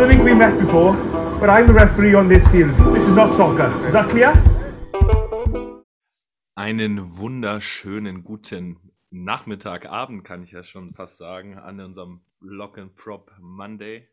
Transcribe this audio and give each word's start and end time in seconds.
don't 0.00 0.08
think 0.08 0.24
we 0.24 0.34
met 0.34 0.58
before, 0.58 0.94
but 1.40 1.50
I'm 1.50 1.66
the 1.66 1.74
referee 1.74 2.14
on 2.14 2.26
this 2.26 2.48
field. 2.48 2.74
This 2.94 3.06
is 3.06 3.14
not 3.14 3.30
soccer. 3.30 3.70
Is 3.84 3.92
that 3.92 4.08
clear? 4.08 4.32
Einen 6.54 7.18
wunderschönen 7.18 8.22
guten 8.22 8.78
Nachmittag, 9.10 9.86
Abend 9.86 10.24
kann 10.24 10.42
ich 10.42 10.52
ja 10.52 10.62
schon 10.62 10.94
fast 10.94 11.18
sagen, 11.18 11.58
an 11.58 11.80
unserem 11.80 12.22
Lock 12.40 12.78
and 12.78 12.94
Prop 12.94 13.30
Monday. 13.40 14.08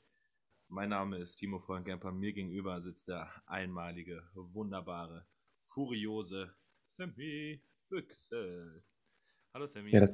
Mein 0.67 0.89
Name 0.89 1.19
ist 1.19 1.37
Timo 1.37 1.57
Vollengemper. 1.57 2.11
Mir 2.11 2.33
gegenüber 2.33 2.81
sitzt 2.81 3.07
der 3.07 3.29
einmalige, 3.45 4.23
wunderbare, 4.33 5.25
furiose 5.57 6.53
Sammy 6.85 7.61
Füchsel. 7.87 8.83
Hallo 9.53 9.65
Sammy. 9.67 9.91
Ja, 9.91 10.01
das, 10.01 10.13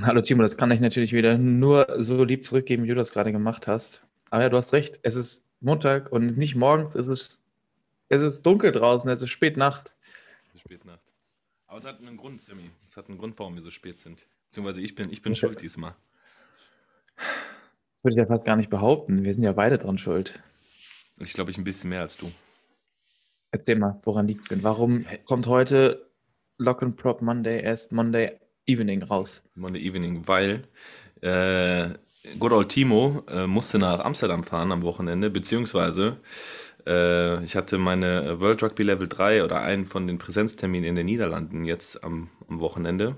hallo 0.00 0.20
Timo, 0.20 0.42
das 0.42 0.56
kann 0.56 0.70
ich 0.70 0.80
natürlich 0.80 1.12
wieder 1.12 1.38
nur 1.38 1.96
so 1.98 2.22
lieb 2.22 2.44
zurückgeben, 2.44 2.84
wie 2.84 2.88
du 2.88 2.94
das 2.94 3.12
gerade 3.12 3.32
gemacht 3.32 3.66
hast. 3.66 4.08
Aber 4.30 4.42
ja, 4.42 4.48
du 4.48 4.56
hast 4.56 4.72
recht, 4.72 4.98
es 5.02 5.16
ist 5.16 5.46
Montag 5.60 6.12
und 6.12 6.36
nicht 6.36 6.54
morgens, 6.54 6.94
es 6.94 7.06
ist, 7.06 7.42
es 8.08 8.22
ist 8.22 8.42
dunkel 8.42 8.72
draußen, 8.72 9.10
es 9.10 9.22
ist 9.22 9.30
spät 9.30 9.56
Nacht. 9.56 9.96
Es 10.48 10.56
ist 10.56 10.60
spät 10.62 10.84
Nacht. 10.84 11.14
Aber 11.66 11.78
es 11.78 11.84
hat 11.84 12.00
einen 12.00 12.16
Grund, 12.16 12.40
Sammy. 12.40 12.70
Es 12.84 12.96
hat 12.96 13.08
einen 13.08 13.18
Grund, 13.18 13.38
warum 13.38 13.54
wir 13.54 13.62
so 13.62 13.70
spät 13.70 13.98
sind. 13.98 14.26
Beziehungsweise 14.46 14.80
ich 14.80 14.94
bin, 14.94 15.12
ich 15.12 15.20
bin 15.20 15.34
schuld 15.34 15.60
diesmal. 15.60 15.94
Das 17.16 18.04
würde 18.04 18.14
ich 18.14 18.18
ja 18.18 18.26
fast 18.26 18.46
gar 18.46 18.56
nicht 18.56 18.70
behaupten. 18.70 19.24
Wir 19.24 19.34
sind 19.34 19.42
ja 19.42 19.52
beide 19.52 19.76
dran 19.76 19.98
schuld. 19.98 20.40
Ich 21.20 21.32
glaube, 21.32 21.50
ich 21.50 21.58
ein 21.58 21.64
bisschen 21.64 21.90
mehr 21.90 22.00
als 22.00 22.16
du. 22.16 22.30
Erzähl 23.50 23.76
mal, 23.76 24.00
woran 24.04 24.28
liegt 24.28 24.42
es 24.42 24.48
denn? 24.48 24.62
Warum 24.62 25.04
kommt 25.24 25.46
heute 25.46 26.10
Lock 26.58 26.82
and 26.82 26.96
Prop 26.96 27.22
Monday 27.22 27.62
erst 27.62 27.92
Monday 27.92 28.38
Evening 28.66 29.02
raus? 29.02 29.42
Monday 29.54 29.82
Evening, 29.82 30.26
weil 30.28 30.68
äh, 31.22 31.94
Good 32.38 32.52
Old 32.52 32.68
Timo 32.68 33.22
äh, 33.28 33.46
musste 33.46 33.78
nach 33.78 34.00
Amsterdam 34.00 34.44
fahren 34.44 34.72
am 34.72 34.82
Wochenende, 34.82 35.30
beziehungsweise 35.30 36.16
äh, 36.86 37.44
ich 37.44 37.56
hatte 37.56 37.78
meine 37.78 38.40
World 38.40 38.62
Rugby 38.62 38.82
Level 38.82 39.08
3 39.08 39.44
oder 39.44 39.60
einen 39.60 39.86
von 39.86 40.06
den 40.06 40.18
Präsenzterminen 40.18 40.88
in 40.88 40.94
den 40.94 41.06
Niederlanden 41.06 41.64
jetzt 41.64 42.02
am, 42.02 42.28
am 42.48 42.60
Wochenende. 42.60 43.16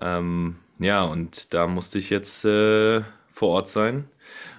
Ähm, 0.00 0.56
ja, 0.78 1.02
und 1.02 1.52
da 1.54 1.66
musste 1.66 1.98
ich 1.98 2.10
jetzt 2.10 2.44
äh, 2.44 3.02
vor 3.30 3.48
Ort 3.50 3.68
sein. 3.68 4.08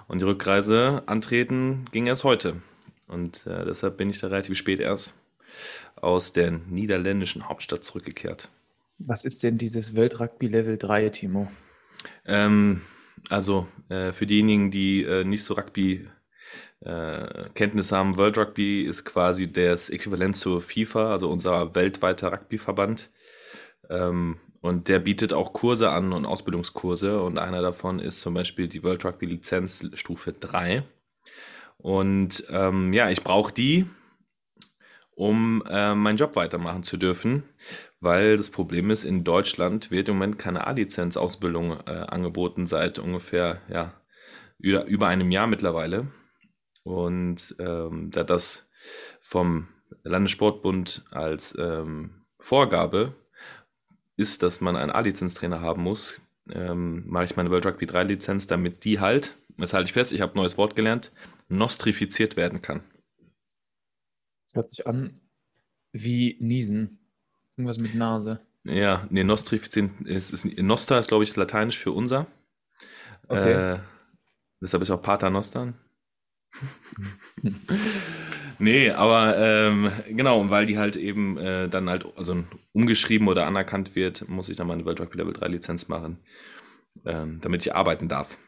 Und 0.08 0.20
die 0.20 0.26
Rückreise 0.26 1.04
antreten 1.06 1.86
ging 1.92 2.08
erst 2.08 2.24
heute. 2.24 2.58
Und 3.08 3.46
äh, 3.48 3.66
deshalb 3.66 3.98
bin 3.98 4.10
ich 4.10 4.20
da 4.20 4.28
relativ 4.28 4.58
spät 4.58 4.80
erst 4.80 5.14
aus 5.96 6.34
der 6.34 6.52
niederländischen 6.52 7.48
Hauptstadt 7.48 7.84
zurückgekehrt. 7.84 8.50
Was 9.00 9.26
ist 9.26 9.44
denn 9.44 9.58
dieses 9.58 9.96
Weltrugby 9.96 10.48
Level 10.48 10.78
3, 10.78 11.10
Timo? 11.10 11.52
Ähm, 12.26 12.82
also 13.32 13.68
äh, 13.90 14.12
für 14.12 14.26
diejenigen, 14.26 14.72
die 14.72 15.04
äh, 15.04 15.24
nicht 15.24 15.44
so 15.44 15.54
Rugby 15.54 16.08
äh, 16.82 17.50
Kenntnis 17.54 17.92
haben, 17.92 18.18
World 18.18 18.38
Rugby 18.38 18.84
ist 18.84 19.06
quasi 19.06 19.52
das 19.52 19.90
Äquivalent 19.90 20.36
zur 20.36 20.62
FIFA, 20.62 21.12
also 21.12 21.30
unser 21.30 21.74
weltweiter 21.76 22.32
Rugbyverband. 22.34 23.10
Ähm, 23.90 24.38
und 24.62 24.90
der 24.90 25.00
bietet 25.00 25.34
auch 25.34 25.54
Kurse 25.54 25.90
an 25.90 26.14
und 26.14 26.26
Ausbildungskurse. 26.26 27.22
Und 27.22 27.40
einer 27.40 27.62
davon 27.62 28.00
ist 28.00 28.22
zum 28.22 28.34
Beispiel 28.34 28.68
die 28.68 28.84
World 28.84 29.06
Rugby 29.06 29.26
Lizenz 29.26 29.88
Stufe 29.94 30.34
3. 30.34 30.84
Und 31.78 32.44
ähm, 32.50 32.94
ja, 32.94 33.10
ich 33.10 33.24
brauche 33.24 33.54
die, 33.54 33.86
um 35.16 35.64
äh, 35.68 35.96
meinen 35.96 36.18
Job 36.18 36.36
weitermachen 36.36 36.84
zu 36.84 36.98
dürfen, 36.98 37.44
weil 38.02 38.36
das 38.36 38.50
Problem 38.50 38.90
ist, 38.90 39.06
in 39.06 39.24
Deutschland 39.24 39.92
wird 39.92 40.10
im 40.10 40.16
Moment 40.16 40.40
keine 40.40 40.66
A-Lizenz-Ausbildung 40.68 41.80
äh, 41.86 41.92
angeboten 41.92 42.66
seit 42.66 42.98
ungefähr 43.00 43.62
ja, 43.70 43.94
über, 44.58 45.08
einem 45.08 45.32
Jahr 45.32 45.48
mittlerweile. 45.48 46.08
Und 46.84 47.56
ähm, 47.60 48.10
da 48.12 48.24
das 48.24 48.68
vom 49.22 49.68
Landessportbund 50.04 51.06
als 51.12 51.56
ähm, 51.60 52.26
Vorgabe 52.40 53.14
ist, 54.18 54.42
dass 54.42 54.62
man 54.62 54.76
einen 54.76 54.92
A-Lizenztrainer 54.92 55.62
haben 55.62 55.84
muss, 55.84 56.20
ähm, 56.52 57.04
mache 57.08 57.26
ich 57.26 57.36
meine 57.36 57.52
World 57.52 57.68
Rugby 57.68 57.86
3 57.86 58.04
Lizenz, 58.06 58.48
damit 58.48 58.84
die 58.84 59.00
halt, 59.00 59.38
jetzt 59.58 59.74
halte 59.74 59.90
ich 59.90 59.94
fest, 59.94 60.12
ich 60.12 60.22
habe 60.22 60.34
ein 60.34 60.38
neues 60.38 60.58
Wort 60.58 60.76
gelernt, 60.76 61.12
nostrifiziert 61.50 62.36
werden 62.36 62.62
kann. 62.62 62.84
Das 64.46 64.56
hört 64.56 64.72
sich 64.72 64.88
an 64.88 65.22
wie 65.94 66.38
Niesen. 66.40 67.01
Irgendwas 67.62 67.80
mit 67.80 67.94
Nase. 67.94 68.40
Ja, 68.64 69.06
nee, 69.12 69.24
nostrifiziert 69.24 70.02
ist, 70.02 70.34
ist 70.34 70.46
Nostra 70.58 70.98
ist, 70.98 71.10
glaube 71.10 71.24
ich, 71.24 71.36
lateinisch 71.36 71.78
für 71.78 71.92
unser. 71.92 72.26
Okay. 73.28 73.74
Äh, 73.74 73.80
deshalb 74.60 74.82
ist 74.82 74.90
auch 74.90 75.02
Pater 75.02 75.30
Nostern. 75.30 75.76
nee, 78.58 78.90
aber 78.90 79.38
ähm, 79.38 79.92
genau, 80.10 80.50
weil 80.50 80.66
die 80.66 80.80
halt 80.80 80.96
eben 80.96 81.38
äh, 81.38 81.70
dann 81.70 81.88
halt 81.88 82.06
also 82.18 82.44
umgeschrieben 82.74 83.28
oder 83.28 83.46
anerkannt 83.46 83.96
wird, 83.96 84.28
muss 84.28 84.50
ich 84.50 84.58
dann 84.58 84.66
mal 84.66 84.74
eine 84.74 84.86
World 84.86 85.02
Rugby 85.02 85.20
Level 85.20 85.34
3 85.34 85.48
Lizenz 85.48 85.88
machen, 85.88 86.18
ähm, 87.06 87.42
damit 87.42 87.64
ich 87.64 87.76
arbeiten 87.76 88.10
darf. 88.10 88.40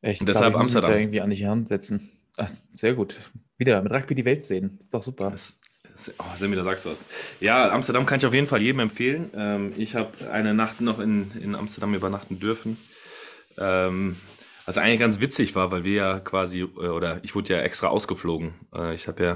Echt? 0.00 0.22
Und 0.22 0.26
deshalb 0.26 0.54
ich 0.54 0.60
Amsterdam. 0.60 0.90
Da 0.90 0.96
irgendwie 0.96 1.20
an 1.20 1.28
die 1.28 1.46
Hand 1.46 1.68
setzen. 1.68 2.10
Ach, 2.38 2.50
sehr 2.72 2.94
gut. 2.94 3.20
Wieder 3.58 3.82
mit 3.82 3.92
Rugby 3.92 4.14
die 4.14 4.24
Welt 4.24 4.42
sehen. 4.42 4.78
Ist 4.80 4.94
doch 4.94 5.02
super. 5.02 5.30
Das, 5.30 5.60
oh, 6.18 6.24
Sammy, 6.36 6.56
da 6.56 6.64
sagst 6.64 6.84
du 6.84 6.90
was. 6.90 7.06
Ja, 7.40 7.70
Amsterdam 7.70 8.06
kann 8.06 8.18
ich 8.18 8.26
auf 8.26 8.34
jeden 8.34 8.46
Fall 8.46 8.62
jedem 8.62 8.80
empfehlen. 8.80 9.30
Ähm, 9.34 9.72
ich 9.76 9.94
habe 9.94 10.30
eine 10.30 10.54
Nacht 10.54 10.80
noch 10.80 11.00
in, 11.00 11.30
in 11.40 11.54
Amsterdam 11.54 11.94
übernachten 11.94 12.38
dürfen. 12.38 12.76
Ähm, 13.58 14.16
was 14.64 14.78
eigentlich 14.78 15.00
ganz 15.00 15.20
witzig 15.20 15.54
war, 15.54 15.70
weil 15.70 15.84
wir 15.84 15.94
ja 15.94 16.18
quasi, 16.20 16.60
äh, 16.60 16.64
oder 16.64 17.20
ich 17.22 17.34
wurde 17.34 17.54
ja 17.54 17.60
extra 17.60 17.88
ausgeflogen. 17.88 18.54
Äh, 18.74 18.94
ich 18.94 19.08
habe 19.08 19.24
ja 19.24 19.32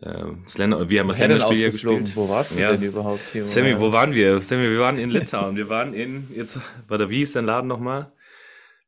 äh, 0.00 0.24
das 0.44 0.58
Länder, 0.58 0.88
wir 0.88 1.00
haben 1.00 1.08
das 1.08 1.18
Länderspiel 1.18 1.60
ja 1.60 1.70
gespielt. 1.70 2.14
Wo 2.14 2.28
warst 2.28 2.56
du 2.56 2.60
ja, 2.60 2.72
denn 2.72 2.82
überhaupt? 2.82 3.28
Hier, 3.32 3.46
Sammy, 3.46 3.78
wo 3.80 3.92
waren 3.92 4.14
wir? 4.14 4.40
Sammy, 4.40 4.70
wir 4.70 4.80
waren 4.80 4.98
in 4.98 5.10
Litauen. 5.10 5.56
Wir 5.56 5.68
waren 5.68 5.94
in, 5.94 6.28
jetzt, 6.34 6.58
warte, 6.88 7.10
wie 7.10 7.22
ist 7.22 7.34
dein 7.36 7.46
Laden 7.46 7.66
nochmal? 7.68 8.12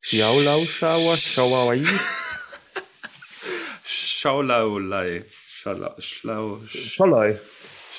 Schaulau, 0.01 0.65
Schauer, 0.65 1.17
Schauauai. 1.17 1.85
Schaulaulei. 3.85 5.25
Schlau, 5.61 5.95
schlau, 5.99 6.61
Scholei. 6.69 7.37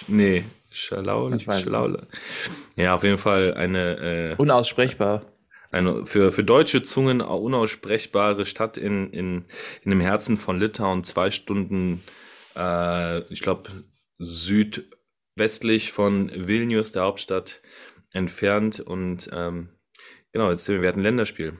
Nee, 0.08 0.46
Schalau, 0.72 1.38
Schalau. 1.38 1.98
Ja, 2.78 2.96
auf 2.96 3.04
jeden 3.04 3.18
Fall 3.18 3.54
eine. 3.54 4.32
Äh, 4.32 4.36
Unaussprechbar 4.38 5.26
eine 5.70 6.06
für, 6.06 6.32
für 6.32 6.46
deutsche 6.46 6.84
Zungen 6.84 7.20
unaussprechbare 7.20 8.46
Stadt 8.46 8.78
in, 8.78 9.12
in, 9.12 9.46
in 9.84 9.92
dem 9.92 10.00
Herzen 10.00 10.38
von 10.38 10.58
Litauen, 10.58 11.04
zwei 11.04 11.32
Stunden, 11.32 12.02
äh, 12.56 13.20
ich 13.32 13.42
glaube, 13.42 13.70
südwestlich 14.20 15.92
von 15.92 16.32
Vilnius, 16.34 16.94
der 16.94 17.04
Hauptstadt, 17.04 17.60
entfernt. 18.14 18.80
Und 18.80 19.30
ähm, 19.34 19.68
genau, 20.32 20.50
jetzt 20.50 20.64
sind 20.64 20.76
wir, 20.76 20.82
wir 20.82 20.90
hatten 20.90 21.02
ein 21.02 21.04
Länderspiel. 21.04 21.58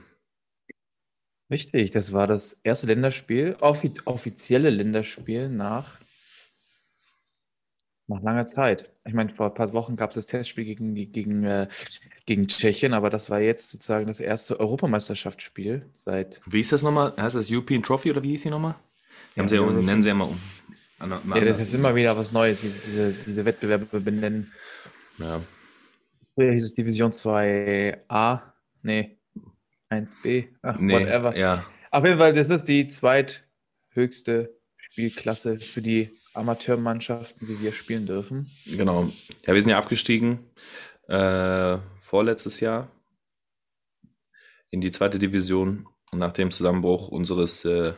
Richtig, 1.50 1.90
das 1.90 2.12
war 2.12 2.26
das 2.26 2.56
erste 2.62 2.86
Länderspiel, 2.86 3.56
offi 3.60 3.92
offizielle 4.04 4.70
Länderspiel 4.70 5.48
nach, 5.48 5.98
nach 8.06 8.22
langer 8.22 8.46
Zeit. 8.46 8.90
Ich 9.04 9.14
meine, 9.14 9.30
vor 9.30 9.46
ein 9.46 9.54
paar 9.54 9.72
Wochen 9.72 9.96
gab 9.96 10.10
es 10.10 10.14
das 10.14 10.26
Testspiel 10.26 10.64
gegen, 10.64 10.94
gegen 10.94 11.44
äh, 11.44 11.68
gegen 12.30 12.46
Tschechien, 12.46 12.94
aber 12.94 13.10
das 13.10 13.28
war 13.28 13.40
jetzt 13.40 13.70
sozusagen 13.70 14.06
das 14.06 14.20
erste 14.20 14.60
Europameisterschaftsspiel 14.60 15.84
seit. 15.94 16.38
Wie 16.46 16.60
ist 16.60 16.70
das 16.70 16.84
nochmal? 16.84 17.12
Heißt 17.16 17.34
das 17.34 17.50
European 17.50 17.82
Trophy 17.82 18.12
oder 18.12 18.22
wie 18.22 18.30
hieß 18.30 18.42
die 18.42 18.50
nochmal? 18.50 18.76
Die 19.34 19.40
ja, 19.40 19.48
sie 19.48 19.56
ja, 19.56 19.66
nennen 19.68 20.00
sie 20.00 20.10
ja 20.10 20.14
immer 20.14 20.28
um. 20.28 20.40
An, 21.00 21.12
an 21.12 21.20
ja, 21.34 21.40
das 21.40 21.58
ist 21.58 21.74
immer 21.74 21.96
wieder 21.96 22.16
was 22.16 22.30
Neues, 22.30 22.62
wie 22.62 22.68
sie 22.68 22.78
diese, 22.84 23.12
diese 23.12 23.44
Wettbewerbe 23.44 24.00
benennen. 24.00 24.52
Ja. 25.18 25.40
Früher 26.34 26.52
hieß 26.52 26.64
es 26.66 26.74
Division 26.74 27.10
2a, 27.10 28.42
nee, 28.82 29.18
1b, 29.90 30.48
ach, 30.62 30.78
nee, 30.78 30.94
whatever. 30.94 31.36
Ja. 31.36 31.64
Auf 31.90 32.04
jeden 32.04 32.18
Fall, 32.18 32.32
das 32.32 32.50
ist 32.50 32.64
die 32.64 32.86
zweithöchste 32.86 34.54
Spielklasse 34.76 35.58
für 35.58 35.82
die 35.82 36.10
Amateurmannschaften, 36.34 37.46
die 37.46 37.60
wir 37.60 37.72
spielen 37.72 38.06
dürfen. 38.06 38.50
Genau. 38.66 39.10
Ja, 39.46 39.54
wir 39.54 39.62
sind 39.62 39.70
ja 39.70 39.78
abgestiegen. 39.78 40.50
Äh, 41.08 41.78
vorletztes 42.00 42.60
Jahr 42.60 42.88
in 44.70 44.80
die 44.80 44.90
zweite 44.90 45.18
Division 45.18 45.86
nach 46.12 46.32
dem 46.32 46.50
Zusammenbruch 46.50 47.08
unseres 47.08 47.64
äh, 47.64 47.94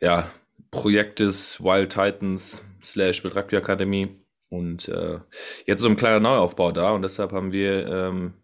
ja, 0.00 0.30
Projektes 0.70 1.60
Wild 1.60 1.92
Titans 1.92 2.64
slash 2.82 3.22
Wild 3.22 3.36
Rugby 3.36 3.56
Academy. 3.56 4.18
Und 4.48 4.88
äh, 4.88 5.18
jetzt 5.66 5.80
so 5.80 5.88
ein 5.88 5.96
kleiner 5.96 6.20
Neuaufbau 6.20 6.72
da 6.72 6.90
und 6.90 7.02
deshalb 7.02 7.32
haben 7.32 7.52
wir 7.52 7.86
ähm, 7.86 8.34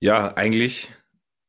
ja 0.00 0.34
eigentlich. 0.34 0.90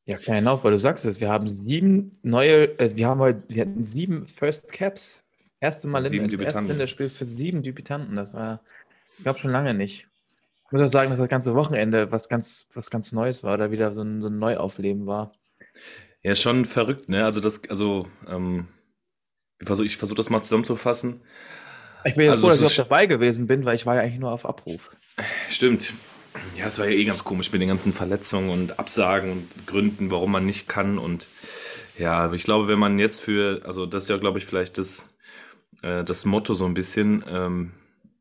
Ja, 0.08 0.18
kleiner 0.18 0.42
Neuaufbau, 0.42 0.70
du 0.70 0.78
sagst 0.78 1.04
es, 1.06 1.20
wir 1.20 1.30
haben 1.30 1.48
sieben 1.48 2.20
neue, 2.22 2.80
äh, 2.80 2.96
wir 2.96 3.08
haben 3.08 3.20
heute, 3.20 3.44
wir 3.48 3.62
hatten 3.62 3.86
sieben 3.86 4.28
First 4.28 4.72
Caps. 4.72 5.24
Erste 5.60 5.88
Mal 5.88 6.06
sieben 6.06 6.30
in, 6.30 6.40
erste 6.40 6.72
in 6.72 6.78
der 6.78 6.86
Spiel 6.86 7.10
für 7.10 7.26
sieben 7.26 7.64
Debütanten. 7.64 8.16
Das 8.16 8.34
war, 8.34 8.62
ich 9.18 9.24
glaube, 9.24 9.40
schon 9.40 9.52
lange 9.52 9.74
nicht. 9.74 10.08
Ich 10.66 10.72
muss 10.72 10.82
auch 10.82 10.88
sagen, 10.88 11.10
dass 11.10 11.20
das 11.20 11.30
ganze 11.30 11.56
Wochenende 11.56 12.12
was 12.12 12.30
ganz, 12.30 12.68
was 12.76 12.92
ganz 12.92 13.14
Neues 13.14 13.44
war, 13.44 13.56
oder 13.56 13.72
wieder 13.72 13.92
so 13.94 14.02
ein, 14.02 14.22
so 14.22 14.28
ein 14.28 14.38
Neuaufleben 14.38 15.08
war. 15.08 15.32
Ja, 16.22 16.36
schon 16.36 16.66
verrückt, 16.66 17.10
ne? 17.10 17.26
Also 17.26 17.40
das, 17.40 17.68
also, 17.70 18.08
ähm, 18.28 18.68
ich 19.60 19.66
versuche 19.66 19.86
ich 19.88 19.98
versuch 19.98 20.16
das 20.16 20.30
mal 20.30 20.44
zusammenzufassen. 20.44 21.22
Ich 22.04 22.14
bin 22.14 22.26
ja 22.26 22.32
also 22.32 22.48
froh, 22.48 22.50
dass 22.50 22.62
ich 22.62 22.80
auch 22.80 22.84
dabei 22.84 23.08
gewesen 23.08 23.48
bin, 23.48 23.66
weil 23.66 23.74
ich 23.74 23.88
war 23.88 23.96
ja 23.96 24.02
eigentlich 24.02 24.20
nur 24.20 24.32
auf 24.32 24.46
Abruf. 24.46 24.96
Stimmt. 25.50 25.94
Ja, 26.58 26.68
es 26.68 26.80
war 26.80 26.88
ja 26.88 26.96
eh 26.96 27.06
ganz 27.06 27.24
komisch 27.24 27.52
mit 27.52 27.62
den 27.62 27.70
ganzen 27.70 27.94
Verletzungen 27.94 28.50
und 28.50 28.80
Absagen 28.80 29.32
und 29.32 29.68
Gründen, 29.68 30.12
warum 30.12 30.32
man 30.32 30.46
nicht 30.46 30.68
kann. 30.68 30.98
Und 30.98 31.28
ja, 31.98 32.32
ich 32.32 32.44
glaube, 32.44 32.68
wenn 32.68 32.80
man 32.80 33.00
jetzt 33.00 33.22
für, 33.22 33.62
also 33.66 33.86
das 33.86 34.04
ist 34.04 34.10
ja, 34.10 34.18
glaube 34.18 34.40
ich, 34.40 34.46
vielleicht 34.46 34.78
das, 34.78 35.16
äh, 35.82 36.04
das 36.04 36.26
Motto 36.26 36.54
so 36.54 36.66
ein 36.66 36.74
bisschen, 36.74 37.24
ähm, 37.30 37.72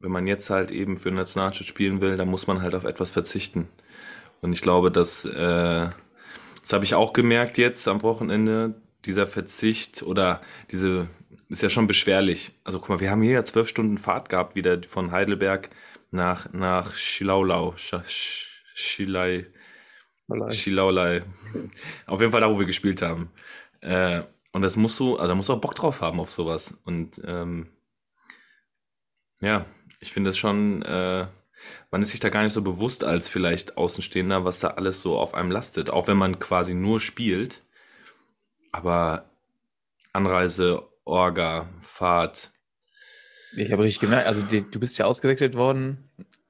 wenn 0.00 0.12
man 0.12 0.26
jetzt 0.26 0.50
halt 0.50 0.70
eben 0.70 0.96
für 0.96 1.10
Nationalstadt 1.10 1.66
spielen 1.66 2.00
will, 2.00 2.16
dann 2.16 2.28
muss 2.28 2.46
man 2.46 2.62
halt 2.62 2.74
auf 2.74 2.84
etwas 2.84 3.10
verzichten. 3.10 3.68
Und 4.42 4.52
ich 4.52 4.60
glaube, 4.60 4.90
dass, 4.90 5.24
äh, 5.24 5.88
das 6.60 6.72
habe 6.72 6.84
ich 6.84 6.94
auch 6.94 7.12
gemerkt 7.12 7.58
jetzt 7.58 7.88
am 7.88 8.02
Wochenende, 8.02 8.74
dieser 9.06 9.26
Verzicht 9.26 10.02
oder 10.02 10.40
diese, 10.70 11.08
ist 11.48 11.62
ja 11.62 11.68
schon 11.68 11.86
beschwerlich. 11.86 12.52
Also 12.64 12.78
guck 12.78 12.88
mal, 12.90 13.00
wir 13.00 13.10
haben 13.10 13.22
hier 13.22 13.32
ja 13.32 13.44
zwölf 13.44 13.68
Stunden 13.68 13.98
Fahrt 13.98 14.28
gehabt, 14.28 14.54
wieder 14.54 14.82
von 14.82 15.10
Heidelberg 15.10 15.70
nach, 16.14 16.52
nach 16.52 16.94
Schilaulau. 16.94 17.74
Schilai. 17.76 19.46
Schilaulei. 20.50 21.22
Auf 22.06 22.20
jeden 22.20 22.32
Fall 22.32 22.40
da, 22.40 22.50
wo 22.50 22.58
wir 22.58 22.66
gespielt 22.66 23.02
haben. 23.02 23.30
Äh, 23.80 24.22
und 24.52 24.62
das 24.62 24.76
musst 24.76 24.98
du, 25.00 25.16
also 25.16 25.28
da 25.28 25.34
musst 25.34 25.48
du 25.48 25.52
auch 25.52 25.60
Bock 25.60 25.74
drauf 25.74 26.00
haben 26.00 26.20
auf 26.20 26.30
sowas. 26.30 26.78
Und 26.84 27.20
ähm, 27.26 27.68
ja, 29.40 29.66
ich 30.00 30.12
finde 30.12 30.30
es 30.30 30.38
schon, 30.38 30.82
äh, 30.82 31.26
man 31.90 32.02
ist 32.02 32.12
sich 32.12 32.20
da 32.20 32.28
gar 32.30 32.42
nicht 32.42 32.52
so 32.52 32.62
bewusst 32.62 33.04
als 33.04 33.28
vielleicht 33.28 33.76
Außenstehender, 33.76 34.44
was 34.44 34.60
da 34.60 34.68
alles 34.68 35.02
so 35.02 35.18
auf 35.18 35.34
einem 35.34 35.50
lastet. 35.50 35.90
Auch 35.90 36.06
wenn 36.06 36.16
man 36.16 36.38
quasi 36.38 36.72
nur 36.72 37.00
spielt. 37.00 37.62
Aber 38.72 39.28
Anreise, 40.12 40.88
Orga, 41.04 41.68
Fahrt, 41.80 42.53
ich 43.56 43.72
habe 43.72 43.82
richtig 43.82 44.00
gemerkt, 44.00 44.26
also 44.26 44.42
die, 44.42 44.64
du 44.70 44.80
bist 44.80 44.98
ja 44.98 45.06
ausgewechselt 45.06 45.54
worden 45.54 45.98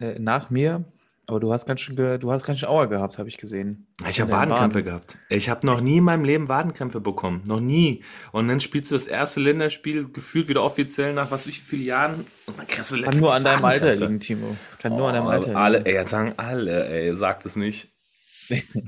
äh, 0.00 0.18
nach 0.18 0.50
mir, 0.50 0.84
aber 1.26 1.40
du 1.40 1.52
hast 1.52 1.64
ganz 1.64 1.80
schön, 1.80 1.96
du 1.96 2.30
hast 2.30 2.44
ganz 2.44 2.58
schön 2.58 2.68
Auer 2.68 2.86
gehabt, 2.86 3.16
habe 3.18 3.28
ich 3.28 3.38
gesehen. 3.38 3.86
Ich 4.08 4.20
habe 4.20 4.30
Wadenkrämpfe 4.30 4.78
Waden. 4.80 4.84
gehabt. 4.84 5.18
Ich 5.30 5.48
habe 5.48 5.66
noch 5.66 5.80
nie 5.80 5.98
in 5.98 6.04
meinem 6.04 6.24
Leben 6.24 6.48
Wadenkrämpfe 6.48 7.00
bekommen. 7.00 7.42
Noch 7.46 7.60
nie. 7.60 8.02
Und 8.32 8.48
dann 8.48 8.60
spielst 8.60 8.90
du 8.90 8.94
das 8.94 9.08
erste 9.08 9.40
Länderspiel 9.40 10.10
gefühlt 10.12 10.48
wieder 10.48 10.62
offiziell 10.62 11.14
nach 11.14 11.30
was 11.30 11.46
wie 11.46 11.52
vielen 11.52 11.84
Jahren. 11.84 12.26
Und 12.46 12.58
dann 12.58 12.66
kriegst 12.66 12.92
du 12.92 13.00
Kann 13.00 13.18
nur 13.18 13.34
an 13.34 13.42
deinem 13.42 13.64
Alter 13.64 13.94
liegen, 13.94 14.20
Timo. 14.20 14.54
Kann 14.80 14.92
oh, 14.92 14.98
nur 14.98 15.08
an 15.08 15.14
deinem 15.14 15.28
Alter 15.28 15.46
liegen. 15.46 15.56
Alle, 15.56 15.86
ey, 15.86 16.06
sagen 16.06 16.34
alle, 16.36 16.88
ey, 16.88 17.16
sagt 17.16 17.46
es 17.46 17.56
nicht. 17.56 17.88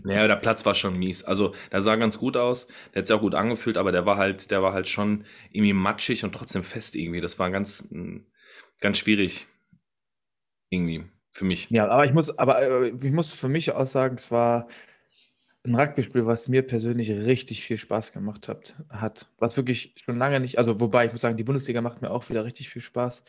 Naja, 0.04 0.26
der 0.26 0.36
Platz 0.36 0.64
war 0.66 0.74
schon 0.74 0.98
mies. 0.98 1.24
Also, 1.24 1.54
der 1.72 1.82
sah 1.82 1.96
ganz 1.96 2.18
gut 2.18 2.36
aus. 2.36 2.66
Der 2.92 3.00
hat 3.00 3.06
sich 3.06 3.16
auch 3.16 3.20
gut 3.20 3.34
angefühlt, 3.34 3.78
aber 3.78 3.92
der 3.92 4.06
war 4.06 4.16
halt, 4.16 4.50
der 4.50 4.62
war 4.62 4.72
halt 4.72 4.88
schon 4.88 5.24
irgendwie 5.50 5.72
matschig 5.72 6.24
und 6.24 6.34
trotzdem 6.34 6.62
fest 6.62 6.94
irgendwie. 6.94 7.20
Das 7.20 7.38
war 7.38 7.50
ganz, 7.50 7.88
ganz 8.80 8.98
schwierig. 8.98 9.46
Irgendwie. 10.70 11.04
Für 11.30 11.44
mich. 11.44 11.68
Ja, 11.70 11.88
aber 11.88 12.06
ich 12.06 12.14
muss, 12.14 12.38
aber 12.38 12.62
äh, 12.62 12.88
ich 12.88 13.12
muss 13.12 13.30
für 13.30 13.48
mich 13.48 13.70
auch 13.72 13.84
sagen, 13.84 14.14
es 14.14 14.30
war 14.30 14.68
ein 15.66 15.74
Rugby-Spiel, 15.74 16.26
was 16.26 16.48
mir 16.48 16.62
persönlich 16.62 17.10
richtig 17.10 17.62
viel 17.62 17.76
Spaß 17.76 18.12
gemacht 18.12 18.48
hat, 18.48 18.74
hat. 18.88 19.28
Was 19.38 19.56
wirklich 19.56 19.94
schon 20.02 20.16
lange 20.16 20.40
nicht, 20.40 20.58
also 20.58 20.80
wobei 20.80 21.06
ich 21.06 21.12
muss 21.12 21.20
sagen, 21.20 21.36
die 21.36 21.44
Bundesliga 21.44 21.82
macht 21.82 22.02
mir 22.02 22.10
auch 22.10 22.28
wieder 22.30 22.44
richtig 22.44 22.70
viel 22.70 22.82
Spaß. 22.82 23.22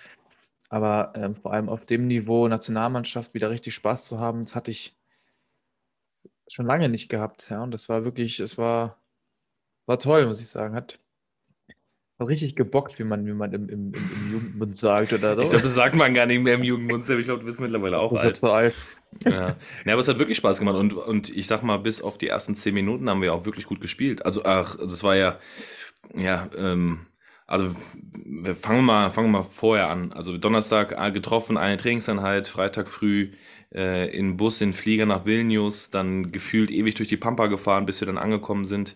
Aber 0.70 1.14
ähm, 1.16 1.36
vor 1.36 1.54
allem 1.54 1.70
auf 1.70 1.86
dem 1.86 2.08
Niveau 2.08 2.48
Nationalmannschaft 2.48 3.34
wieder 3.34 3.50
richtig 3.50 3.76
Spaß 3.76 4.06
zu 4.06 4.20
haben, 4.20 4.42
das 4.44 4.56
hatte 4.56 4.72
ich 4.72 4.97
schon 6.54 6.66
lange 6.66 6.90
nicht 6.90 7.10
gehabt, 7.10 7.50
ja. 7.50 7.62
Und 7.64 7.72
das 7.72 7.90
war 7.90 8.04
wirklich, 8.04 8.40
es 8.40 8.58
war, 8.58 9.02
war 9.86 10.00
toll, 10.00 10.26
muss 10.26 10.42
ich 10.42 10.50
sagen. 10.50 10.76
Hat, 10.76 11.00
hat 12.20 12.28
richtig 12.28 12.56
gebockt, 12.56 13.00
wie 13.00 13.04
man, 13.04 13.26
wie 13.26 13.34
man 13.34 13.54
im, 13.54 13.70
im, 13.70 13.92
im, 13.92 14.32
Jugendmund 14.32 14.78
sagt 14.78 15.14
oder 15.14 15.36
so. 15.36 15.42
Ich 15.42 15.50
glaube, 15.50 15.64
das 15.64 15.76
sagt 15.76 15.96
man 15.96 16.14
gar 16.14 16.26
nicht 16.26 16.44
mehr 16.44 16.56
im 16.56 16.64
Jugendmund, 16.64 17.08
ich 17.08 17.26
glaube, 17.26 17.42
du 17.42 17.46
bist 17.46 17.60
mittlerweile 17.60 18.00
auch 18.00 18.14
alt. 18.14 18.44
alt. 18.44 18.76
Ja. 19.24 19.56
ja, 19.86 19.94
aber 19.94 20.00
es 20.00 20.08
hat 20.08 20.20
wirklich 20.20 20.38
Spaß 20.38 20.60
gemacht 20.60 20.76
und, 20.76 20.94
und 20.94 21.30
ich 21.36 21.48
sag 21.48 21.64
mal, 21.64 21.78
bis 21.78 22.02
auf 22.02 22.18
die 22.18 22.28
ersten 22.28 22.56
zehn 22.56 22.74
Minuten 22.74 23.10
haben 23.10 23.22
wir 23.22 23.34
auch 23.34 23.46
wirklich 23.46 23.66
gut 23.66 23.82
gespielt. 23.82 24.26
Also, 24.26 24.44
ach, 24.44 24.74
das 24.74 24.82
also 24.82 25.08
war 25.08 25.16
ja, 25.16 25.40
ja, 26.14 26.50
ähm, 26.56 27.08
also 27.48 27.72
wir 28.26 28.56
fangen 28.56 28.86
mal, 28.86 29.10
fangen 29.10 29.32
wir 29.32 29.40
mal 29.40 29.44
vorher 29.44 29.90
an. 29.90 30.12
Also 30.12 30.38
Donnerstag 30.38 30.94
äh, 30.98 31.12
getroffen, 31.12 31.58
eine 31.58 31.78
Trainingseinheit, 31.78 32.50
Freitag 32.50 32.90
früh 32.90 33.32
äh, 33.74 34.10
in 34.16 34.36
Bus, 34.36 34.60
in 34.60 34.74
Flieger 34.74 35.06
nach 35.06 35.26
Vilnius, 35.26 35.90
dann 35.90 36.32
gefühlt 36.32 36.70
ewig 36.70 36.96
durch 36.96 37.08
die 37.10 37.18
Pampa 37.18 37.48
gefahren, 37.48 37.86
bis 37.86 38.02
wir 38.02 38.06
dann 38.06 38.18
angekommen 38.18 38.66
sind. 38.66 38.96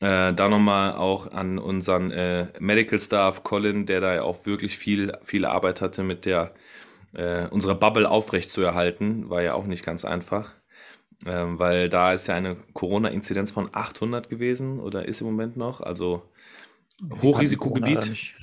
Äh, 0.00 0.32
da 0.32 0.48
nochmal 0.48 0.94
auch 0.94 1.30
an 1.32 1.58
unseren 1.58 2.10
äh, 2.10 2.46
Medical 2.58 2.98
Staff 3.00 3.42
Colin, 3.42 3.84
der 3.84 4.00
da 4.00 4.14
ja 4.14 4.22
auch 4.22 4.46
wirklich 4.46 4.78
viel, 4.78 5.12
viel 5.22 5.44
Arbeit 5.44 5.80
hatte 5.80 6.02
mit 6.04 6.24
der 6.24 6.54
äh, 7.14 7.46
unsere 7.48 7.74
Bubble 7.74 8.08
aufrecht 8.08 8.50
zu 8.50 8.62
erhalten, 8.62 9.28
war 9.28 9.42
ja 9.42 9.54
auch 9.54 9.66
nicht 9.66 9.84
ganz 9.84 10.04
einfach. 10.04 10.54
Ähm, 11.26 11.58
weil 11.58 11.88
da 11.88 12.12
ist 12.12 12.28
ja 12.28 12.34
eine 12.34 12.56
Corona-Inzidenz 12.74 13.50
von 13.50 13.68
800 13.72 14.30
gewesen 14.30 14.78
oder 14.78 15.06
ist 15.06 15.20
im 15.20 15.26
Moment 15.26 15.56
noch. 15.56 15.80
Also 15.80 16.22
Hochrisikogebiet. 17.22 18.34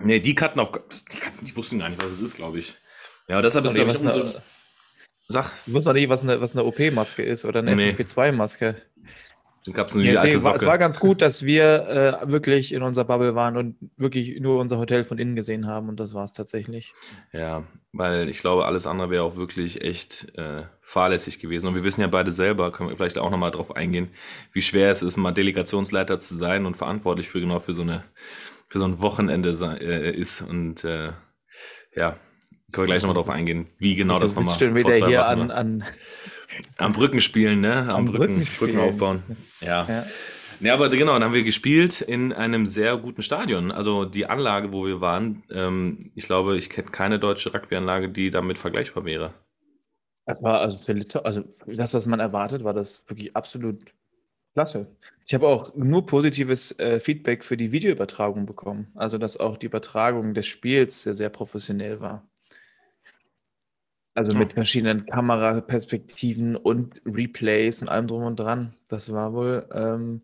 Nee, 0.00 0.20
die 0.20 0.34
Karten 0.34 0.60
auf. 0.60 0.72
Die, 0.72 1.18
Karten, 1.18 1.44
die 1.44 1.56
wussten 1.56 1.78
gar 1.78 1.88
nicht, 1.88 2.02
was 2.02 2.12
es 2.12 2.20
ist, 2.20 2.36
glaube 2.36 2.58
ich. 2.58 2.76
Ja, 3.28 3.42
deshalb 3.42 3.64
ist, 3.64 3.74
glaube 3.74 3.92
ich, 3.92 4.00
eine, 4.00 4.10
so. 4.10 4.40
Sag. 5.28 5.52
Ich 5.66 5.72
wusste 5.72 5.92
nicht, 5.92 6.08
was 6.08 6.22
eine, 6.22 6.40
was 6.40 6.52
eine 6.52 6.64
OP-Maske 6.64 7.22
ist 7.22 7.44
oder 7.44 7.60
eine 7.60 7.76
nee. 7.76 7.90
FFP2-Maske. 7.90 8.76
Dann 9.66 9.74
gab 9.74 9.88
es 9.88 9.94
ja, 9.94 10.20
alte 10.20 10.40
Socke. 10.40 10.56
Es 10.56 10.66
war 10.66 10.78
ganz 10.78 10.98
gut, 10.98 11.20
dass 11.20 11.44
wir 11.44 12.22
äh, 12.24 12.32
wirklich 12.32 12.72
in 12.72 12.82
unserer 12.82 13.04
Bubble 13.04 13.34
waren 13.34 13.58
und 13.58 13.76
wirklich 13.98 14.40
nur 14.40 14.58
unser 14.58 14.78
Hotel 14.78 15.04
von 15.04 15.18
innen 15.18 15.36
gesehen 15.36 15.66
haben 15.66 15.90
und 15.90 16.00
das 16.00 16.14
war 16.14 16.24
es 16.24 16.32
tatsächlich. 16.32 16.92
Ja, 17.32 17.64
weil 17.92 18.30
ich 18.30 18.38
glaube, 18.38 18.64
alles 18.64 18.86
andere 18.86 19.10
wäre 19.10 19.22
auch 19.22 19.36
wirklich 19.36 19.82
echt 19.82 20.32
äh, 20.38 20.62
fahrlässig 20.80 21.40
gewesen. 21.40 21.66
Und 21.66 21.74
wir 21.74 21.84
wissen 21.84 22.00
ja 22.00 22.06
beide 22.06 22.32
selber, 22.32 22.70
können 22.70 22.88
wir 22.88 22.96
vielleicht 22.96 23.18
auch 23.18 23.30
nochmal 23.30 23.50
drauf 23.50 23.76
eingehen, 23.76 24.08
wie 24.52 24.62
schwer 24.62 24.90
es 24.90 25.02
ist, 25.02 25.18
mal 25.18 25.32
Delegationsleiter 25.32 26.18
zu 26.18 26.36
sein 26.36 26.64
und 26.64 26.78
verantwortlich 26.78 27.28
für 27.28 27.40
genau 27.40 27.58
für 27.58 27.74
so 27.74 27.82
eine 27.82 28.02
für 28.66 28.78
so 28.78 28.84
ein 28.86 29.02
Wochenende 29.02 29.50
äh, 29.82 30.10
ist. 30.10 30.40
Und 30.40 30.84
äh, 30.84 31.12
ja, 31.94 32.16
können 32.72 32.84
wir 32.84 32.86
gleich 32.86 33.02
nochmal 33.02 33.16
drauf 33.16 33.28
eingehen, 33.28 33.66
wie 33.78 33.94
genau 33.94 34.18
das 34.18 34.36
nochmal. 34.36 34.56
Schön 34.56 34.74
wieder 34.74 35.06
hier 35.06 35.26
an, 35.26 35.50
an 35.50 35.84
am 36.78 36.92
Brücken 36.92 37.20
spielen, 37.20 37.60
ne? 37.60 37.82
Am, 37.82 37.88
Am 37.90 38.04
Brücken, 38.06 38.46
Brücken 38.58 38.78
aufbauen. 38.78 39.22
Ja. 39.60 39.86
ja. 39.88 40.06
Ja, 40.60 40.74
aber 40.74 40.90
genau, 40.90 41.14
dann 41.14 41.24
haben 41.24 41.32
wir 41.32 41.42
gespielt 41.42 42.02
in 42.02 42.34
einem 42.34 42.66
sehr 42.66 42.98
guten 42.98 43.22
Stadion. 43.22 43.70
Also 43.72 44.04
die 44.04 44.26
Anlage, 44.26 44.72
wo 44.72 44.86
wir 44.86 45.00
waren, 45.00 45.42
ähm, 45.50 46.10
ich 46.14 46.26
glaube, 46.26 46.58
ich 46.58 46.68
kenne 46.68 46.90
keine 46.90 47.18
deutsche 47.18 47.54
Rugby-Anlage, 47.54 48.10
die 48.10 48.30
damit 48.30 48.58
vergleichbar 48.58 49.06
wäre. 49.06 49.32
Das 50.26 50.42
war 50.42 50.60
also 50.60 50.76
für 50.76 51.24
also 51.24 51.44
das, 51.66 51.94
was 51.94 52.04
man 52.04 52.20
erwartet, 52.20 52.62
war 52.62 52.74
das 52.74 53.08
wirklich 53.08 53.34
absolut 53.34 53.94
klasse. 54.52 54.94
Ich 55.26 55.32
habe 55.32 55.48
auch 55.48 55.74
nur 55.74 56.04
positives 56.04 56.78
äh, 56.78 57.00
Feedback 57.00 57.42
für 57.42 57.56
die 57.56 57.72
Videoübertragung 57.72 58.44
bekommen. 58.44 58.92
Also 58.94 59.16
dass 59.16 59.40
auch 59.40 59.56
die 59.56 59.66
Übertragung 59.66 60.34
des 60.34 60.46
Spiels 60.46 61.02
sehr, 61.02 61.14
sehr 61.14 61.30
professionell 61.30 62.00
war. 62.00 62.28
Also 64.14 64.36
mit 64.36 64.54
verschiedenen 64.54 65.06
Kameraperspektiven 65.06 66.56
und 66.56 67.00
Replays 67.06 67.80
und 67.80 67.88
allem 67.88 68.08
drum 68.08 68.24
und 68.24 68.40
dran. 68.40 68.74
Das 68.88 69.12
war 69.12 69.32
wohl 69.32 69.68
ähm, 69.72 70.22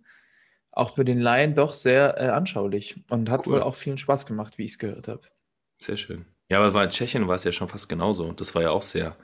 auch 0.73 0.97
für 0.97 1.05
den 1.05 1.21
Laien 1.21 1.55
doch 1.55 1.73
sehr 1.73 2.21
äh, 2.21 2.29
anschaulich 2.29 3.03
und 3.11 3.31
hat 3.31 3.47
cool. 3.47 3.55
wohl 3.55 3.63
auch 3.63 3.77
vielen 3.77 3.99
Spaß 3.99 4.27
gemacht, 4.27 4.59
wie 4.59 4.65
ich 4.65 4.73
es 4.73 4.79
gehört 4.79 5.09
habe. 5.09 5.23
Sehr 5.79 5.97
schön. 5.97 6.27
Ja, 6.49 6.61
aber 6.61 6.85
in 6.85 6.91
Tschechien 6.91 7.27
war 7.27 7.35
es 7.35 7.45
ja 7.45 7.51
schon 7.51 7.69
fast 7.69 7.89
genauso. 7.89 8.33
Das 8.33 8.55
war 8.55 8.63
ja 8.63 8.71
auch 8.71 8.83
sehr 8.83 9.17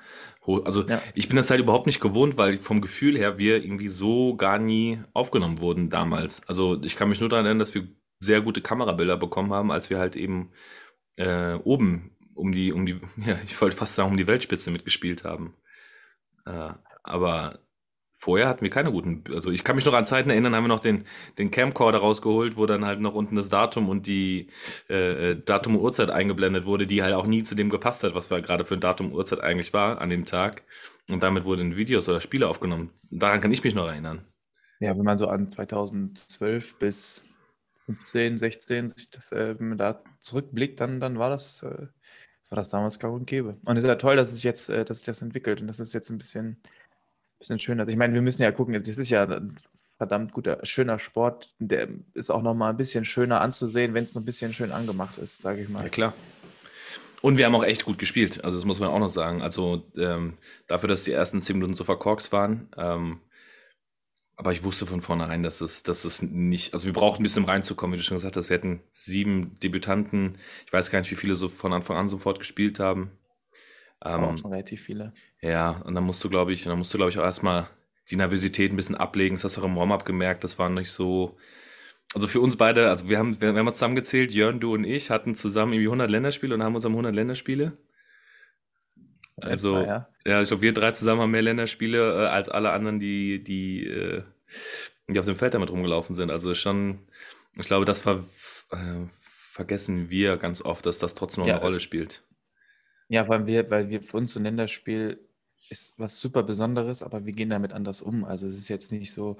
hoch. 0.44 0.64
Also 0.64 0.88
ja. 0.88 1.00
ich 1.14 1.28
bin 1.28 1.36
das 1.36 1.50
halt 1.50 1.60
überhaupt 1.60 1.86
nicht 1.86 2.00
gewohnt, 2.00 2.36
weil 2.36 2.58
vom 2.58 2.80
Gefühl 2.80 3.16
her 3.16 3.38
wir 3.38 3.62
irgendwie 3.62 3.88
so 3.88 4.36
gar 4.36 4.58
nie 4.58 5.00
aufgenommen 5.12 5.60
wurden 5.60 5.88
damals. 5.88 6.46
Also 6.48 6.82
ich 6.82 6.96
kann 6.96 7.08
mich 7.08 7.20
nur 7.20 7.28
daran 7.28 7.44
erinnern, 7.44 7.60
dass 7.60 7.74
wir 7.74 7.86
sehr 8.18 8.40
gute 8.40 8.60
Kamerabilder 8.60 9.16
bekommen 9.16 9.52
haben, 9.52 9.70
als 9.70 9.88
wir 9.88 9.98
halt 9.98 10.16
eben 10.16 10.50
äh, 11.16 11.54
oben 11.54 12.11
um 12.34 12.52
die, 12.52 12.72
um 12.72 12.86
die, 12.86 13.00
ja, 13.24 13.36
ich 13.44 13.60
wollte 13.60 13.76
fast 13.76 13.94
sagen, 13.94 14.10
um 14.10 14.16
die 14.16 14.26
Weltspitze 14.26 14.70
mitgespielt 14.70 15.24
haben. 15.24 15.54
Äh, 16.46 16.70
aber 17.02 17.60
vorher 18.10 18.48
hatten 18.48 18.62
wir 18.62 18.70
keine 18.70 18.92
guten, 18.92 19.24
also 19.34 19.50
ich 19.50 19.64
kann 19.64 19.74
mich 19.74 19.84
noch 19.84 19.94
an 19.94 20.06
Zeiten 20.06 20.30
erinnern, 20.30 20.54
haben 20.54 20.64
wir 20.64 20.68
noch 20.68 20.80
den, 20.80 21.04
den 21.38 21.50
Camcorder 21.50 21.98
rausgeholt, 21.98 22.56
wo 22.56 22.66
dann 22.66 22.84
halt 22.84 23.00
noch 23.00 23.14
unten 23.14 23.34
das 23.34 23.48
Datum 23.48 23.88
und 23.88 24.06
die 24.06 24.48
äh, 24.88 25.30
äh 25.30 25.42
Datum 25.44 25.76
und 25.76 25.82
Uhrzeit 25.82 26.10
eingeblendet 26.10 26.64
wurde, 26.64 26.86
die 26.86 27.02
halt 27.02 27.14
auch 27.14 27.26
nie 27.26 27.42
zu 27.42 27.54
dem 27.54 27.70
gepasst 27.70 28.04
hat, 28.04 28.14
was 28.14 28.30
wir 28.30 28.40
gerade 28.40 28.64
für 28.64 28.74
ein 28.74 28.80
Datum 28.80 29.08
und 29.08 29.14
Uhrzeit 29.14 29.40
eigentlich 29.40 29.72
war 29.72 30.00
an 30.00 30.10
dem 30.10 30.24
Tag. 30.24 30.62
Und 31.10 31.22
damit 31.22 31.44
wurden 31.44 31.76
Videos 31.76 32.08
oder 32.08 32.20
Spiele 32.20 32.48
aufgenommen. 32.48 32.92
Daran 33.10 33.40
kann 33.40 33.50
ich 33.50 33.64
mich 33.64 33.74
noch 33.74 33.88
erinnern. 33.88 34.24
Ja, 34.78 34.96
wenn 34.96 35.04
man 35.04 35.18
so 35.18 35.26
an 35.26 35.50
2012 35.50 36.78
bis 36.78 37.22
15, 37.86 38.38
16, 38.38 38.92
das, 39.12 39.32
äh, 39.32 39.58
wenn 39.58 39.70
man 39.70 39.78
da 39.78 40.02
zurückblickt, 40.20 40.80
dann, 40.80 41.00
dann 41.00 41.18
war 41.18 41.30
das 41.30 41.62
äh, 41.62 41.86
war 42.52 42.56
das 42.56 42.68
damals 42.68 42.98
gang 42.98 43.14
und 43.14 43.26
gäbe. 43.26 43.56
Und 43.64 43.78
es 43.78 43.82
ist 43.82 43.88
ja 43.88 43.94
toll, 43.94 44.14
dass 44.14 44.30
es 44.30 44.42
jetzt, 44.42 44.68
äh, 44.68 44.84
dass 44.84 44.98
sich 44.98 45.06
das 45.06 45.22
entwickelt 45.22 45.62
und 45.62 45.68
das 45.68 45.80
ist 45.80 45.94
jetzt 45.94 46.10
ein 46.10 46.18
bisschen, 46.18 46.58
bisschen 47.38 47.58
schöner. 47.58 47.88
Ich 47.88 47.96
meine, 47.96 48.12
wir 48.12 48.20
müssen 48.20 48.42
ja 48.42 48.52
gucken, 48.52 48.74
jetzt 48.74 48.88
ist 48.88 49.08
ja 49.08 49.40
verdammt 49.96 50.34
guter, 50.34 50.60
schöner 50.64 50.98
Sport. 50.98 51.54
Der 51.58 51.88
ist 52.12 52.28
auch 52.28 52.42
noch 52.42 52.52
mal 52.52 52.68
ein 52.68 52.76
bisschen 52.76 53.06
schöner 53.06 53.40
anzusehen, 53.40 53.94
wenn 53.94 54.04
es 54.04 54.14
noch 54.14 54.20
ein 54.20 54.26
bisschen 54.26 54.52
schön 54.52 54.70
angemacht 54.70 55.16
ist, 55.16 55.40
sage 55.40 55.62
ich 55.62 55.70
mal. 55.70 55.82
Ja, 55.82 55.88
klar. 55.88 56.12
Und 57.22 57.38
wir 57.38 57.46
haben 57.46 57.54
auch 57.54 57.64
echt 57.64 57.86
gut 57.86 57.98
gespielt, 57.98 58.44
also 58.44 58.58
das 58.58 58.66
muss 58.66 58.80
man 58.80 58.90
auch 58.90 58.98
noch 58.98 59.08
sagen. 59.08 59.40
Also 59.40 59.90
ähm, 59.96 60.36
dafür, 60.66 60.90
dass 60.90 61.04
die 61.04 61.12
ersten 61.12 61.40
zehn 61.40 61.56
Minuten 61.56 61.74
so 61.74 61.84
verkorkst 61.84 62.32
waren, 62.32 62.68
ähm, 62.76 63.20
aber 64.36 64.52
ich 64.52 64.64
wusste 64.64 64.86
von 64.86 65.00
vornherein, 65.00 65.42
dass 65.42 65.60
es, 65.60 65.82
dass 65.82 66.04
es 66.04 66.22
nicht, 66.22 66.74
also 66.74 66.86
wir 66.86 66.92
brauchen 66.92 67.20
ein 67.20 67.22
bisschen 67.22 67.44
reinzukommen, 67.44 67.94
wie 67.94 67.98
du 67.98 68.02
schon 68.02 68.16
gesagt 68.16 68.36
hast. 68.36 68.48
Wir 68.48 68.56
hätten 68.56 68.82
sieben 68.90 69.58
Debütanten. 69.60 70.38
Ich 70.66 70.72
weiß 70.72 70.90
gar 70.90 71.00
nicht, 71.00 71.10
wie 71.10 71.16
viele 71.16 71.36
so 71.36 71.48
von 71.48 71.72
Anfang 71.72 71.96
an 71.96 72.08
sofort 72.08 72.38
gespielt 72.38 72.80
haben. 72.80 73.12
Ähm, 74.04 74.24
auch 74.24 74.36
schon 74.36 74.50
relativ 74.50 74.82
viele. 74.82 75.12
Ja, 75.40 75.82
und 75.84 75.94
dann 75.94 76.04
musst 76.04 76.24
du, 76.24 76.30
glaube 76.30 76.52
ich, 76.52 76.64
dann 76.64 76.78
musst 76.78 76.92
du, 76.92 76.98
glaube 76.98 77.10
ich, 77.10 77.18
auch 77.18 77.24
erstmal 77.24 77.68
die 78.10 78.16
Nervosität 78.16 78.72
ein 78.72 78.76
bisschen 78.76 78.96
ablegen. 78.96 79.36
Das 79.36 79.44
hast 79.44 79.56
du 79.56 79.60
auch 79.60 79.66
im 79.66 79.76
Warm-up 79.76 80.04
gemerkt. 80.04 80.44
Das 80.44 80.58
war 80.58 80.68
nicht 80.68 80.90
so, 80.90 81.36
also 82.14 82.26
für 82.26 82.40
uns 82.40 82.56
beide, 82.56 82.90
also 82.90 83.08
wir 83.08 83.18
haben, 83.18 83.40
wir, 83.40 83.54
wir 83.54 83.60
haben 83.60 83.72
zusammengezählt, 83.72 84.32
Jörn, 84.32 84.60
du 84.60 84.74
und 84.74 84.84
ich 84.84 85.10
hatten 85.10 85.34
zusammen 85.34 85.72
irgendwie 85.72 85.88
100 85.88 86.10
Länderspiele 86.10 86.54
und 86.54 86.62
haben 86.62 86.74
uns 86.74 86.84
am 86.84 86.92
100 86.92 87.14
Länderspiele. 87.14 87.78
Also, 89.42 89.78
ja. 89.78 90.08
ja, 90.26 90.42
ich 90.42 90.48
glaube, 90.48 90.62
wir 90.62 90.72
drei 90.72 90.92
zusammen 90.92 91.20
haben 91.20 91.30
mehr 91.30 91.42
Länderspiele 91.42 92.24
äh, 92.24 92.26
als 92.28 92.48
alle 92.48 92.70
anderen, 92.70 93.00
die, 93.00 93.42
die, 93.42 93.86
äh, 93.86 94.22
die 95.08 95.18
auf 95.18 95.26
dem 95.26 95.36
Feld 95.36 95.54
damit 95.54 95.70
rumgelaufen 95.70 96.14
sind. 96.14 96.30
Also 96.30 96.54
schon, 96.54 97.00
ich 97.56 97.66
glaube, 97.66 97.84
das 97.84 98.00
ver, 98.00 98.24
äh, 98.70 99.06
vergessen 99.08 100.10
wir 100.10 100.36
ganz 100.36 100.62
oft, 100.62 100.86
dass 100.86 100.98
das 100.98 101.14
trotzdem 101.14 101.42
noch 101.42 101.48
ja. 101.48 101.54
eine 101.56 101.62
Rolle 101.62 101.80
spielt. 101.80 102.22
Ja, 103.08 103.28
weil 103.28 103.46
wir, 103.46 103.70
weil 103.70 103.90
wir 103.90 104.00
für 104.02 104.16
uns 104.16 104.36
ein 104.36 104.44
Länderspiel 104.44 105.18
ist 105.68 105.98
was 105.98 106.18
super 106.18 106.42
Besonderes, 106.42 107.02
aber 107.02 107.24
wir 107.24 107.32
gehen 107.32 107.50
damit 107.50 107.72
anders 107.72 108.00
um. 108.00 108.24
Also 108.24 108.46
es 108.46 108.56
ist 108.56 108.68
jetzt 108.68 108.92
nicht 108.92 109.12
so, 109.12 109.36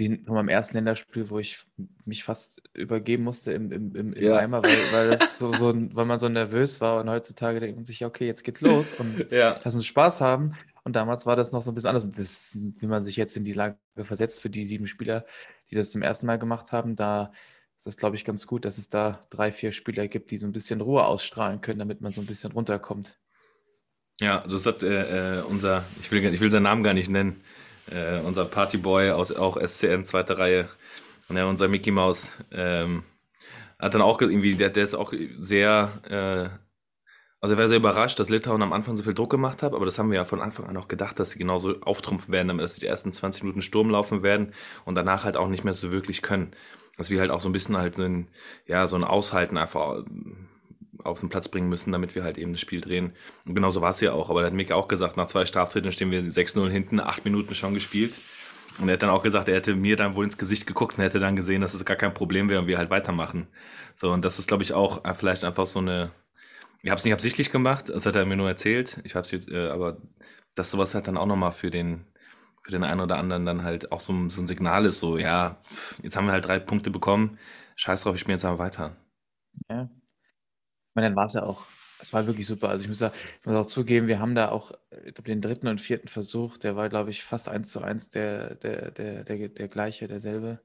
wie 0.00 0.20
von 0.24 0.34
meinem 0.34 0.48
ersten 0.48 0.76
Länderspiel, 0.76 1.28
wo 1.28 1.38
ich 1.38 1.58
mich 2.06 2.24
fast 2.24 2.62
übergeben 2.74 3.22
musste 3.22 3.52
im, 3.52 3.70
im, 3.70 3.94
im, 3.94 4.12
im 4.14 4.22
ja. 4.22 4.38
Eimer, 4.38 4.62
weil, 4.64 4.92
weil, 4.92 5.10
das 5.10 5.38
so, 5.38 5.52
so, 5.52 5.72
weil 5.74 6.06
man 6.06 6.18
so 6.18 6.28
nervös 6.28 6.80
war 6.80 7.00
und 7.00 7.10
heutzutage 7.10 7.60
denkt 7.60 7.76
man 7.76 7.84
sich, 7.84 8.04
okay, 8.04 8.26
jetzt 8.26 8.42
geht's 8.42 8.62
los 8.62 8.94
und 8.94 9.26
ja. 9.30 9.60
lass 9.62 9.74
uns 9.74 9.86
Spaß 9.86 10.20
haben. 10.22 10.56
Und 10.82 10.96
damals 10.96 11.26
war 11.26 11.36
das 11.36 11.52
noch 11.52 11.60
so 11.60 11.70
ein 11.70 11.74
bisschen 11.74 11.90
anders, 11.90 12.56
wie 12.56 12.86
man 12.86 13.04
sich 13.04 13.16
jetzt 13.16 13.36
in 13.36 13.44
die 13.44 13.52
Lage 13.52 13.76
versetzt 14.02 14.40
für 14.40 14.48
die 14.48 14.64
sieben 14.64 14.86
Spieler, 14.86 15.26
die 15.70 15.74
das 15.74 15.92
zum 15.92 16.00
ersten 16.00 16.26
Mal 16.26 16.38
gemacht 16.38 16.72
haben. 16.72 16.96
Da 16.96 17.32
ist 17.76 17.86
das, 17.86 17.98
glaube 17.98 18.16
ich, 18.16 18.24
ganz 18.24 18.46
gut, 18.46 18.64
dass 18.64 18.78
es 18.78 18.88
da 18.88 19.20
drei, 19.28 19.52
vier 19.52 19.72
Spieler 19.72 20.08
gibt, 20.08 20.30
die 20.30 20.38
so 20.38 20.46
ein 20.46 20.52
bisschen 20.52 20.80
Ruhe 20.80 21.04
ausstrahlen 21.04 21.60
können, 21.60 21.78
damit 21.78 22.00
man 22.00 22.12
so 22.12 22.22
ein 22.22 22.26
bisschen 22.26 22.52
runterkommt. 22.52 23.18
Ja, 24.22 24.40
also 24.40 24.56
es 24.56 24.64
hat 24.64 24.82
äh, 24.82 25.40
äh 25.40 25.42
unser, 25.42 25.84
ich 26.00 26.10
will, 26.10 26.24
ich 26.24 26.40
will 26.40 26.50
seinen 26.50 26.62
Namen 26.62 26.82
gar 26.82 26.94
nicht 26.94 27.10
nennen, 27.10 27.42
äh, 27.90 28.20
unser 28.24 28.44
Partyboy 28.44 29.10
aus 29.10 29.32
auch 29.32 29.56
SCN 29.56 30.04
zweiter 30.04 30.38
Reihe, 30.38 30.68
ja, 31.28 31.46
unser 31.46 31.68
Mickey 31.68 31.90
Mouse, 31.90 32.38
ähm, 32.52 33.04
hat 33.78 33.94
dann 33.94 34.02
auch 34.02 34.20
irgendwie, 34.20 34.54
der, 34.54 34.70
der 34.70 34.84
ist 34.84 34.94
auch 34.94 35.12
sehr, 35.38 35.90
äh, 36.08 36.48
also 37.40 37.54
er 37.54 37.58
war 37.58 37.68
sehr 37.68 37.78
überrascht, 37.78 38.18
dass 38.18 38.28
Litauen 38.28 38.62
am 38.62 38.72
Anfang 38.72 38.96
so 38.96 39.02
viel 39.02 39.14
Druck 39.14 39.30
gemacht 39.30 39.62
hat, 39.62 39.72
aber 39.72 39.86
das 39.86 39.98
haben 39.98 40.10
wir 40.10 40.16
ja 40.16 40.24
von 40.24 40.42
Anfang 40.42 40.66
an 40.66 40.76
auch 40.76 40.88
gedacht, 40.88 41.18
dass 41.18 41.30
sie 41.30 41.38
genauso 41.38 41.80
auftrumpfen 41.80 42.32
werden, 42.32 42.48
damit 42.48 42.68
sie 42.68 42.80
die 42.80 42.86
ersten 42.86 43.12
20 43.12 43.44
Minuten 43.44 43.62
Sturm 43.62 43.90
laufen 43.90 44.22
werden 44.22 44.52
und 44.84 44.94
danach 44.94 45.24
halt 45.24 45.36
auch 45.36 45.48
nicht 45.48 45.64
mehr 45.64 45.72
so 45.72 45.92
wirklich 45.92 46.20
können. 46.22 46.50
Dass 46.98 47.08
wir 47.08 47.20
halt 47.20 47.30
auch 47.30 47.40
so 47.40 47.48
ein 47.48 47.52
bisschen 47.52 47.78
halt 47.78 47.94
so 47.94 48.02
ein, 48.02 48.28
ja, 48.66 48.86
so 48.86 48.96
ein 48.96 49.04
Aushalten 49.04 49.56
einfach 49.56 50.04
auf 51.04 51.20
den 51.20 51.28
Platz 51.28 51.48
bringen 51.48 51.68
müssen, 51.68 51.92
damit 51.92 52.14
wir 52.14 52.22
halt 52.22 52.38
eben 52.38 52.52
das 52.52 52.60
Spiel 52.60 52.80
drehen. 52.80 53.12
Und 53.46 53.54
genauso 53.54 53.80
war 53.80 53.90
es 53.90 54.00
ja 54.00 54.12
auch. 54.12 54.30
Aber 54.30 54.40
da 54.40 54.46
hat 54.46 54.54
Mick 54.54 54.72
auch 54.72 54.88
gesagt, 54.88 55.16
nach 55.16 55.26
zwei 55.26 55.46
Straftritten 55.46 55.92
stehen 55.92 56.10
wir 56.10 56.22
6-0 56.22 56.68
hinten, 56.68 57.00
acht 57.00 57.24
Minuten 57.24 57.54
schon 57.54 57.74
gespielt. 57.74 58.14
Und 58.78 58.88
er 58.88 58.94
hat 58.94 59.02
dann 59.02 59.10
auch 59.10 59.22
gesagt, 59.22 59.48
er 59.48 59.56
hätte 59.56 59.74
mir 59.74 59.96
dann 59.96 60.14
wohl 60.14 60.24
ins 60.24 60.38
Gesicht 60.38 60.66
geguckt 60.66 60.96
und 60.96 61.04
hätte 61.04 61.18
dann 61.18 61.36
gesehen, 61.36 61.60
dass 61.60 61.74
es 61.74 61.84
gar 61.84 61.96
kein 61.96 62.14
Problem 62.14 62.48
wäre 62.48 62.60
und 62.60 62.66
wir 62.66 62.78
halt 62.78 62.90
weitermachen. 62.90 63.48
So, 63.94 64.10
und 64.12 64.24
das 64.24 64.38
ist, 64.38 64.48
glaube 64.48 64.62
ich, 64.62 64.72
auch 64.72 65.04
äh, 65.04 65.14
vielleicht 65.14 65.44
einfach 65.44 65.66
so 65.66 65.80
eine. 65.80 66.10
Ich 66.82 66.90
habe 66.90 66.98
es 66.98 67.04
nicht 67.04 67.12
absichtlich 67.12 67.52
gemacht, 67.52 67.90
das 67.90 68.06
hat 68.06 68.16
er 68.16 68.24
mir 68.24 68.36
nur 68.36 68.48
erzählt. 68.48 69.00
Ich 69.04 69.14
habe 69.14 69.26
es, 69.26 69.48
äh, 69.48 69.68
aber 69.68 69.98
dass 70.54 70.70
sowas 70.70 70.94
halt 70.94 71.06
dann 71.08 71.18
auch 71.18 71.26
nochmal 71.26 71.52
für 71.52 71.70
den, 71.70 72.06
für 72.62 72.70
den 72.70 72.84
einen 72.84 73.00
oder 73.00 73.18
anderen 73.18 73.44
dann 73.44 73.64
halt 73.64 73.92
auch 73.92 74.00
so, 74.00 74.12
so 74.28 74.40
ein 74.40 74.46
Signal 74.46 74.86
ist, 74.86 75.00
so, 75.00 75.18
ja, 75.18 75.58
jetzt 76.02 76.16
haben 76.16 76.26
wir 76.26 76.32
halt 76.32 76.46
drei 76.46 76.58
Punkte 76.58 76.90
bekommen, 76.90 77.38
scheiß 77.76 78.02
drauf, 78.02 78.14
ich 78.14 78.20
spiele 78.22 78.34
jetzt 78.34 78.46
aber 78.46 78.58
weiter. 78.58 78.96
Ja, 79.68 79.90
meine, 80.94 81.08
dann 81.08 81.16
war 81.16 81.26
es 81.26 81.34
ja 81.34 81.42
auch, 81.42 81.66
es 82.00 82.12
war 82.12 82.26
wirklich 82.26 82.46
super. 82.46 82.68
Also 82.68 82.82
ich 82.82 82.88
muss, 82.88 82.98
da, 82.98 83.12
ich 83.40 83.46
muss 83.46 83.56
auch 83.56 83.66
zugeben, 83.66 84.06
wir 84.06 84.18
haben 84.18 84.34
da 84.34 84.50
auch, 84.50 84.72
ich 85.04 85.14
glaube, 85.14 85.28
den 85.30 85.42
dritten 85.42 85.68
und 85.68 85.80
vierten 85.80 86.08
Versuch, 86.08 86.56
der 86.56 86.76
war, 86.76 86.88
glaube 86.88 87.10
ich, 87.10 87.22
fast 87.22 87.48
eins 87.48 87.70
zu 87.70 87.82
eins 87.82 88.10
der, 88.10 88.54
der, 88.56 88.90
der, 88.90 89.24
der, 89.24 89.48
der 89.48 89.68
gleiche, 89.68 90.06
derselbe. 90.06 90.60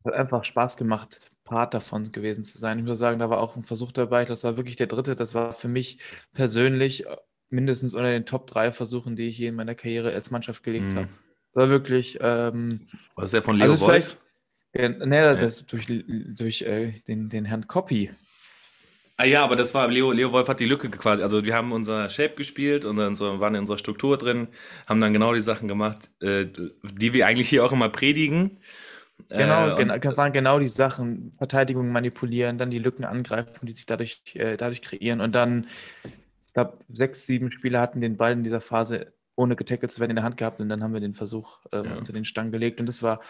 Es 0.00 0.04
hat 0.04 0.14
einfach 0.14 0.44
Spaß 0.44 0.76
gemacht, 0.76 1.32
Part 1.44 1.74
davon 1.74 2.12
gewesen 2.12 2.44
zu 2.44 2.58
sein. 2.58 2.78
Ich 2.78 2.84
muss 2.84 2.98
sagen, 2.98 3.18
da 3.18 3.30
war 3.30 3.40
auch 3.40 3.56
ein 3.56 3.64
Versuch 3.64 3.90
dabei. 3.90 4.24
Das 4.24 4.44
war 4.44 4.56
wirklich 4.56 4.76
der 4.76 4.86
dritte. 4.86 5.16
Das 5.16 5.34
war 5.34 5.52
für 5.54 5.68
mich 5.68 5.98
persönlich 6.34 7.06
mindestens 7.48 7.94
unter 7.94 8.10
den 8.10 8.26
Top 8.26 8.46
drei 8.46 8.70
Versuchen, 8.70 9.16
die 9.16 9.28
ich 9.28 9.38
je 9.38 9.48
in 9.48 9.54
meiner 9.54 9.74
Karriere 9.74 10.12
als 10.12 10.30
Mannschaft 10.30 10.62
gelegt 10.62 10.92
mhm. 10.92 10.96
habe. 10.96 11.08
War 11.54 11.70
wirklich. 11.70 12.18
Ähm, 12.20 12.86
war 13.14 13.22
das 13.22 13.30
der 13.30 13.42
von 13.42 13.56
Leo 13.56 13.70
also 13.70 13.86
Wolf? 13.86 14.18
Ja, 14.74 14.90
nee, 14.90 15.20
das 15.20 15.66
durch, 15.66 15.86
durch 15.86 16.62
äh, 16.62 16.92
den, 17.08 17.30
den 17.30 17.46
Herrn 17.46 17.66
Copy. 17.66 18.10
Ah 19.20 19.24
ja, 19.24 19.42
aber 19.42 19.56
das 19.56 19.74
war, 19.74 19.88
Leo, 19.88 20.12
Leo 20.12 20.30
Wolf 20.30 20.46
hat 20.46 20.60
die 20.60 20.64
Lücke 20.64 20.88
quasi, 20.90 21.24
also 21.24 21.44
wir 21.44 21.52
haben 21.52 21.72
unser 21.72 22.08
Shape 22.08 22.36
gespielt 22.36 22.84
und 22.84 23.16
so, 23.16 23.40
waren 23.40 23.56
in 23.56 23.62
unserer 23.62 23.76
Struktur 23.76 24.16
drin, 24.16 24.46
haben 24.86 25.00
dann 25.00 25.12
genau 25.12 25.34
die 25.34 25.40
Sachen 25.40 25.66
gemacht, 25.66 26.08
äh, 26.20 26.46
die 26.84 27.12
wir 27.12 27.26
eigentlich 27.26 27.48
hier 27.48 27.64
auch 27.64 27.72
immer 27.72 27.88
predigen. 27.88 28.60
Genau, 29.28 29.70
äh, 29.70 29.76
genau, 29.76 29.98
das 29.98 30.16
waren 30.16 30.32
genau 30.32 30.60
die 30.60 30.68
Sachen, 30.68 31.32
Verteidigung 31.36 31.90
manipulieren, 31.90 32.58
dann 32.58 32.70
die 32.70 32.78
Lücken 32.78 33.04
angreifen, 33.04 33.66
die 33.66 33.72
sich 33.72 33.86
dadurch, 33.86 34.22
äh, 34.36 34.56
dadurch 34.56 34.82
kreieren 34.82 35.20
und 35.20 35.34
dann, 35.34 35.66
ich 36.46 36.52
glaube, 36.54 36.78
sechs, 36.92 37.26
sieben 37.26 37.50
Spieler 37.50 37.80
hatten 37.80 38.00
den 38.00 38.16
Ball 38.16 38.34
in 38.34 38.44
dieser 38.44 38.60
Phase 38.60 39.12
ohne 39.34 39.56
getackelt 39.56 39.90
zu 39.90 39.98
werden 39.98 40.10
in 40.10 40.16
der 40.16 40.24
Hand 40.24 40.36
gehabt 40.36 40.60
und 40.60 40.68
dann 40.68 40.84
haben 40.84 40.94
wir 40.94 41.00
den 41.00 41.14
Versuch 41.14 41.58
ähm, 41.72 41.86
ja. 41.86 41.96
unter 41.96 42.12
den 42.12 42.24
Stangen 42.24 42.52
gelegt 42.52 42.78
und 42.78 42.86
das 42.86 43.02
war, 43.02 43.20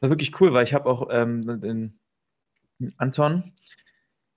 war 0.00 0.08
wirklich 0.08 0.40
cool, 0.40 0.54
weil 0.54 0.64
ich 0.64 0.72
habe 0.72 0.88
auch 0.88 1.08
ähm, 1.10 1.60
den 1.60 2.00
Anton, 2.96 3.52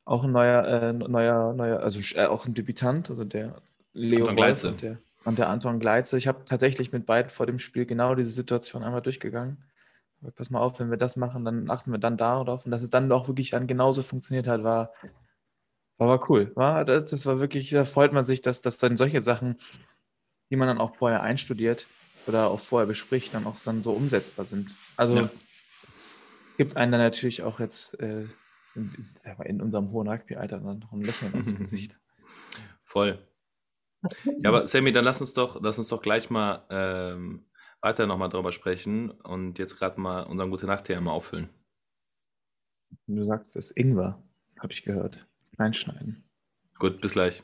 auch 0.09 0.23
ein 0.23 0.31
neuer, 0.31 0.65
äh, 0.65 0.93
neuer, 0.93 1.53
neuer, 1.53 1.81
also 1.81 1.99
äh, 2.17 2.25
auch 2.25 2.47
ein 2.47 2.55
Debütant, 2.55 3.11
also 3.11 3.23
der 3.23 3.61
Leo 3.93 4.25
Anton 4.25 4.37
Wolf 4.37 4.63
und 4.63 4.81
der, 4.81 4.97
und 5.23 5.37
der 5.37 5.49
Anton 5.49 5.79
Gleitze. 5.79 6.17
Ich 6.17 6.27
habe 6.27 6.45
tatsächlich 6.45 6.91
mit 6.91 7.05
beiden 7.05 7.29
vor 7.29 7.45
dem 7.45 7.59
Spiel 7.59 7.85
genau 7.85 8.15
diese 8.15 8.31
Situation 8.31 8.83
einmal 8.83 9.03
durchgegangen. 9.03 9.57
Aber 10.21 10.31
pass 10.31 10.49
mal 10.49 10.61
auf, 10.61 10.79
wenn 10.79 10.89
wir 10.89 10.97
das 10.97 11.15
machen, 11.15 11.45
dann 11.45 11.69
achten 11.69 11.91
wir 11.91 11.99
dann 11.99 12.17
darauf. 12.17 12.65
Und 12.65 12.71
dass 12.71 12.81
es 12.81 12.89
dann 12.89 13.11
auch 13.11 13.27
wirklich 13.27 13.51
dann 13.51 13.67
genauso 13.67 14.01
funktioniert 14.01 14.47
hat, 14.47 14.63
war, 14.63 14.93
war, 15.99 16.07
war 16.07 16.29
cool. 16.29 16.51
War, 16.55 16.85
das, 16.85 17.11
das 17.11 17.27
war 17.27 17.39
wirklich, 17.39 17.69
da 17.69 17.85
freut 17.85 18.11
man 18.11 18.25
sich, 18.25 18.41
dass, 18.41 18.61
dass 18.61 18.79
dann 18.79 18.97
solche 18.97 19.21
Sachen, 19.21 19.59
die 20.49 20.55
man 20.55 20.67
dann 20.67 20.79
auch 20.79 20.95
vorher 20.95 21.21
einstudiert 21.21 21.85
oder 22.25 22.47
auch 22.47 22.61
vorher 22.61 22.87
bespricht, 22.87 23.35
dann 23.35 23.45
auch 23.45 23.59
dann 23.63 23.83
so 23.83 23.91
umsetzbar 23.91 24.45
sind. 24.45 24.73
Also 24.97 25.15
ja. 25.15 25.29
gibt 26.57 26.77
einen 26.77 26.91
dann 26.91 27.01
natürlich 27.01 27.43
auch 27.43 27.59
jetzt 27.59 27.99
äh, 27.99 28.25
in, 28.79 29.45
in 29.45 29.61
unserem 29.61 29.91
hohen 29.91 30.07
Rugby-Alter 30.07 30.59
dann 30.59 30.79
noch 30.79 30.91
ein 30.91 31.01
Lächeln 31.01 31.33
aufs 31.39 31.55
Gesicht. 31.55 31.97
Voll. 32.83 33.19
Ja, 34.39 34.49
aber 34.49 34.67
Sammy, 34.67 34.91
dann 34.91 35.03
lass 35.03 35.21
uns 35.21 35.33
doch, 35.33 35.61
lass 35.61 35.77
uns 35.77 35.89
doch 35.89 36.01
gleich 36.01 36.29
mal 36.29 36.65
ähm, 36.69 37.45
weiter 37.81 38.07
nochmal 38.07 38.29
drüber 38.29 38.51
sprechen 38.51 39.11
und 39.11 39.59
jetzt 39.59 39.77
gerade 39.77 39.99
mal 39.99 40.23
unseren 40.23 40.49
gute 40.49 40.65
nacht 40.65 40.89
mal 40.89 41.11
auffüllen. 41.11 41.49
Du 43.07 43.23
sagst 43.23 43.55
es 43.55 43.71
Ingwer, 43.75 44.21
habe 44.59 44.71
ich 44.71 44.83
gehört. 44.83 45.27
Reinschneiden. 45.57 46.23
Gut, 46.79 47.01
bis 47.01 47.13
gleich. 47.13 47.43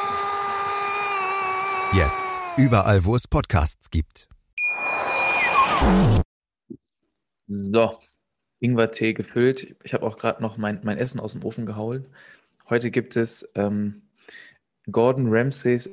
Jetzt. 1.93 2.29
Überall, 2.55 3.03
wo 3.03 3.17
es 3.17 3.27
Podcasts 3.27 3.89
gibt. 3.89 4.29
So. 7.47 7.99
Ingwer-Tee 8.61 9.13
gefüllt. 9.13 9.75
Ich 9.83 9.93
habe 9.93 10.05
auch 10.05 10.17
gerade 10.17 10.41
noch 10.41 10.55
mein, 10.55 10.79
mein 10.83 10.97
Essen 10.97 11.19
aus 11.19 11.33
dem 11.33 11.43
Ofen 11.43 11.65
gehauen. 11.65 12.05
Heute 12.69 12.91
gibt 12.91 13.17
es 13.17 13.45
ähm, 13.55 14.03
Gordon 14.89 15.27
Ramsays 15.29 15.91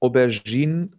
Aubergine 0.00 0.90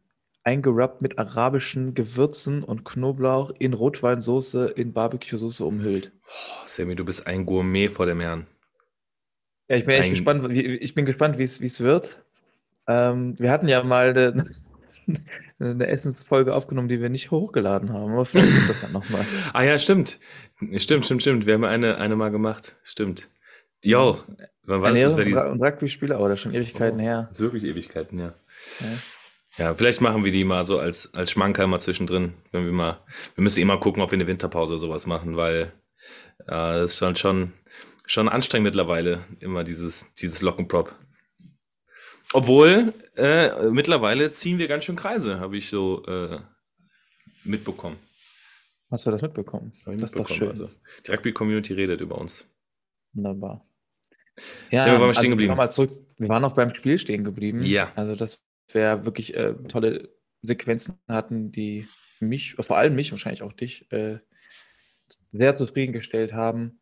eingerubbt 0.43 1.03
mit 1.03 1.19
arabischen 1.19 1.93
Gewürzen 1.93 2.63
und 2.63 2.85
Knoblauch 2.85 3.51
in 3.59 3.73
Rotweinsoße, 3.73 4.69
in 4.69 4.91
Barbecue-Soße 4.91 5.63
umhüllt. 5.63 6.11
Oh, 6.25 6.65
Sammy, 6.65 6.95
du 6.95 7.05
bist 7.05 7.27
ein 7.27 7.45
Gourmet 7.45 7.89
vor 7.89 8.07
dem 8.07 8.21
Herrn. 8.21 8.47
Ja, 9.69 9.77
ich 9.77 9.85
bin 9.85 9.93
echt 9.93 10.05
ein... 10.05 10.11
gespannt, 10.11 10.49
wie, 10.49 10.61
ich 10.61 10.95
bin 10.95 11.05
gespannt, 11.05 11.37
wie 11.37 11.43
es 11.43 11.79
wird. 11.79 12.23
Ähm, 12.89 13.35
wir 13.37 13.51
hatten 13.51 13.67
ja 13.67 13.83
mal 13.83 14.09
eine, 14.09 14.45
eine, 15.59 15.87
Essensfolge 15.87 16.55
aufgenommen, 16.55 16.89
die 16.89 16.99
wir 16.99 17.09
nicht 17.09 17.29
hochgeladen 17.29 17.93
haben, 17.93 18.13
aber 18.13 18.25
vielleicht 18.25 18.51
gibt 18.51 18.69
das 18.69 18.81
ja 18.81 18.89
nochmal. 18.89 19.23
ah 19.53 19.63
ja, 19.63 19.77
stimmt. 19.77 20.19
Stimmt, 20.77 21.05
stimmt, 21.05 21.21
stimmt. 21.21 21.45
Wir 21.45 21.53
haben 21.53 21.65
eine, 21.65 21.99
eine 21.99 22.15
mal 22.15 22.31
gemacht. 22.31 22.77
Stimmt. 22.81 23.29
Jo, 23.83 24.17
wann 24.63 24.81
war 24.81 24.91
das? 24.91 25.15
das 25.15 25.45
und 25.45 25.61
Rugby-Spieler, 25.61 26.15
aber 26.15 26.29
das 26.29 26.39
ist 26.39 26.43
schon 26.43 26.55
Ewigkeiten 26.55 26.99
oh, 26.99 27.03
her. 27.03 27.25
Das 27.29 27.37
ist 27.37 27.41
wirklich 27.41 27.63
Ewigkeiten, 27.63 28.19
ja. 28.19 28.33
ja. 28.79 28.87
Ja, 29.57 29.75
vielleicht 29.75 30.01
machen 30.01 30.23
wir 30.23 30.31
die 30.31 30.45
mal 30.45 30.65
so 30.65 30.79
als, 30.79 31.13
als 31.13 31.31
Schmankerl 31.31 31.67
mal 31.67 31.79
zwischendrin, 31.79 32.33
wenn 32.51 32.65
wir 32.65 32.71
mal, 32.71 32.99
wir 33.35 33.43
müssen 33.43 33.59
immer 33.59 33.77
gucken, 33.77 34.01
ob 34.01 34.09
wir 34.09 34.15
eine 34.15 34.27
Winterpause 34.27 34.73
oder 34.73 34.81
sowas 34.81 35.05
machen, 35.05 35.37
weil 35.37 35.73
äh, 36.47 36.47
das 36.47 36.91
ist 36.91 36.97
schon, 36.97 37.15
schon, 37.15 37.53
schon 38.05 38.29
anstrengend 38.29 38.65
mittlerweile, 38.65 39.19
immer 39.41 39.63
dieses, 39.63 40.13
dieses 40.15 40.41
Lockenprop. 40.41 40.95
Obwohl, 42.33 42.93
äh, 43.15 43.69
mittlerweile 43.71 44.31
ziehen 44.31 44.57
wir 44.59 44.67
ganz 44.67 44.85
schön 44.85 44.95
Kreise, 44.95 45.39
habe 45.39 45.57
ich 45.57 45.69
so 45.69 46.05
äh, 46.05 46.37
mitbekommen. 47.43 47.97
Hast 48.91 49.05
du 49.05 49.11
das 49.11 49.21
mitbekommen? 49.21 49.71
Das 49.85 50.01
ist 50.01 50.19
doch 50.19 50.27
schön. 50.27 50.49
Also, 50.49 50.69
die 51.05 51.11
Rugby-Community 51.11 51.73
redet 51.73 52.01
über 52.01 52.17
uns. 52.17 52.45
Wunderbar. 53.13 53.65
Ja, 54.71 54.85
wir, 54.85 54.93
waren 54.93 55.01
also 55.03 55.19
stehen 55.19 55.31
geblieben? 55.31 55.55
Wir, 55.55 55.69
zurück, 55.69 55.91
wir 56.17 56.29
waren 56.29 56.41
noch 56.41 56.53
beim 56.53 56.73
Spiel 56.73 56.97
stehen 56.97 57.23
geblieben. 57.23 57.63
Ja. 57.63 57.91
Also 57.95 58.15
das 58.15 58.41
wäre 58.71 59.05
wirklich 59.05 59.35
äh, 59.35 59.53
tolle 59.67 60.09
Sequenzen 60.41 60.95
hatten, 61.07 61.51
die 61.51 61.87
mich, 62.19 62.55
vor 62.59 62.77
allem 62.77 62.95
mich, 62.95 63.11
wahrscheinlich 63.11 63.43
auch 63.43 63.53
dich, 63.53 63.91
äh, 63.91 64.19
sehr 65.31 65.55
zufriedengestellt 65.55 66.33
haben. 66.33 66.79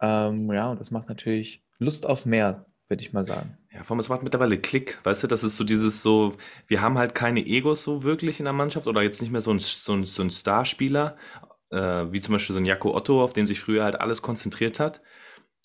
Ähm, 0.00 0.50
ja, 0.52 0.70
und 0.70 0.80
das 0.80 0.90
macht 0.90 1.08
natürlich 1.08 1.64
Lust 1.78 2.06
auf 2.06 2.26
mehr, 2.26 2.66
würde 2.88 3.02
ich 3.02 3.12
mal 3.12 3.24
sagen. 3.24 3.56
Ja, 3.76 3.84
vor 3.84 3.94
allem, 3.94 4.00
es 4.00 4.08
macht 4.08 4.22
mittlerweile 4.22 4.58
Klick, 4.58 4.98
weißt 5.04 5.24
du, 5.24 5.26
das 5.26 5.44
ist 5.44 5.56
so 5.56 5.64
dieses 5.64 6.00
so, 6.00 6.34
wir 6.66 6.80
haben 6.80 6.96
halt 6.96 7.14
keine 7.14 7.44
Egos 7.44 7.84
so 7.84 8.04
wirklich 8.04 8.38
in 8.40 8.44
der 8.44 8.54
Mannschaft 8.54 8.86
oder 8.86 9.02
jetzt 9.02 9.20
nicht 9.20 9.32
mehr 9.32 9.42
so 9.42 9.50
ein, 9.50 9.58
so 9.58 9.92
ein, 9.92 10.04
so 10.04 10.22
ein 10.22 10.30
Starspieler, 10.30 11.16
äh, 11.70 12.06
wie 12.10 12.22
zum 12.22 12.32
Beispiel 12.32 12.54
so 12.54 12.60
ein 12.60 12.64
Jaco 12.64 12.94
Otto, 12.96 13.22
auf 13.22 13.34
den 13.34 13.46
sich 13.46 13.60
früher 13.60 13.84
halt 13.84 14.00
alles 14.00 14.22
konzentriert 14.22 14.80
hat. 14.80 15.02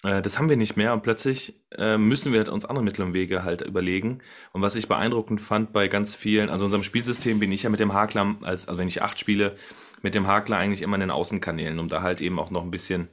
Äh, 0.03 0.21
das 0.21 0.37
haben 0.37 0.49
wir 0.49 0.57
nicht 0.57 0.75
mehr 0.75 0.91
und 0.91 1.03
plötzlich 1.03 1.61
äh, 1.77 1.97
müssen 1.97 2.33
wir 2.33 2.39
halt 2.39 2.49
uns 2.49 2.65
andere 2.65 2.83
Mittel 2.83 3.05
und 3.05 3.13
Wege 3.13 3.45
halt 3.45 3.61
überlegen. 3.61 4.19
Und 4.51 4.61
was 4.61 4.75
ich 4.75 4.89
beeindruckend 4.89 5.39
fand 5.39 5.71
bei 5.71 5.87
ganz 5.87 6.13
vielen, 6.13 6.49
also 6.49 6.65
unserem 6.65 6.83
Spielsystem 6.83 7.39
bin 7.39 7.51
ich 7.53 7.63
ja 7.63 7.69
mit 7.69 7.79
dem 7.79 7.93
Hakler, 7.93 8.35
als, 8.41 8.67
also 8.67 8.77
wenn 8.77 8.89
ich 8.89 9.01
acht 9.01 9.19
spiele, 9.19 9.55
mit 10.01 10.15
dem 10.15 10.27
Hakler 10.27 10.57
eigentlich 10.57 10.81
immer 10.81 10.95
in 10.95 11.01
den 11.01 11.11
Außenkanälen, 11.11 11.79
um 11.79 11.87
da 11.87 12.01
halt 12.01 12.19
eben 12.19 12.39
auch 12.39 12.51
noch 12.51 12.63
ein 12.63 12.71
bisschen 12.71 13.07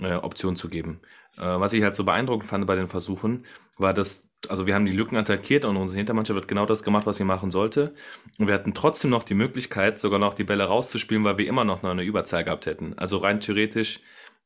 äh, 0.00 0.16
Option 0.16 0.56
zu 0.56 0.68
geben. 0.68 1.00
Äh, 1.36 1.42
was 1.42 1.72
ich 1.72 1.82
halt 1.82 1.94
so 1.94 2.04
beeindruckend 2.04 2.48
fand 2.48 2.66
bei 2.66 2.76
den 2.76 2.88
Versuchen, 2.88 3.44
war, 3.76 3.94
dass, 3.94 4.28
also 4.50 4.66
wir 4.66 4.74
haben 4.74 4.84
die 4.84 4.92
Lücken 4.92 5.16
attackiert 5.16 5.64
und 5.64 5.76
unsere 5.76 5.96
Hintermannschaft 5.96 6.40
hat 6.40 6.48
genau 6.48 6.66
das 6.66 6.82
gemacht, 6.82 7.06
was 7.06 7.16
sie 7.16 7.24
machen 7.24 7.50
sollte. 7.50 7.94
Und 8.38 8.46
wir 8.46 8.54
hatten 8.54 8.74
trotzdem 8.74 9.10
noch 9.10 9.22
die 9.22 9.34
Möglichkeit, 9.34 9.98
sogar 9.98 10.18
noch 10.18 10.34
die 10.34 10.44
Bälle 10.44 10.64
rauszuspielen, 10.64 11.24
weil 11.24 11.38
wir 11.38 11.46
immer 11.46 11.64
noch 11.64 11.82
eine 11.82 12.02
Überzahl 12.02 12.44
gehabt 12.44 12.66
hätten. 12.66 12.94
Also 12.98 13.18
rein 13.18 13.40
theoretisch 13.40 14.00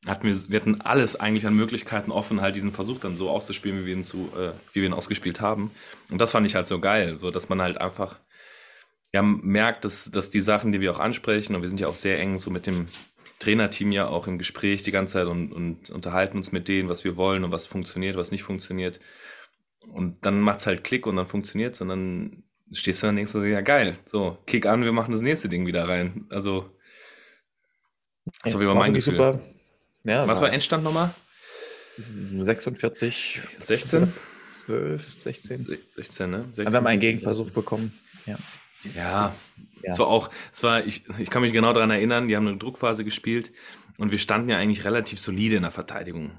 hatten 0.05 0.27
wir, 0.27 0.35
wir 0.49 0.59
hatten 0.59 0.81
alles 0.81 1.19
eigentlich 1.19 1.45
an 1.45 1.55
Möglichkeiten 1.55 2.11
offen, 2.11 2.41
halt 2.41 2.55
diesen 2.55 2.71
Versuch 2.71 2.99
dann 2.99 3.17
so 3.17 3.29
auszuspielen, 3.29 3.81
wie 3.81 3.85
wir 3.85 3.93
ihn 3.95 4.03
zu, 4.03 4.29
äh, 4.37 4.53
wie 4.73 4.81
wir 4.81 4.87
ihn 4.87 4.93
ausgespielt 4.93 5.41
haben. 5.41 5.71
Und 6.09 6.19
das 6.19 6.31
fand 6.31 6.45
ich 6.45 6.55
halt 6.55 6.67
so 6.67 6.79
geil, 6.79 7.19
so 7.19 7.31
dass 7.31 7.49
man 7.49 7.61
halt 7.61 7.79
einfach 7.79 8.17
ja, 9.13 9.21
merkt, 9.21 9.85
dass, 9.85 10.11
dass 10.11 10.29
die 10.29 10.41
Sachen, 10.41 10.71
die 10.71 10.81
wir 10.81 10.91
auch 10.91 10.99
ansprechen, 10.99 11.55
und 11.55 11.61
wir 11.61 11.69
sind 11.69 11.79
ja 11.79 11.87
auch 11.87 11.95
sehr 11.95 12.19
eng 12.19 12.37
so 12.37 12.51
mit 12.51 12.67
dem 12.67 12.87
Trainerteam 13.39 13.91
ja 13.91 14.07
auch 14.07 14.27
im 14.27 14.37
Gespräch 14.37 14.83
die 14.83 14.91
ganze 14.91 15.13
Zeit 15.13 15.27
und, 15.27 15.51
und 15.51 15.89
unterhalten 15.89 16.37
uns 16.37 16.51
mit 16.51 16.67
denen, 16.67 16.89
was 16.89 17.03
wir 17.03 17.17
wollen 17.17 17.43
und 17.43 17.51
was 17.51 17.67
funktioniert, 17.67 18.17
was 18.17 18.31
nicht 18.31 18.43
funktioniert. 18.43 18.99
Und 19.87 20.25
dann 20.25 20.41
macht's 20.41 20.65
halt 20.65 20.83
Klick 20.83 21.07
und 21.07 21.15
dann 21.15 21.25
funktioniert's 21.25 21.81
und 21.81 21.89
dann 21.89 22.43
stehst 22.71 23.01
du 23.01 23.07
dann 23.07 23.13
und 23.13 23.17
denkst 23.17 23.33
du, 23.33 23.43
ja 23.43 23.61
geil, 23.61 23.97
so, 24.05 24.37
Kick 24.45 24.65
an, 24.65 24.83
wir 24.83 24.91
machen 24.91 25.11
das 25.11 25.21
nächste 25.21 25.49
Ding 25.49 25.65
wieder 25.65 25.87
rein. 25.87 26.25
Also, 26.29 26.69
das 28.43 28.59
war 28.59 28.75
mein 28.75 28.93
Gefühl. 28.93 29.13
Super. 29.13 29.39
Ja, 30.03 30.27
Was 30.27 30.41
war 30.41 30.51
Endstand 30.51 30.83
nochmal? 30.83 31.13
46. 32.43 33.39
16? 33.59 34.13
12, 34.51 35.21
16. 35.21 35.77
16, 35.91 36.29
ne? 36.29 36.45
16, 36.45 36.65
wir 36.65 36.77
haben 36.77 36.87
einen 36.87 36.99
Gegenversuch 36.99 37.51
bekommen. 37.51 37.97
Ja. 38.25 38.37
Ja, 38.95 39.35
ja. 39.81 39.91
Es 39.91 39.99
war 39.99 40.07
auch, 40.07 40.29
es 40.53 40.63
war, 40.63 40.85
ich, 40.85 41.03
ich 41.19 41.29
kann 41.29 41.41
mich 41.41 41.51
genau 41.51 41.73
daran 41.73 41.91
erinnern, 41.91 42.27
die 42.27 42.35
haben 42.37 42.47
eine 42.47 42.57
Druckphase 42.57 43.03
gespielt 43.03 43.51
und 43.97 44.11
wir 44.11 44.17
standen 44.17 44.49
ja 44.49 44.57
eigentlich 44.57 44.85
relativ 44.85 45.19
solide 45.19 45.57
in 45.57 45.63
der 45.63 45.71
Verteidigung. 45.71 46.31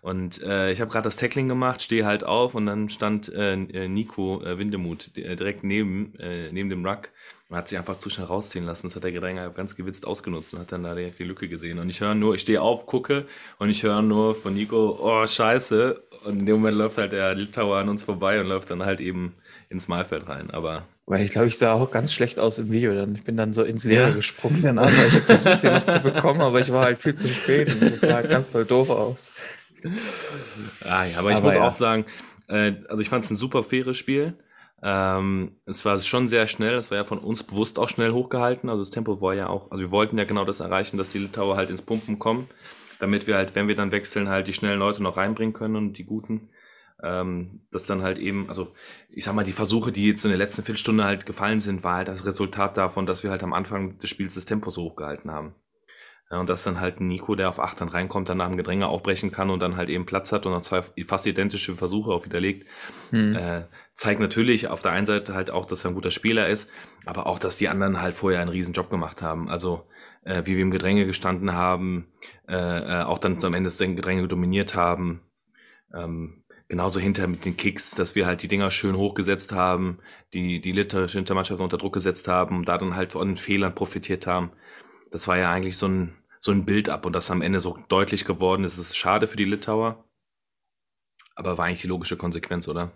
Und 0.00 0.42
äh, 0.42 0.72
ich 0.72 0.80
habe 0.80 0.90
gerade 0.90 1.04
das 1.04 1.16
Tackling 1.16 1.48
gemacht, 1.48 1.82
stehe 1.82 2.06
halt 2.06 2.24
auf 2.24 2.54
und 2.54 2.66
dann 2.66 2.88
stand 2.88 3.30
äh, 3.34 3.56
Nico 3.56 4.42
äh, 4.42 4.58
Windemuth 4.58 5.14
direkt 5.16 5.62
neben, 5.62 6.14
äh, 6.18 6.50
neben 6.52 6.70
dem 6.70 6.86
Ruck 6.86 7.10
und 7.50 7.56
hat 7.56 7.68
sich 7.68 7.78
einfach 7.78 7.98
zu 7.98 8.08
schnell 8.08 8.26
rausziehen 8.26 8.64
lassen. 8.64 8.86
Das 8.86 8.96
hat 8.96 9.04
der 9.04 9.12
Gedränger 9.12 9.50
ganz 9.50 9.76
gewitzt 9.76 10.06
ausgenutzt 10.06 10.54
und 10.54 10.60
hat 10.60 10.72
dann 10.72 10.84
da 10.84 10.94
direkt 10.94 11.18
die 11.18 11.24
Lücke 11.24 11.48
gesehen. 11.48 11.78
Und 11.78 11.90
ich 11.90 12.00
höre 12.00 12.14
nur, 12.14 12.34
ich 12.34 12.40
stehe 12.40 12.62
auf, 12.62 12.86
gucke 12.86 13.26
und 13.58 13.68
ich 13.68 13.82
höre 13.82 14.00
nur 14.00 14.34
von 14.34 14.54
Nico, 14.54 14.98
oh 15.02 15.26
scheiße. 15.26 16.02
Und 16.24 16.40
in 16.40 16.46
dem 16.46 16.56
Moment 16.56 16.78
läuft 16.78 16.96
halt 16.96 17.12
der 17.12 17.34
Litauer 17.34 17.78
an 17.78 17.88
uns 17.90 18.04
vorbei 18.04 18.40
und 18.40 18.46
läuft 18.46 18.70
dann 18.70 18.84
halt 18.84 19.00
eben 19.00 19.34
ins 19.68 19.88
Mahlfeld 19.88 20.28
rein. 20.28 20.50
Aber 20.50 20.84
weil 21.06 21.24
ich 21.24 21.32
glaube, 21.32 21.48
ich 21.48 21.58
sah 21.58 21.72
auch 21.72 21.90
ganz 21.90 22.12
schlecht 22.12 22.38
aus 22.38 22.60
im 22.60 22.70
Video. 22.70 22.94
Dann, 22.94 23.16
ich 23.16 23.24
bin 23.24 23.36
dann 23.36 23.52
so 23.52 23.64
ins 23.64 23.84
Leere 23.84 24.10
ja. 24.10 24.14
gesprungen 24.14 24.76
weil 24.76 24.88
ich 24.88 25.14
habe 25.14 25.22
versucht, 25.22 25.62
den 25.64 25.74
noch 25.74 25.84
zu 25.84 26.00
bekommen, 26.00 26.40
aber 26.40 26.60
ich 26.60 26.72
war 26.72 26.84
halt 26.84 27.00
viel 27.00 27.14
zu 27.14 27.28
spät 27.28 27.74
und 27.74 27.80
das 27.82 28.00
sah 28.00 28.14
halt 28.14 28.30
ganz 28.30 28.52
toll 28.52 28.64
doof 28.64 28.90
aus. 28.90 29.32
Ah, 30.84 31.04
ja, 31.04 31.18
aber 31.18 31.30
ich 31.30 31.36
aber 31.36 31.46
muss 31.46 31.54
ja. 31.54 31.62
auch 31.62 31.70
sagen, 31.70 32.04
äh, 32.48 32.74
also 32.88 33.02
ich 33.02 33.08
fand 33.08 33.24
es 33.24 33.30
ein 33.30 33.36
super 33.36 33.62
faires 33.62 33.96
Spiel. 33.96 34.36
Ähm, 34.82 35.56
es 35.66 35.84
war 35.84 35.98
schon 35.98 36.26
sehr 36.26 36.46
schnell, 36.46 36.74
es 36.74 36.90
war 36.90 36.98
ja 36.98 37.04
von 37.04 37.18
uns 37.18 37.42
bewusst 37.42 37.78
auch 37.78 37.88
schnell 37.88 38.12
hochgehalten. 38.12 38.70
Also 38.70 38.82
das 38.82 38.90
Tempo 38.90 39.20
war 39.20 39.34
ja 39.34 39.48
auch, 39.48 39.70
also 39.70 39.84
wir 39.84 39.90
wollten 39.90 40.16
ja 40.18 40.24
genau 40.24 40.44
das 40.44 40.60
erreichen, 40.60 40.96
dass 40.96 41.10
die 41.10 41.18
Litauer 41.18 41.56
halt 41.56 41.70
ins 41.70 41.82
Pumpen 41.82 42.18
kommen, 42.18 42.48
damit 42.98 43.26
wir 43.26 43.36
halt, 43.36 43.54
wenn 43.54 43.68
wir 43.68 43.76
dann 43.76 43.92
wechseln, 43.92 44.28
halt 44.28 44.48
die 44.48 44.54
schnellen 44.54 44.78
Leute 44.78 45.02
noch 45.02 45.16
reinbringen 45.16 45.52
können 45.52 45.76
und 45.76 45.98
die 45.98 46.04
guten. 46.04 46.48
Ähm, 47.02 47.62
das 47.70 47.86
dann 47.86 48.02
halt 48.02 48.18
eben, 48.18 48.46
also 48.48 48.72
ich 49.10 49.24
sag 49.24 49.34
mal, 49.34 49.44
die 49.44 49.52
Versuche, 49.52 49.92
die 49.92 50.06
jetzt 50.06 50.24
in 50.24 50.30
der 50.30 50.38
letzten 50.38 50.62
Viertelstunde 50.62 51.04
halt 51.04 51.24
gefallen 51.24 51.60
sind, 51.60 51.82
war 51.82 51.96
halt 51.96 52.08
das 52.08 52.26
Resultat 52.26 52.76
davon, 52.76 53.06
dass 53.06 53.22
wir 53.22 53.30
halt 53.30 53.42
am 53.42 53.52
Anfang 53.52 53.98
des 53.98 54.10
Spiels 54.10 54.34
das 54.34 54.44
Tempo 54.44 54.70
so 54.70 54.82
hochgehalten 54.82 55.30
haben. 55.30 55.54
Ja, 56.30 56.38
und 56.38 56.48
dass 56.48 56.62
dann 56.62 56.80
halt 56.80 57.00
ein 57.00 57.08
Nico, 57.08 57.34
der 57.34 57.48
auf 57.48 57.58
8 57.58 57.80
dann 57.80 57.88
reinkommt, 57.88 58.28
dann 58.28 58.38
nach 58.38 58.46
dem 58.46 58.56
Gedränge 58.56 58.86
aufbrechen 58.86 59.32
kann 59.32 59.50
und 59.50 59.58
dann 59.60 59.76
halt 59.76 59.88
eben 59.88 60.06
Platz 60.06 60.30
hat 60.30 60.46
und 60.46 60.52
dann 60.52 60.62
zwei 60.62 60.80
fast 61.04 61.26
identische 61.26 61.74
Versuche 61.74 62.12
auch 62.12 62.24
widerlegt, 62.24 62.68
hm. 63.10 63.34
äh, 63.34 63.64
zeigt 63.94 64.20
natürlich 64.20 64.68
auf 64.68 64.80
der 64.82 64.92
einen 64.92 65.06
Seite 65.06 65.34
halt 65.34 65.50
auch, 65.50 65.66
dass 65.66 65.84
er 65.84 65.90
ein 65.90 65.94
guter 65.94 66.12
Spieler 66.12 66.48
ist, 66.48 66.70
aber 67.04 67.26
auch, 67.26 67.40
dass 67.40 67.56
die 67.56 67.68
anderen 67.68 68.00
halt 68.00 68.14
vorher 68.14 68.40
einen 68.40 68.50
riesen 68.50 68.74
Job 68.74 68.90
gemacht 68.90 69.22
haben. 69.22 69.48
Also 69.48 69.88
äh, 70.22 70.42
wie 70.44 70.54
wir 70.54 70.62
im 70.62 70.70
Gedränge 70.70 71.04
gestanden 71.04 71.52
haben, 71.52 72.12
äh, 72.48 72.54
äh 72.54 73.02
auch 73.02 73.18
dann 73.18 73.42
am 73.42 73.54
Ende 73.54 73.66
das 73.66 73.78
Gedränge 73.78 74.28
dominiert 74.28 74.76
haben. 74.76 75.22
Ähm, 75.92 76.44
genauso 76.68 77.00
hinter 77.00 77.26
mit 77.26 77.44
den 77.44 77.56
Kicks, 77.56 77.96
dass 77.96 78.14
wir 78.14 78.26
halt 78.26 78.44
die 78.44 78.48
Dinger 78.48 78.70
schön 78.70 78.96
hochgesetzt 78.96 79.52
haben, 79.52 79.98
die, 80.32 80.60
die 80.60 80.70
litterische 80.70 81.18
Hintermannschaft 81.18 81.60
unter 81.60 81.78
Druck 81.78 81.94
gesetzt 81.94 82.28
haben 82.28 82.64
da 82.64 82.78
dann 82.78 82.94
halt 82.94 83.12
von 83.14 83.26
den 83.26 83.36
Fehlern 83.36 83.74
profitiert 83.74 84.28
haben. 84.28 84.52
Das 85.10 85.26
war 85.26 85.36
ja 85.36 85.50
eigentlich 85.50 85.76
so 85.76 85.88
ein, 85.88 86.19
so 86.40 86.50
ein 86.50 86.64
Bild 86.64 86.88
ab 86.88 87.06
und 87.06 87.12
das 87.12 87.30
am 87.30 87.42
Ende 87.42 87.60
so 87.60 87.78
deutlich 87.88 88.24
geworden 88.24 88.64
ist. 88.64 88.78
Es 88.78 88.90
ist 88.90 88.96
schade 88.96 89.28
für 89.28 89.36
die 89.36 89.44
Litauer, 89.44 90.02
aber 91.36 91.58
war 91.58 91.66
eigentlich 91.66 91.82
die 91.82 91.88
logische 91.88 92.16
Konsequenz, 92.16 92.66
oder? 92.66 92.90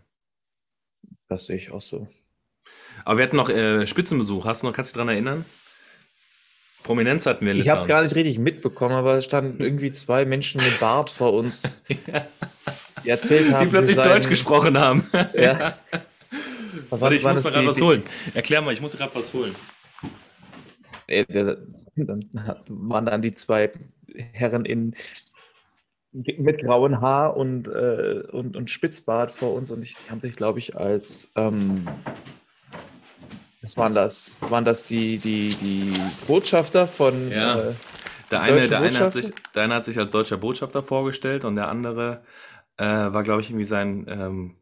Das 1.28 1.44
sehe 1.44 1.56
ich 1.56 1.70
auch 1.70 1.82
so. 1.82 2.08
Aber 3.04 3.18
wir 3.18 3.24
hatten 3.24 3.36
noch 3.36 3.50
äh, 3.50 3.86
Spitzenbesuch. 3.86 4.46
Hast 4.46 4.62
du 4.62 4.66
noch, 4.66 4.74
kannst 4.74 4.90
du 4.90 4.94
dich 4.94 5.04
daran 5.04 5.14
erinnern? 5.14 5.44
Prominenz 6.82 7.26
hatten 7.26 7.44
wir 7.44 7.52
in 7.52 7.58
Litauen. 7.58 7.66
Ich 7.66 7.70
habe 7.70 7.80
es 7.82 7.88
gar 7.88 8.02
nicht 8.02 8.14
richtig 8.14 8.38
mitbekommen, 8.38 8.94
aber 8.94 9.18
es 9.18 9.26
standen 9.26 9.62
irgendwie 9.62 9.92
zwei 9.92 10.24
Menschen 10.24 10.62
mit 10.62 10.80
Bart 10.80 11.10
vor 11.10 11.34
uns, 11.34 11.82
die 13.04 13.08
erzählt 13.08 13.52
haben, 13.52 13.64
die 13.64 13.70
plötzlich 13.70 13.96
seinen... 13.96 14.08
Deutsch 14.08 14.28
gesprochen 14.28 14.78
haben. 14.78 15.06
ja. 15.34 15.78
Warte, 16.90 17.14
ich 17.14 17.24
muss 17.24 17.42
mal 17.44 17.50
gerade 17.52 17.66
was 17.66 17.80
holen. 17.80 18.02
Erklär 18.32 18.62
mal, 18.62 18.72
ich 18.72 18.80
muss 18.80 18.96
gerade 18.96 19.14
was 19.14 19.32
holen. 19.32 19.54
Äh, 21.06 21.56
dann 21.96 22.30
waren 22.68 23.06
dann 23.06 23.22
die 23.22 23.32
zwei 23.32 23.70
Herren 24.32 24.64
in, 24.64 24.94
mit 26.12 26.62
grauen 26.62 27.00
Haar 27.00 27.36
und, 27.36 27.66
äh, 27.68 28.22
und, 28.30 28.56
und 28.56 28.70
Spitzbart 28.70 29.32
vor 29.32 29.54
uns 29.54 29.70
und 29.70 29.82
ich, 29.82 29.96
die 29.96 30.10
haben 30.10 30.20
sich, 30.20 30.36
glaube 30.36 30.58
ich, 30.58 30.76
als 30.76 31.32
ähm, 31.36 31.86
was 33.62 33.78
waren 33.78 33.94
das? 33.94 34.38
Waren 34.50 34.66
das 34.66 34.84
die, 34.84 35.16
die, 35.16 35.54
die 35.54 35.92
Botschafter 36.26 36.86
von 36.86 37.30
ja. 37.30 37.58
Äh, 37.58 37.72
der 38.30 38.42
eine, 38.42 38.68
der, 38.68 38.80
eine 38.80 38.98
hat 38.98 39.12
sich, 39.12 39.32
der 39.54 39.62
eine 39.62 39.74
hat 39.74 39.84
sich 39.84 39.98
als 39.98 40.10
deutscher 40.10 40.36
Botschafter 40.36 40.82
vorgestellt 40.82 41.44
und 41.44 41.56
der 41.56 41.68
andere 41.68 42.22
äh, 42.76 42.84
war, 42.84 43.22
glaube 43.22 43.40
ich, 43.40 43.50
irgendwie 43.50 43.64
sein 43.64 44.06
ähm, 44.08 44.56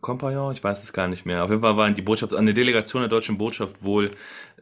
Compagnon, 0.00 0.52
ich 0.52 0.62
weiß 0.62 0.82
es 0.82 0.92
gar 0.92 1.08
nicht 1.08 1.26
mehr. 1.26 1.44
Auf 1.44 1.50
jeden 1.50 1.62
Fall 1.62 1.76
waren 1.76 1.94
die 1.94 2.02
Botschaft, 2.02 2.34
eine 2.34 2.54
Delegation 2.54 3.02
der 3.02 3.08
deutschen 3.08 3.38
Botschaft 3.38 3.82
wohl, 3.82 4.10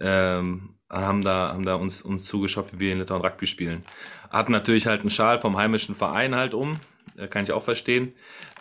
ähm, 0.00 0.74
haben 0.90 1.22
da, 1.22 1.52
haben 1.52 1.64
da 1.64 1.74
uns, 1.74 2.02
uns 2.02 2.24
zugeschaut, 2.24 2.72
wie 2.72 2.78
wir 2.80 2.92
in 2.92 2.98
Litauen 2.98 3.22
Rugby 3.22 3.46
spielen. 3.46 3.84
Hatten 4.30 4.52
natürlich 4.52 4.86
halt 4.86 5.02
einen 5.02 5.10
Schal 5.10 5.38
vom 5.38 5.56
heimischen 5.56 5.94
Verein 5.94 6.34
halt 6.34 6.54
um, 6.54 6.78
äh, 7.16 7.28
kann 7.28 7.44
ich 7.44 7.52
auch 7.52 7.62
verstehen, 7.62 8.12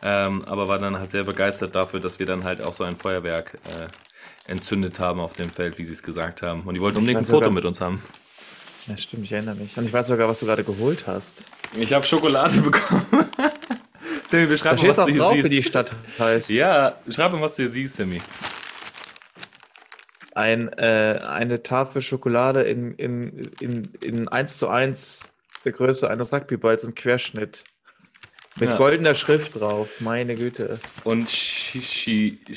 ähm, 0.02 0.44
aber 0.46 0.68
war 0.68 0.78
dann 0.78 1.00
halt 1.00 1.10
sehr 1.10 1.24
begeistert 1.24 1.76
dafür, 1.76 2.00
dass 2.00 2.20
wir 2.20 2.26
dann 2.26 2.44
halt 2.44 2.62
auch 2.62 2.74
so 2.74 2.84
ein 2.84 2.96
Feuerwerk 2.96 3.58
äh, 3.80 3.88
entzündet 4.52 5.00
haben 5.00 5.20
auf 5.20 5.34
dem 5.34 5.50
Feld, 5.50 5.78
wie 5.78 5.84
sie 5.84 5.94
es 5.94 6.04
gesagt 6.04 6.42
haben. 6.42 6.62
Und 6.62 6.74
die 6.74 6.82
wollten 6.82 6.98
unbedingt 6.98 7.22
ein 7.22 7.26
Foto 7.26 7.50
mit 7.50 7.66
uns 7.66 7.82
haben. 7.82 8.02
Ja, 8.88 8.96
stimmt, 8.96 9.26
ich 9.26 9.32
erinnere 9.34 9.56
mich. 9.56 9.78
Und 9.78 9.86
ich 9.86 9.92
weiß 9.92 10.08
sogar, 10.08 10.30
was 10.30 10.40
du 10.40 10.46
gerade 10.46 10.64
geholt 10.64 11.08
hast. 11.08 11.44
Ich 11.78 11.92
habe 11.92 12.06
Schokolade 12.06 12.62
bekommen. 12.62 13.04
Sammy, 14.28 14.46
beschreib 14.48 14.82
mal, 14.82 14.90
was 14.90 14.98
du 14.98 15.06
hier 15.06 15.22
drauf, 15.22 15.34
siehst. 15.34 15.46
Wie 15.46 15.56
die 15.56 15.64
Stadt 15.64 15.96
heißt. 16.20 16.50
Ja, 16.50 16.98
schreib 17.10 17.32
mal, 17.32 17.42
was 17.42 17.56
du 17.56 17.64
hier 17.64 17.70
siehst, 17.70 17.96
Sammy. 17.96 18.22
Ein, 20.36 20.68
äh, 20.74 21.22
eine 21.26 21.64
Tafel 21.64 22.02
Schokolade 22.02 22.64
in, 22.64 22.94
in, 22.96 23.50
in, 23.62 23.90
in 24.02 24.28
1 24.28 24.58
zu 24.58 24.68
1 24.68 25.32
der 25.64 25.72
Größe 25.72 26.10
eines 26.10 26.34
Rugbyballs 26.34 26.84
im 26.84 26.94
Querschnitt. 26.94 27.64
Mit 28.60 28.72
ja. 28.72 28.78
goldener 28.78 29.16
Schrift 29.16 29.60
drauf, 29.60 30.02
meine 30.02 30.36
Güte. 30.36 30.80
Und 31.04 31.30
Xiaoliai. 31.30 32.50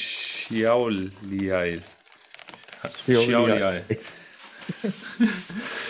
Xiaoliai. 3.07 3.85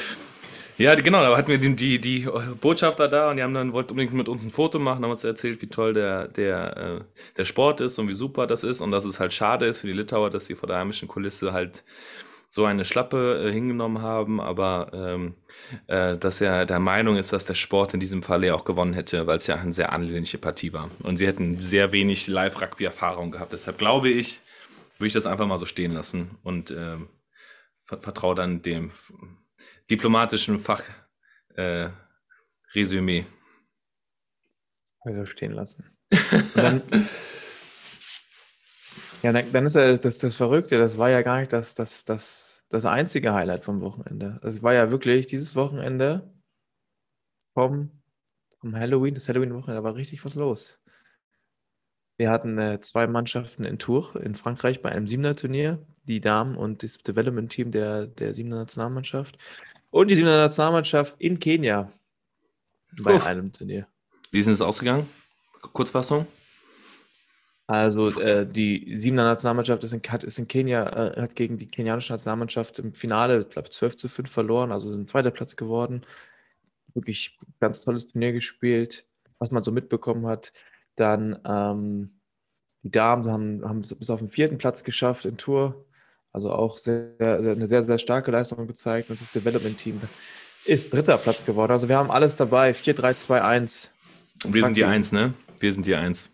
Ja, 0.80 0.94
genau, 0.94 1.20
da 1.20 1.36
hatten 1.36 1.48
wir 1.48 1.58
die, 1.58 1.76
die, 1.76 2.00
die, 2.00 2.26
Botschafter 2.58 3.06
da 3.06 3.28
und 3.28 3.36
die 3.36 3.42
haben 3.42 3.52
dann 3.52 3.74
wollten 3.74 3.90
unbedingt 3.90 4.14
mit 4.14 4.30
uns 4.30 4.46
ein 4.46 4.50
Foto 4.50 4.78
machen, 4.78 5.04
haben 5.04 5.10
uns 5.10 5.24
erzählt, 5.24 5.60
wie 5.60 5.66
toll 5.66 5.92
der, 5.92 6.28
der, 6.28 6.76
äh, 6.78 7.00
der 7.36 7.44
Sport 7.44 7.82
ist 7.82 7.98
und 7.98 8.08
wie 8.08 8.14
super 8.14 8.46
das 8.46 8.64
ist 8.64 8.80
und 8.80 8.90
dass 8.90 9.04
es 9.04 9.20
halt 9.20 9.34
schade 9.34 9.66
ist 9.66 9.80
für 9.80 9.88
die 9.88 9.92
Litauer, 9.92 10.30
dass 10.30 10.46
sie 10.46 10.54
vor 10.54 10.68
der 10.68 10.78
heimischen 10.78 11.06
Kulisse 11.06 11.52
halt 11.52 11.84
so 12.48 12.64
eine 12.64 12.86
Schlappe 12.86 13.44
äh, 13.46 13.52
hingenommen 13.52 14.00
haben, 14.00 14.40
aber 14.40 14.90
ähm, 14.94 15.34
äh, 15.86 16.16
dass 16.16 16.40
er 16.40 16.64
der 16.64 16.80
Meinung 16.80 17.18
ist, 17.18 17.34
dass 17.34 17.44
der 17.44 17.56
Sport 17.56 17.92
in 17.92 18.00
diesem 18.00 18.22
Fall 18.22 18.42
ja 18.42 18.54
auch 18.54 18.64
gewonnen 18.64 18.94
hätte, 18.94 19.26
weil 19.26 19.36
es 19.36 19.46
ja 19.48 19.56
eine 19.56 19.74
sehr 19.74 19.92
ansehnliche 19.92 20.38
Partie 20.38 20.72
war. 20.72 20.88
Und 21.02 21.18
sie 21.18 21.26
hätten 21.26 21.62
sehr 21.62 21.92
wenig 21.92 22.26
Live-Rugby-Erfahrung 22.26 23.32
gehabt. 23.32 23.52
Deshalb 23.52 23.76
glaube 23.76 24.08
ich, 24.08 24.40
würde 24.96 25.08
ich 25.08 25.12
das 25.12 25.26
einfach 25.26 25.46
mal 25.46 25.58
so 25.58 25.66
stehen 25.66 25.92
lassen 25.92 26.38
und 26.42 26.70
äh, 26.70 26.96
vertraue 27.82 28.34
dann 28.34 28.62
dem 28.62 28.90
diplomatischen 29.90 30.58
Fachresümee. 30.58 33.18
Äh, 33.18 33.24
also 35.00 35.26
stehen 35.26 35.52
lassen. 35.52 35.84
Dann, 36.54 36.82
ja, 39.22 39.32
dann, 39.32 39.52
dann, 39.52 39.66
ist 39.66 39.76
ja 39.76 39.94
das, 39.94 40.18
das 40.18 40.36
Verrückte, 40.36 40.78
das 40.78 40.98
war 40.98 41.10
ja 41.10 41.22
gar 41.22 41.40
nicht 41.40 41.52
das, 41.52 41.74
das, 41.74 42.04
das, 42.04 42.64
das 42.70 42.86
einzige 42.86 43.34
Highlight 43.34 43.64
vom 43.64 43.80
Wochenende. 43.80 44.40
Es 44.42 44.62
war 44.62 44.74
ja 44.74 44.90
wirklich 44.90 45.26
dieses 45.26 45.56
Wochenende 45.56 46.32
vom, 47.54 47.90
vom 48.58 48.74
Halloween, 48.74 49.14
das 49.14 49.28
Halloween-Wochenende, 49.28 49.80
da 49.80 49.84
war 49.84 49.94
richtig 49.94 50.24
was 50.24 50.34
los. 50.34 50.78
Wir 52.16 52.30
hatten 52.30 52.58
äh, 52.58 52.80
zwei 52.80 53.06
Mannschaften 53.06 53.64
in 53.64 53.78
Tours 53.78 54.14
in 54.14 54.34
Frankreich 54.34 54.82
bei 54.82 54.90
einem 54.90 55.06
Siebener-Turnier, 55.06 55.86
die 56.04 56.20
Damen 56.20 56.56
und 56.56 56.82
das 56.82 56.98
Development-Team 56.98 57.70
der, 57.70 58.08
der 58.08 58.34
Siebener 58.34 58.56
Nationalmannschaft. 58.56 59.38
Und 59.90 60.08
die 60.08 60.16
Siebener 60.16 60.36
Nationalmannschaft 60.36 61.14
in 61.18 61.38
Kenia 61.38 61.90
bei 63.02 63.16
Uff. 63.16 63.26
einem 63.26 63.52
Turnier. 63.52 63.86
Wie 64.30 64.38
ist 64.38 64.46
es 64.46 64.60
ausgegangen? 64.60 65.06
Kurzfassung? 65.72 66.26
Also 67.66 68.08
äh, 68.20 68.46
die 68.46 68.96
Siebener 68.96 69.24
Nationalmannschaft 69.24 69.84
ist 69.84 69.92
in, 69.92 70.02
hat, 70.08 70.24
ist 70.24 70.38
in 70.38 70.48
Kenia, 70.48 70.88
äh, 70.88 71.22
hat 71.22 71.36
gegen 71.36 71.56
die 71.56 71.68
kenianische 71.68 72.12
Nationalmannschaft 72.12 72.80
im 72.80 72.94
Finale, 72.94 73.40
ich 73.40 73.48
glaube, 73.48 73.70
12 73.70 73.96
zu 73.96 74.08
5 74.08 74.30
verloren, 74.30 74.72
also 74.72 74.90
sind 74.90 75.08
zweiter 75.08 75.30
Platz 75.30 75.54
geworden. 75.54 76.02
Wirklich 76.94 77.38
ganz 77.60 77.80
tolles 77.80 78.08
Turnier 78.08 78.32
gespielt, 78.32 79.06
was 79.38 79.52
man 79.52 79.62
so 79.62 79.70
mitbekommen 79.70 80.26
hat. 80.26 80.52
Dann 80.96 81.38
ähm, 81.44 82.20
die 82.82 82.90
Damen 82.90 83.30
haben, 83.30 83.64
haben 83.64 83.80
es 83.80 83.94
bis 83.94 84.10
auf 84.10 84.18
den 84.18 84.30
vierten 84.30 84.58
Platz 84.58 84.82
geschafft 84.82 85.24
in 85.24 85.36
Tour. 85.36 85.86
Also 86.32 86.52
auch 86.52 86.78
sehr, 86.78 87.14
eine 87.18 87.66
sehr, 87.68 87.82
sehr 87.82 87.98
starke 87.98 88.30
Leistung 88.30 88.66
gezeigt. 88.66 89.10
Und 89.10 89.20
das 89.20 89.32
Development-Team 89.32 90.00
ist 90.64 90.92
dritter 90.92 91.18
Platz 91.18 91.44
geworden. 91.44 91.72
Also 91.72 91.88
wir 91.88 91.98
haben 91.98 92.10
alles 92.10 92.36
dabei. 92.36 92.72
4, 92.74 92.94
3, 92.94 93.14
2, 93.14 93.42
1. 93.42 93.92
Und 94.44 94.54
wir 94.54 94.62
sind 94.62 94.76
die 94.76 94.84
1, 94.84 95.12
ne? 95.12 95.34
Wir 95.58 95.72
sind 95.72 95.86
die 95.86 95.94
1. 95.94 96.30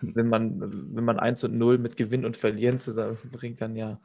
Wenn 0.00 0.28
man, 0.28 0.70
wenn 0.90 1.04
man 1.04 1.18
1 1.18 1.44
und 1.44 1.56
0 1.56 1.78
mit 1.78 1.96
Gewinn 1.96 2.24
und 2.24 2.36
Verlieren 2.36 2.78
zusammenbringt, 2.78 3.60
dann 3.60 3.76
ja. 3.76 4.00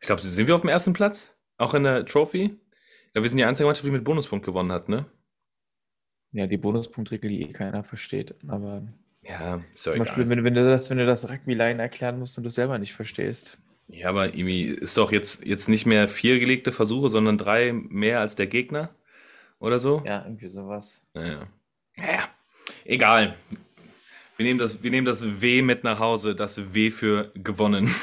Ich 0.00 0.06
glaube, 0.06 0.22
sind 0.22 0.46
wir 0.46 0.54
auf 0.54 0.62
dem 0.62 0.70
ersten 0.70 0.94
Platz? 0.94 1.36
Auch 1.58 1.74
in 1.74 1.84
der 1.84 2.06
Trophy? 2.06 2.58
Ja, 3.14 3.22
wir 3.22 3.28
sind 3.28 3.38
die 3.38 3.44
einzige 3.44 3.66
Mannschaft, 3.66 3.86
die 3.86 3.90
mit 3.90 4.04
Bonuspunkt 4.04 4.46
gewonnen 4.46 4.72
hat, 4.72 4.88
ne? 4.88 5.04
Ja, 6.32 6.46
die 6.46 6.56
Bonuspunktregel, 6.56 7.28
die 7.28 7.42
eh 7.42 7.52
keiner 7.52 7.84
versteht. 7.84 8.34
Aber 8.48 8.82
ja, 9.22 9.62
ist 9.74 9.86
ja 9.86 9.92
egal. 9.92 10.06
Beispiel, 10.06 10.28
wenn, 10.28 10.44
wenn, 10.44 10.54
du 10.54 10.64
das, 10.64 10.88
wenn 10.90 10.98
du 10.98 11.06
das 11.06 11.28
Rugby-Line 11.28 11.82
erklären 11.82 12.18
musst 12.18 12.38
und 12.38 12.44
du 12.44 12.48
es 12.48 12.54
selber 12.54 12.78
nicht 12.78 12.94
verstehst. 12.94 13.58
Ja, 13.92 14.08
aber 14.08 14.34
irgendwie 14.34 14.64
ist 14.64 14.96
doch 14.96 15.12
jetzt, 15.12 15.44
jetzt 15.44 15.68
nicht 15.68 15.84
mehr 15.86 16.08
vier 16.08 16.38
gelegte 16.38 16.72
Versuche, 16.72 17.08
sondern 17.08 17.38
drei 17.38 17.72
mehr 17.72 18.20
als 18.20 18.36
der 18.36 18.46
Gegner 18.46 18.90
oder 19.58 19.80
so. 19.80 20.02
Ja, 20.06 20.24
irgendwie 20.24 20.46
sowas. 20.46 21.02
Naja. 21.14 21.48
Naja, 21.96 22.28
egal. 22.84 23.34
Wir 24.36 24.46
nehmen, 24.46 24.58
das, 24.58 24.82
wir 24.82 24.90
nehmen 24.90 25.06
das 25.06 25.42
W 25.42 25.62
mit 25.62 25.84
nach 25.84 25.98
Hause, 25.98 26.34
das 26.34 26.72
W 26.72 26.90
für 26.90 27.30
gewonnen. 27.34 27.90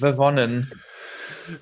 gewonnen. 0.00 0.70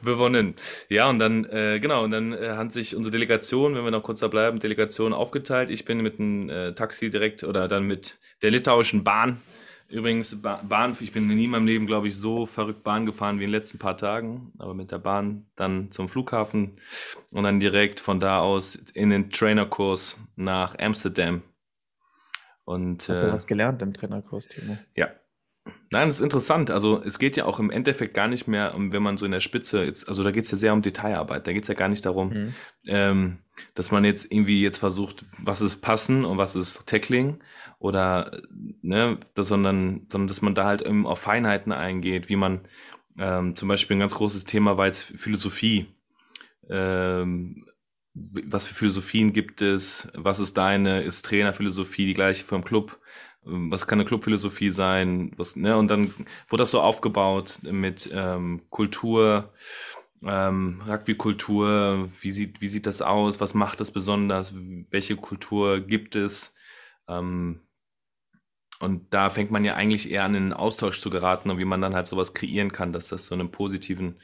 Gewonnen. 0.05 0.55
Ja, 0.89 1.09
und 1.09 1.19
dann, 1.19 1.45
äh, 1.47 1.81
genau, 1.81 2.05
und 2.05 2.13
dann 2.13 2.33
äh, 2.33 2.51
hat 2.51 2.73
sich 2.73 2.95
unsere 2.95 3.13
Delegation, 3.13 3.75
wenn 3.75 3.85
wir 3.85 3.91
noch 3.91 4.03
kurz 4.03 4.21
da 4.21 4.29
bleiben, 4.29 4.61
Delegation 4.61 5.13
aufgeteilt. 5.13 5.71
Ich 5.71 5.85
bin 5.85 6.01
mit 6.01 6.19
einem 6.19 6.49
äh, 6.49 6.73
Taxi 6.73 7.11
direkt 7.11 7.45
oder 7.45 7.67
dann 7.67 7.87
mit 7.87 8.19
der 8.43 8.51
litauischen 8.51 9.05
Bahn 9.05 9.43
Übrigens, 9.91 10.41
Bahn, 10.41 10.97
ich 11.01 11.11
bin 11.11 11.27
nie 11.27 11.45
in 11.45 11.51
meinem 11.51 11.67
Leben, 11.67 11.87
glaube 11.87 12.07
ich, 12.07 12.17
so 12.17 12.47
verrückt 12.47 12.85
Bahn 12.85 13.07
gefahren 13.07 13.41
wie 13.41 13.45
in 13.45 13.51
den 13.51 13.59
letzten 13.59 13.79
paar 13.79 13.97
Tagen, 13.97 14.53
aber 14.59 14.73
mit 14.73 14.93
der 14.93 14.99
Bahn 14.99 15.47
dann 15.57 15.91
zum 15.91 16.09
Flughafen 16.09 16.77
und 17.33 17.43
dann 17.43 17.59
direkt 17.59 17.99
von 17.99 18.21
da 18.21 18.39
aus 18.39 18.77
in 18.95 19.11
den 19.11 19.31
Trainerkurs 19.31 20.21
nach 20.37 20.79
Amsterdam. 20.79 21.43
Und, 22.65 23.09
Hast 23.09 23.09
du 23.09 23.29
äh, 23.29 23.33
was 23.33 23.47
gelernt 23.49 23.83
im 23.83 23.93
Trainerkurs, 23.93 24.47
Timo? 24.47 24.79
Ja. 24.95 25.09
Nein, 25.91 26.09
das 26.09 26.17
ist 26.17 26.23
interessant. 26.23 26.71
Also 26.71 27.03
es 27.03 27.19
geht 27.19 27.37
ja 27.37 27.45
auch 27.45 27.59
im 27.59 27.71
Endeffekt 27.71 28.15
gar 28.15 28.29
nicht 28.29 28.47
mehr, 28.47 28.75
um, 28.75 28.93
wenn 28.93 29.03
man 29.03 29.19
so 29.19 29.27
in 29.27 29.33
der 29.33 29.41
Spitze, 29.41 29.85
jetzt, 29.85 30.09
also 30.09 30.25
da 30.25 30.31
geht 30.31 30.45
es 30.45 30.51
ja 30.51 30.57
sehr 30.57 30.73
um 30.73 30.83
Detailarbeit. 30.83 31.47
Da 31.47 31.53
geht 31.53 31.65
es 31.65 31.69
ja 31.69 31.75
gar 31.75 31.89
nicht 31.89 32.07
darum, 32.07 32.29
mhm. 32.31 32.55
ähm, 32.87 33.39
dass 33.75 33.91
man 33.91 34.05
jetzt 34.05 34.33
irgendwie 34.33 34.63
jetzt 34.63 34.79
versucht, 34.79 35.25
was 35.45 35.61
ist 35.61 35.79
Passen 35.83 36.25
und 36.25 36.39
was 36.39 36.57
ist 36.57 36.87
Tackling 36.87 37.43
oder 37.79 38.41
ne, 38.83 39.19
das, 39.35 39.49
sondern, 39.49 40.07
sondern 40.11 40.29
dass 40.29 40.43
man 40.43 40.55
da 40.55 40.65
halt 40.65 40.83
eben 40.83 41.07
auf 41.07 41.21
Feinheiten 41.21 41.73
eingeht, 41.73 42.29
wie 42.29 42.37
man 42.37 42.61
ähm, 43.19 43.55
zum 43.55 43.69
Beispiel 43.69 43.97
ein 43.97 44.01
ganz 44.01 44.15
großes 44.15 44.45
Thema 44.45 44.79
war 44.79 44.87
jetzt 44.87 45.03
Philosophie. 45.03 45.87
Ähm, 46.71 47.67
was 48.15 48.67
für 48.67 48.75
Philosophien 48.75 49.33
gibt 49.33 49.63
es? 49.63 50.09
Was 50.15 50.39
ist 50.41 50.57
deine? 50.57 51.03
Ist 51.03 51.25
Trainerphilosophie 51.27 52.07
die 52.07 52.15
gleiche 52.15 52.45
vom 52.45 52.65
Club? 52.65 52.99
Ähm, 53.47 53.71
was 53.71 53.87
kann 53.87 53.99
eine 53.99 54.07
Clubphilosophie 54.07 54.71
sein? 54.71 55.33
Was, 55.37 55.57
ne? 55.57 55.77
Und 55.77 55.89
dann 55.89 56.15
wurde 56.49 56.63
das 56.63 56.71
so 56.71 56.81
aufgebaut 56.81 57.61
mit 57.63 58.11
ähm, 58.13 58.63
Kultur, 58.71 59.53
ähm, 60.25 60.83
Rugby-Kultur. 60.87 62.09
Wie 62.21 62.31
sieht, 62.31 62.61
wie 62.61 62.69
sieht 62.69 62.87
das 62.87 63.03
aus? 63.03 63.41
Was 63.41 63.55
macht 63.55 63.81
das 63.81 63.91
besonders? 63.91 64.55
Welche 64.91 65.17
Kultur 65.17 65.81
gibt 65.81 66.17
es? 66.17 66.55
Ähm, 67.09 67.61
und 68.81 69.13
da 69.13 69.29
fängt 69.29 69.51
man 69.51 69.65
ja 69.65 69.75
eigentlich 69.75 70.11
eher 70.11 70.25
an, 70.25 70.35
in 70.35 70.43
einen 70.45 70.53
Austausch 70.55 71.01
zu 71.01 71.11
geraten 71.11 71.51
und 71.51 71.59
wie 71.59 71.67
man 71.67 71.83
dann 71.83 71.95
halt 71.95 72.07
sowas 72.07 72.33
kreieren 72.33 72.73
kann, 72.73 72.95
dass 72.95 73.09
das 73.09 73.27
so 73.27 73.35
einen 73.35 73.51
positiven, 73.51 74.19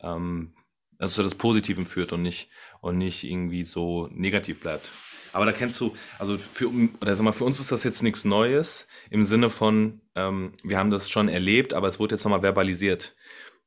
ähm, 0.00 0.54
also 0.98 1.16
so 1.16 1.22
das 1.22 1.34
Positiven 1.34 1.84
führt 1.84 2.12
und 2.12 2.22
nicht, 2.22 2.48
und 2.80 2.96
nicht 2.96 3.24
irgendwie 3.24 3.64
so 3.64 4.08
negativ 4.10 4.60
bleibt. 4.60 4.92
Aber 5.32 5.44
da 5.44 5.52
kennst 5.52 5.80
du, 5.80 5.94
also 6.18 6.38
für, 6.38 6.70
oder 7.00 7.14
sag 7.14 7.24
mal, 7.24 7.32
für 7.32 7.44
uns 7.44 7.60
ist 7.60 7.72
das 7.72 7.84
jetzt 7.84 8.02
nichts 8.02 8.24
Neues 8.24 8.88
im 9.10 9.24
Sinne 9.24 9.50
von, 9.50 10.00
ähm, 10.14 10.52
wir 10.62 10.78
haben 10.78 10.90
das 10.90 11.10
schon 11.10 11.28
erlebt, 11.28 11.74
aber 11.74 11.88
es 11.88 11.98
wurde 11.98 12.14
jetzt 12.14 12.24
nochmal 12.24 12.42
verbalisiert. 12.42 13.14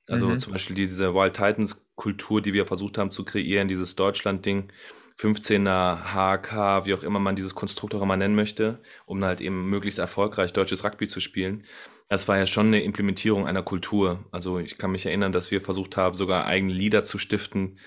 Also 0.08 0.28
mhm. 0.28 0.40
zum 0.40 0.54
Beispiel 0.54 0.76
diese 0.76 1.14
Wild 1.14 1.36
Titans 1.36 1.86
Kultur, 1.96 2.42
die 2.42 2.54
wir 2.54 2.66
versucht 2.66 2.98
haben 2.98 3.12
zu 3.12 3.24
kreieren, 3.24 3.68
dieses 3.68 3.96
Deutschland-Ding, 3.96 4.72
15er 5.20 6.14
HK, 6.14 6.86
wie 6.86 6.94
auch 6.94 7.04
immer 7.04 7.20
man 7.20 7.36
dieses 7.36 7.54
Konstrukt 7.54 7.94
auch 7.94 8.02
immer 8.02 8.18
nennen 8.18 8.36
möchte, 8.36 8.82
um 9.06 9.24
halt 9.24 9.40
eben 9.40 9.70
möglichst 9.70 10.00
erfolgreich 10.00 10.52
deutsches 10.52 10.84
Rugby 10.84 11.08
zu 11.08 11.20
spielen. 11.20 11.64
Das 12.08 12.28
war 12.28 12.38
ja 12.38 12.48
schon 12.48 12.68
eine 12.68 12.82
Implementierung 12.82 13.48
einer 13.48 13.62
Kultur. 13.62 14.26
Also 14.32 14.60
ich 14.60 14.78
kann 14.78 14.92
mich 14.92 15.06
erinnern, 15.06 15.32
dass 15.32 15.52
wir 15.52 15.62
versucht 15.62 15.96
haben, 15.96 16.16
sogar 16.16 16.46
eigene 16.46 16.74
Lieder 16.74 17.04
zu 17.04 17.18
stiften, 17.18 17.78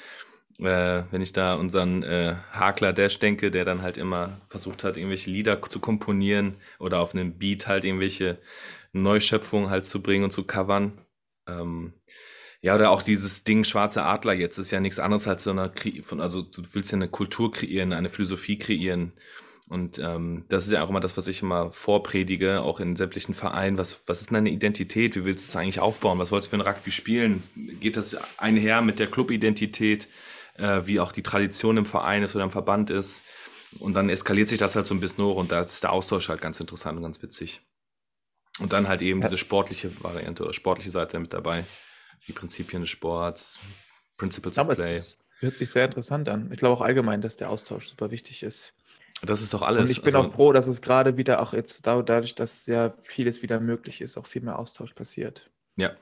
Äh, 0.61 1.03
wenn 1.11 1.21
ich 1.21 1.33
da 1.33 1.55
unseren 1.55 2.03
äh, 2.05 2.37
Hakler 2.53 2.93
Dash 2.93 3.19
denke, 3.19 3.51
der 3.51 3.65
dann 3.65 3.83
halt 3.83 3.97
immer 3.97 4.41
versucht 4.47 4.85
hat, 4.85 4.97
irgendwelche 4.97 5.31
Lieder 5.31 5.61
zu 5.63 5.81
komponieren 5.81 6.55
oder 6.79 7.01
auf 7.01 7.15
einem 7.15 7.39
Beat 7.39 7.67
halt 7.67 7.85
irgendwelche 7.85 8.39
Neuschöpfungen 8.93 9.71
halt 9.71 9.85
zu 9.85 10.01
bringen 10.01 10.25
und 10.25 10.33
zu 10.33 10.45
covern. 10.45 10.99
Ähm, 11.49 11.95
ja, 12.63 12.75
oder 12.75 12.91
auch 12.91 13.03
dieses 13.03 13.45
Ding 13.45 13.65
Schwarze 13.65 14.05
Adler 14.05 14.33
jetzt 14.33 14.57
ist 14.57 14.71
ja 14.71 14.81
nichts 14.81 14.99
anderes 14.99 15.27
als 15.27 15.43
so 15.43 15.51
eine, 15.51 15.73
also 16.19 16.43
du 16.43 16.63
willst 16.73 16.93
ja 16.93 16.97
eine 16.97 17.09
Kultur 17.09 17.53
kreieren, 17.53 17.93
eine 17.93 18.09
Philosophie 18.09 18.57
kreieren. 18.57 19.13
Und 19.69 19.99
ähm, 19.99 20.45
das 20.49 20.67
ist 20.67 20.73
ja 20.73 20.83
auch 20.83 20.91
immer 20.91 21.01
das, 21.01 21.17
was 21.17 21.27
ich 21.27 21.43
immer 21.43 21.73
vorpredige, 21.73 22.63
auch 22.63 22.81
in 22.81 22.97
sämtlichen 22.97 23.35
Vereinen. 23.35 23.77
Was, 23.77 24.03
was 24.07 24.21
ist 24.21 24.33
deine 24.33 24.51
Identität? 24.51 25.17
Wie 25.17 25.25
willst 25.25 25.45
du 25.45 25.49
es 25.49 25.57
eigentlich 25.57 25.81
aufbauen? 25.81 26.19
Was 26.19 26.33
wolltest 26.33 26.53
du 26.53 26.57
für 26.57 26.63
ein 26.63 26.67
Rugby 26.67 26.91
spielen? 26.91 27.43
Geht 27.81 27.97
das 27.97 28.17
einher 28.39 28.83
mit 28.83 28.99
der 28.99 29.09
Clubidentität, 29.09 30.07
äh, 30.55 30.83
wie 30.85 31.01
auch 31.01 31.13
die 31.13 31.23
Tradition 31.23 31.77
im 31.77 31.87
Verein 31.87 32.23
ist 32.23 32.35
oder 32.35 32.45
im 32.45 32.51
Verband 32.51 32.91
ist? 32.91 33.23
Und 33.81 33.95
dann 33.95 34.09
eskaliert 34.09 34.49
sich 34.49 34.59
das 34.59 34.77
halt 34.77 34.87
so 34.87 34.95
ein 34.95 35.01
bisschen 35.01 35.25
hoch 35.25 35.37
und 35.37 35.51
da 35.51 35.61
ist 35.61 35.83
der 35.83 35.93
Austausch 35.93 36.29
halt 36.29 36.41
ganz 36.41 36.61
interessant 36.61 36.97
und 36.97 37.03
ganz 37.03 37.23
witzig. 37.23 37.61
Und 38.61 38.73
dann 38.73 38.87
halt 38.87 39.03
eben 39.03 39.21
diese 39.21 39.37
sportliche 39.37 39.91
Variante 40.03 40.45
oder 40.45 40.55
sportliche 40.55 40.91
Seite 40.91 41.19
mit 41.19 41.35
dabei 41.35 41.65
die 42.29 42.33
Prinzipien 42.33 42.83
des 42.83 42.91
Sports, 42.91 43.59
Principles 44.17 44.59
of 44.59 44.69
Play. 44.69 44.93
Es 44.93 45.19
hört 45.41 45.57
sich 45.57 45.71
sehr 45.71 45.87
interessant 45.87 46.29
an. 46.29 46.51
Ich 46.53 46.59
glaube 46.59 46.77
auch 46.77 46.81
allgemein, 46.81 47.21
dass 47.21 47.37
der 47.37 47.51
Austausch 47.51 47.89
super 47.89 48.11
wichtig 48.11 48.43
ist. 48.43 48.73
Das 49.23 49.43
ist 49.43 49.55
doch 49.55 49.63
alles. 49.63 49.81
Und 49.81 49.91
ich 49.91 50.03
bin 50.03 50.15
also, 50.15 50.29
auch 50.29 50.35
froh, 50.35 50.53
dass 50.53 50.67
es 50.67 50.83
gerade 50.83 51.17
wieder 51.17 51.41
auch 51.41 51.53
jetzt 51.53 51.87
dadurch, 51.87 52.35
dass 52.35 52.67
ja 52.67 52.95
vieles 53.01 53.43
wieder 53.43 53.61
möglich 53.61 54.01
ist, 54.01 54.17
auch 54.17 54.27
viel 54.27 54.43
mehr 54.43 54.59
Austausch 54.59 54.93
passiert. 54.93 55.51
Ja. 55.77 55.93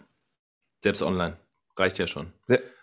Selbst 0.80 1.02
online. 1.02 1.36
Reicht 1.76 1.98
ja 1.98 2.06
schon. 2.06 2.32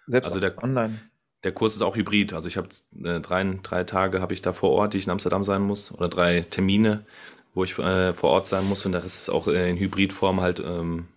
selbst 0.08 0.28
also 0.28 0.40
der, 0.40 0.62
online. 0.64 1.00
Der 1.44 1.52
Kurs 1.52 1.76
ist 1.76 1.82
auch 1.82 1.96
hybrid. 1.96 2.34
Also 2.34 2.48
ich 2.48 2.58
habe 2.58 2.70
äh, 3.04 3.20
drei, 3.22 3.60
drei 3.64 3.84
Tage 3.84 4.22
habe 4.22 4.34
ich 4.34 4.42
da 4.42 4.54
vor 4.54 4.72
Ort, 4.72 4.94
die 4.94 4.98
ich 4.98 5.06
in 5.06 5.12
Amsterdam 5.12 5.44
sein 5.44 5.62
muss, 5.62 5.94
oder 5.94 6.10
drei 6.10 6.42
Termine, 6.42 7.06
wo 7.54 7.64
ich 7.64 7.78
äh, 7.80 8.14
vor 8.14 8.32
Ort 8.32 8.48
sein 8.48 8.68
muss 8.68 8.86
und 8.86 8.92
der 8.92 9.04
Rest 9.04 9.22
ist 9.22 9.30
auch 9.30 9.48
in 9.48 9.78
Hybridform 9.78 10.42
halt 10.42 10.60
ähm, 10.60 11.08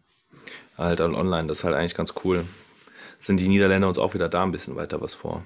halt 0.79 1.01
online. 1.01 1.49
Das 1.49 1.59
ist 1.59 1.65
halt 1.65 1.75
eigentlich 1.75 1.95
ganz 1.95 2.15
cool. 2.25 2.45
Sind 3.19 3.39
die 3.39 3.49
Niederländer 3.49 3.89
uns 3.89 3.99
auch 3.99 4.15
wieder 4.15 4.29
da 4.29 4.43
ein 4.43 4.53
bisschen 4.53 4.77
weiter 4.77 5.01
was 5.01 5.15
vor. 5.15 5.43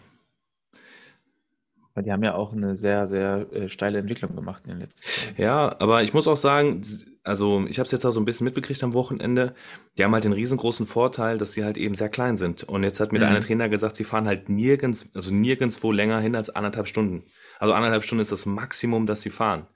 Die 2.02 2.12
haben 2.12 2.22
ja 2.22 2.35
auch 2.35 2.52
eine 2.52 2.76
sehr, 2.76 3.06
sehr 3.06 3.46
äh, 3.52 3.68
steile 3.68 3.98
Entwicklung 3.98 4.37
gemacht 4.37 4.64
in 4.64 4.72
den 4.72 4.80
letzten 4.80 5.40
Jahren. 5.40 5.70
Ja, 5.70 5.76
aber 5.80 6.02
ich 6.02 6.12
muss 6.12 6.28
auch 6.28 6.37
sagen, 6.37 6.82
also 7.24 7.66
ich 7.66 7.78
habe 7.78 7.87
es 7.87 7.92
jetzt 7.92 8.04
auch 8.04 8.11
so 8.12 8.20
ein 8.20 8.24
bisschen 8.24 8.44
mitbekriegt 8.44 8.82
am 8.85 8.92
Wochenende. 8.92 9.54
Die 9.96 10.04
haben 10.04 10.12
halt 10.12 10.24
den 10.24 10.32
riesengroßen 10.32 10.87
Vorteil, 10.87 11.38
dass 11.38 11.52
sie 11.52 11.64
halt 11.64 11.76
eben 11.76 11.94
sehr 11.94 12.09
klein 12.09 12.37
sind. 12.37 12.64
Und 12.64 12.85
jetzt 12.85 13.00
hat 13.00 13.12
mir 13.12 13.18
mhm. 13.18 13.20
der 13.20 13.28
eine 13.30 13.40
Trainer 13.40 13.68
gesagt, 13.68 13.96
sie 13.96 14.04
fahren 14.04 14.26
halt 14.26 14.48
nirgends, 14.48 15.11
also 15.14 15.32
nirgendwo 15.32 15.90
länger 15.90 16.20
hin 16.20 16.37
als 16.37 16.50
anderthalb 16.50 16.87
Stunden. 16.87 17.24
Also 17.59 17.72
anderthalb 17.72 18.04
Stunden 18.04 18.22
ist 18.22 18.32
das 18.32 18.46
Maximum, 18.46 19.06
das 19.06 19.22
sie 19.22 19.30
fahren. 19.30 19.66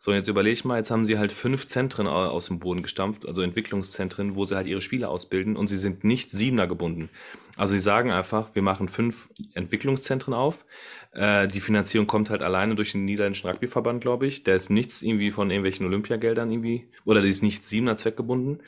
So, 0.00 0.12
jetzt 0.12 0.28
überlege 0.28 0.52
ich 0.52 0.64
mal, 0.64 0.76
jetzt 0.76 0.92
haben 0.92 1.04
sie 1.04 1.18
halt 1.18 1.32
fünf 1.32 1.66
Zentren 1.66 2.06
aus 2.06 2.46
dem 2.46 2.60
Boden 2.60 2.82
gestampft, 2.82 3.26
also 3.26 3.42
Entwicklungszentren, 3.42 4.36
wo 4.36 4.44
sie 4.44 4.54
halt 4.54 4.68
ihre 4.68 4.80
Spieler 4.80 5.10
ausbilden 5.10 5.56
und 5.56 5.66
sie 5.66 5.78
sind 5.78 6.04
nicht 6.04 6.30
Siebener 6.30 6.68
gebunden. 6.68 7.08
Also 7.56 7.72
sie 7.72 7.80
sagen 7.80 8.12
einfach, 8.12 8.54
wir 8.54 8.62
machen 8.62 8.88
fünf 8.88 9.28
Entwicklungszentren 9.54 10.34
auf. 10.34 10.64
Äh, 11.12 11.48
die 11.48 11.60
Finanzierung 11.60 12.06
kommt 12.06 12.30
halt 12.30 12.42
alleine 12.42 12.76
durch 12.76 12.92
den 12.92 13.04
niederländischen 13.04 13.50
Rugbyverband, 13.50 14.00
glaube 14.00 14.28
ich. 14.28 14.44
Der 14.44 14.54
ist 14.54 14.70
nichts 14.70 15.02
irgendwie 15.02 15.32
von 15.32 15.50
irgendwelchen 15.50 15.84
Olympiageldern 15.86 16.50
irgendwie, 16.50 16.88
oder 17.04 17.20
die 17.20 17.30
ist 17.30 17.42
nicht 17.42 17.64
Siebener 17.64 17.96
zweckgebunden. 17.96 18.62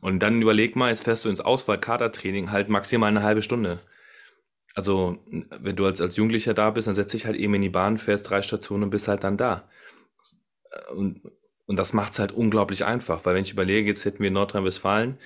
Und 0.00 0.20
dann 0.20 0.42
überleg 0.42 0.74
mal, 0.74 0.88
jetzt 0.88 1.04
fährst 1.04 1.24
du 1.24 1.28
ins 1.28 1.40
Auswahl-Kadertraining 1.40 2.50
halt 2.50 2.68
maximal 2.68 3.10
eine 3.10 3.22
halbe 3.22 3.42
Stunde. 3.42 3.80
Also, 4.74 5.18
wenn 5.60 5.76
du 5.76 5.84
als, 5.84 6.00
als 6.00 6.16
Jugendlicher 6.16 6.54
da 6.54 6.70
bist, 6.70 6.88
dann 6.88 6.94
setz 6.94 7.12
dich 7.12 7.26
halt 7.26 7.36
eben 7.36 7.54
in 7.54 7.62
die 7.62 7.68
Bahn, 7.68 7.98
fährst 7.98 8.30
drei 8.30 8.42
Stationen 8.42 8.84
und 8.84 8.90
bist 8.90 9.06
halt 9.06 9.22
dann 9.22 9.36
da 9.36 9.68
und, 10.94 11.22
und 11.66 11.76
das 11.78 11.92
macht 11.92 12.12
es 12.12 12.18
halt 12.18 12.32
unglaublich 12.32 12.84
einfach, 12.84 13.24
weil 13.24 13.34
wenn 13.34 13.44
ich 13.44 13.52
überlege, 13.52 13.88
jetzt 13.88 14.04
hätten 14.04 14.22
wir 14.22 14.30
Nordrhein-Westfalen, 14.30 15.18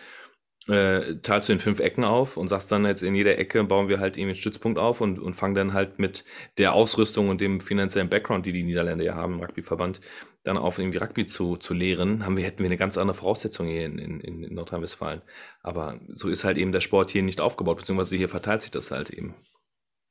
äh, 0.69 1.17
teilst 1.23 1.49
du 1.49 1.53
in 1.53 1.59
fünf 1.59 1.79
Ecken 1.79 2.05
auf 2.05 2.37
und 2.37 2.49
sagst 2.49 2.73
dann 2.73 2.85
jetzt 2.85 3.03
in 3.03 3.15
jeder 3.15 3.39
Ecke 3.39 3.63
bauen 3.65 3.89
wir 3.89 4.01
halt 4.01 4.17
irgendwie 4.17 4.31
einen 4.31 4.35
Stützpunkt 4.41 4.79
auf 4.79 5.01
und, 5.01 5.19
und 5.19 5.35
fangen 5.35 5.55
dann 5.55 5.73
halt 5.73 5.99
mit 5.99 6.25
der 6.59 6.73
Ausrüstung 6.73 7.29
und 7.29 7.41
dem 7.41 7.61
finanziellen 7.61 8.09
Background, 8.09 8.47
die 8.47 8.53
die 8.53 8.65
Niederländer 8.65 9.05
ja 9.05 9.15
haben 9.15 9.35
im 9.35 9.41
Rugbyverband, 9.41 10.01
dann 10.43 10.57
auf 10.57 10.79
irgendwie 10.79 10.99
Rugby 10.99 11.27
zu, 11.27 11.57
zu 11.57 11.73
lehren, 11.73 12.27
haben 12.27 12.37
wir, 12.37 12.45
hätten 12.45 12.61
wir 12.61 12.67
eine 12.67 12.77
ganz 12.77 12.99
andere 12.99 13.17
Voraussetzung 13.17 13.69
hier 13.69 13.85
in, 13.85 13.99
in, 13.99 14.21
in 14.21 14.55
Nordrhein-Westfalen. 14.55 15.23
Aber 15.63 16.01
so 16.15 16.29
ist 16.29 16.45
halt 16.45 16.59
eben 16.59 16.73
der 16.73 16.81
Sport 16.81 17.11
hier 17.11 17.23
nicht 17.23 17.41
aufgebaut, 17.41 17.79
beziehungsweise 17.79 18.17
hier 18.17 18.29
verteilt 18.29 18.63
sich 18.63 18.71
das 18.73 18.91
halt 18.91 19.11
eben. 19.11 19.35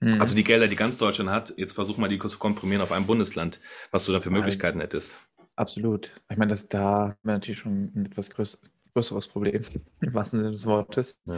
Mhm. 0.05 0.21
Also 0.21 0.35
die 0.35 0.43
Gelder, 0.43 0.67
die 0.67 0.75
ganz 0.75 0.97
Deutschland 0.97 1.31
hat, 1.31 1.55
jetzt 1.57 1.73
versuch 1.73 1.97
mal 1.97 2.07
die 2.07 2.19
zu 2.19 2.37
komprimieren 2.37 2.83
auf 2.83 2.91
ein 2.91 3.07
Bundesland, 3.07 3.59
was 3.89 4.05
du 4.05 4.11
da 4.11 4.19
für 4.19 4.29
Möglichkeiten 4.29 4.79
hättest. 4.79 5.15
Absolut. 5.55 6.11
Ich 6.29 6.37
meine, 6.37 6.51
das 6.51 6.69
da 6.69 6.83
haben 6.83 7.17
wir 7.23 7.33
natürlich 7.33 7.59
schon 7.59 7.91
ein 7.95 8.05
etwas 8.05 8.29
größ 8.29 8.61
größeres 8.93 9.27
Problem, 9.27 9.63
im 10.01 10.13
wahrsten 10.13 10.39
Sinne 10.39 10.51
des 10.51 10.65
Wortes. 10.67 11.19
Ja. 11.25 11.35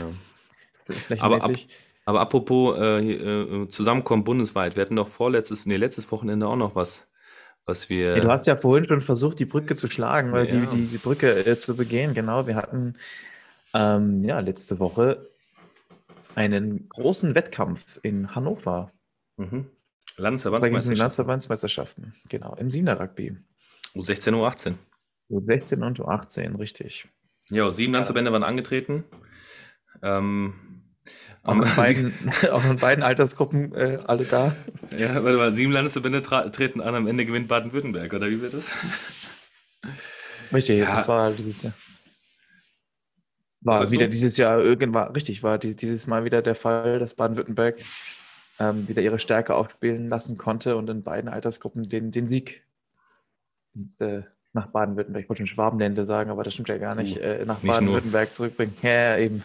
Aber, 1.18 1.42
ab, 1.42 1.50
aber 2.04 2.20
apropos 2.20 2.78
äh, 2.78 3.00
äh, 3.00 3.68
Zusammenkommen 3.70 4.24
bundesweit, 4.24 4.76
wir 4.76 4.82
hatten 4.82 4.96
doch 4.96 5.08
vorletztes, 5.08 5.64
nee, 5.64 5.76
letztes 5.76 6.12
Wochenende 6.12 6.46
auch 6.46 6.56
noch 6.56 6.76
was, 6.76 7.06
was 7.64 7.88
wir. 7.88 8.18
Ja, 8.18 8.22
du 8.22 8.28
hast 8.28 8.46
ja 8.46 8.54
vorhin 8.54 8.86
schon 8.86 9.00
versucht, 9.00 9.38
die 9.38 9.46
Brücke 9.46 9.76
zu 9.76 9.90
schlagen, 9.90 10.30
weil 10.32 10.46
ja. 10.46 10.60
die, 10.60 10.76
die, 10.76 10.86
die 10.86 10.98
Brücke 10.98 11.46
äh, 11.46 11.56
zu 11.58 11.74
begehen. 11.74 12.12
Genau, 12.12 12.46
wir 12.46 12.54
hatten 12.54 12.96
ähm, 13.72 14.24
ja 14.24 14.40
letzte 14.40 14.78
Woche 14.78 15.26
einen 16.38 16.88
großen 16.88 17.34
Wettkampf 17.34 17.98
in 18.02 18.34
Hannover. 18.34 18.92
Mhm. 19.36 19.66
Landesverbandsmeisterschaften. 20.16 20.98
Landesverbandsmeisterschaften, 20.98 22.14
genau, 22.28 22.54
im 22.54 22.70
Siebener 22.70 23.00
Rugby. 23.00 23.36
U16, 23.94 24.32
U18. 24.34 24.74
U16 25.30 25.84
und 25.84 26.00
U18, 26.00 26.58
richtig. 26.58 27.08
Ja, 27.50 27.70
sieben 27.72 27.92
Landesverbände 27.92 28.32
waren 28.32 28.44
angetreten. 28.44 29.04
Ähm, 30.02 30.54
auch, 31.42 31.54
in 31.54 31.60
beiden, 31.76 32.14
auch 32.52 32.64
in 32.64 32.76
beiden 32.76 33.02
Altersgruppen 33.02 33.74
äh, 33.74 33.98
alle 34.06 34.24
da. 34.24 34.54
Ja, 34.96 35.22
warte 35.24 35.38
mal, 35.38 35.52
sieben 35.52 35.72
Landesverbände 35.72 36.22
treten 36.22 36.80
an, 36.80 36.94
am 36.94 37.06
Ende 37.08 37.26
gewinnt 37.26 37.48
Baden-Württemberg, 37.48 38.12
oder 38.12 38.28
wie 38.30 38.40
wird 38.40 38.54
das? 38.54 38.72
Richtig, 40.52 40.80
ja. 40.80 40.94
das 40.94 41.08
war 41.08 41.32
dieses 41.32 41.64
Jahr. 41.64 41.72
War 43.60 43.90
wieder 43.90 44.04
so? 44.04 44.10
dieses 44.10 44.36
Jahr 44.36 44.60
irgendwann, 44.60 45.12
richtig, 45.12 45.42
war 45.42 45.58
dieses 45.58 46.06
Mal 46.06 46.24
wieder 46.24 46.42
der 46.42 46.54
Fall, 46.54 46.98
dass 46.98 47.14
Baden-Württemberg 47.14 47.76
ähm, 48.60 48.88
wieder 48.88 49.02
ihre 49.02 49.18
Stärke 49.18 49.54
aufspielen 49.54 50.08
lassen 50.08 50.38
konnte 50.38 50.76
und 50.76 50.88
in 50.88 51.02
beiden 51.02 51.28
Altersgruppen 51.28 51.82
den, 51.84 52.10
den 52.10 52.26
Sieg 52.28 52.62
äh, 53.98 54.22
nach 54.52 54.68
Baden-Württemberg, 54.68 55.24
ich 55.24 55.28
wollte 55.28 55.40
schon 55.40 55.54
Schwabenländle 55.54 56.04
sagen, 56.04 56.30
aber 56.30 56.42
das 56.42 56.54
stimmt 56.54 56.68
ja 56.68 56.78
gar 56.78 56.94
nicht, 56.94 57.18
uh, 57.18 57.20
äh, 57.20 57.44
nach 57.44 57.58
Baden-Württemberg 57.58 58.34
zurückbringen. 58.34 58.74
Ja, 58.82 59.18
eben. 59.18 59.42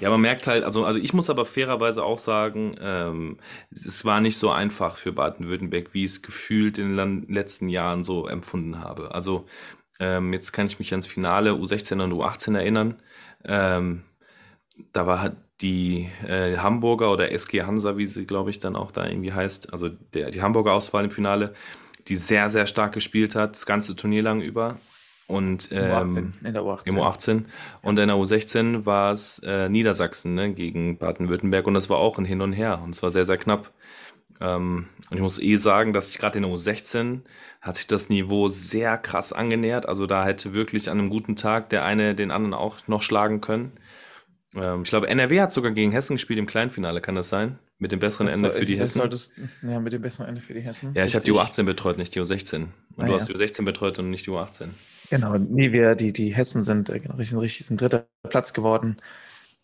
Ja, 0.00 0.10
man 0.10 0.20
merkt 0.20 0.46
halt, 0.46 0.62
also, 0.62 0.84
also 0.84 1.00
ich 1.00 1.12
muss 1.12 1.28
aber 1.28 1.44
fairerweise 1.44 2.04
auch 2.04 2.20
sagen, 2.20 2.76
ähm, 2.80 3.38
es 3.72 4.04
war 4.04 4.20
nicht 4.20 4.38
so 4.38 4.50
einfach 4.50 4.96
für 4.96 5.12
Baden-Württemberg, 5.12 5.92
wie 5.92 6.04
ich 6.04 6.12
es 6.12 6.22
gefühlt 6.22 6.78
in 6.78 6.96
den 6.96 7.26
letzten 7.28 7.68
Jahren 7.68 8.04
so 8.04 8.28
empfunden 8.28 8.78
habe. 8.78 9.12
Also 9.12 9.46
ähm, 10.00 10.32
jetzt 10.32 10.52
kann 10.52 10.66
ich 10.66 10.78
mich 10.78 10.92
ans 10.92 11.06
Finale 11.06 11.52
U16 11.52 12.02
und 12.02 12.12
U18 12.12 12.56
erinnern. 12.56 12.94
Ähm, 13.44 14.02
da 14.92 15.06
war 15.06 15.20
halt 15.20 15.36
die 15.60 16.08
äh, 16.26 16.56
Hamburger 16.56 17.12
oder 17.12 17.32
SG 17.32 17.62
Hansa, 17.62 17.96
wie 17.96 18.06
sie, 18.06 18.26
glaube 18.26 18.50
ich, 18.50 18.58
dann 18.58 18.76
auch 18.76 18.92
da 18.92 19.06
irgendwie 19.06 19.32
heißt, 19.32 19.72
also 19.72 19.88
der, 19.88 20.30
die 20.30 20.42
Hamburger 20.42 20.72
Auswahl 20.72 21.04
im 21.04 21.10
Finale, 21.10 21.52
die 22.06 22.16
sehr, 22.16 22.48
sehr 22.48 22.66
stark 22.66 22.92
gespielt 22.92 23.34
hat, 23.34 23.54
das 23.54 23.66
ganze 23.66 23.96
Turnier 23.96 24.22
lang 24.22 24.40
über. 24.40 24.76
Und 25.26 25.68
ähm, 25.72 26.32
in 26.42 26.54
der 26.54 26.62
U18. 26.62 26.88
Im 26.88 26.98
U18. 26.98 27.44
Und 27.82 27.98
in 27.98 28.08
der 28.08 28.16
U16 28.16 28.86
war 28.86 29.12
es 29.12 29.40
äh, 29.44 29.68
Niedersachsen 29.68 30.34
ne, 30.34 30.54
gegen 30.54 30.96
Baden-Württemberg 30.96 31.66
und 31.66 31.74
das 31.74 31.90
war 31.90 31.98
auch 31.98 32.18
ein 32.18 32.24
Hin 32.24 32.40
und 32.40 32.54
Her 32.54 32.80
und 32.82 32.94
es 32.94 33.02
war 33.02 33.10
sehr, 33.10 33.26
sehr 33.26 33.36
knapp. 33.36 33.70
Ähm, 34.40 34.86
und 35.10 35.16
ich 35.16 35.22
muss 35.22 35.40
eh 35.40 35.56
sagen, 35.56 35.92
dass 35.92 36.10
ich 36.10 36.18
gerade 36.18 36.38
in 36.38 36.44
der 36.44 36.52
U16 36.52 37.20
hat 37.60 37.76
sich 37.76 37.86
das 37.86 38.08
Niveau 38.08 38.48
sehr 38.48 38.98
krass 38.98 39.32
angenähert. 39.32 39.86
Also 39.88 40.06
da 40.06 40.24
hätte 40.24 40.52
wirklich 40.52 40.90
an 40.90 40.98
einem 40.98 41.10
guten 41.10 41.36
Tag 41.36 41.70
der 41.70 41.84
eine 41.84 42.14
den 42.14 42.30
anderen 42.30 42.54
auch 42.54 42.76
noch 42.86 43.02
schlagen 43.02 43.40
können. 43.40 43.72
Ähm, 44.54 44.82
ich 44.82 44.90
glaube, 44.90 45.08
NRW 45.08 45.40
hat 45.40 45.52
sogar 45.52 45.72
gegen 45.72 45.92
Hessen 45.92 46.16
gespielt 46.16 46.38
im 46.38 46.46
Kleinfinale, 46.46 47.00
kann 47.00 47.14
das 47.14 47.28
sein? 47.28 47.58
Mit 47.80 47.92
dem 47.92 48.00
besseren 48.00 48.28
Ende 48.28 48.50
für 48.50 48.64
die 48.64 48.78
Hessen? 48.78 48.98
Solltest, 48.98 49.34
ja, 49.62 49.78
mit 49.78 49.92
dem 49.92 50.02
besseren 50.02 50.28
Ende 50.28 50.40
für 50.40 50.54
die 50.54 50.62
Hessen. 50.62 50.92
Ja, 50.94 51.04
ich 51.04 51.14
habe 51.14 51.24
die 51.24 51.32
U18 51.32 51.62
betreut, 51.62 51.96
nicht 51.96 52.14
die 52.14 52.20
U16. 52.20 52.56
Und 52.56 52.70
ah, 52.96 53.04
du 53.04 53.12
ja. 53.12 53.14
hast 53.14 53.28
die 53.28 53.34
U16 53.34 53.64
betreut 53.64 53.98
und 54.00 54.10
nicht 54.10 54.26
die 54.26 54.30
U18. 54.30 54.68
Genau, 55.10 55.36
nee, 55.38 55.72
wir, 55.72 55.94
die, 55.94 56.12
die 56.12 56.34
Hessen 56.34 56.62
sind 56.62 56.88
äh, 56.88 56.98
genau, 56.98 57.14
richtig, 57.14 57.38
richtig 57.38 57.66
sind 57.66 57.80
dritter 57.80 58.06
Platz 58.28 58.52
geworden, 58.52 58.96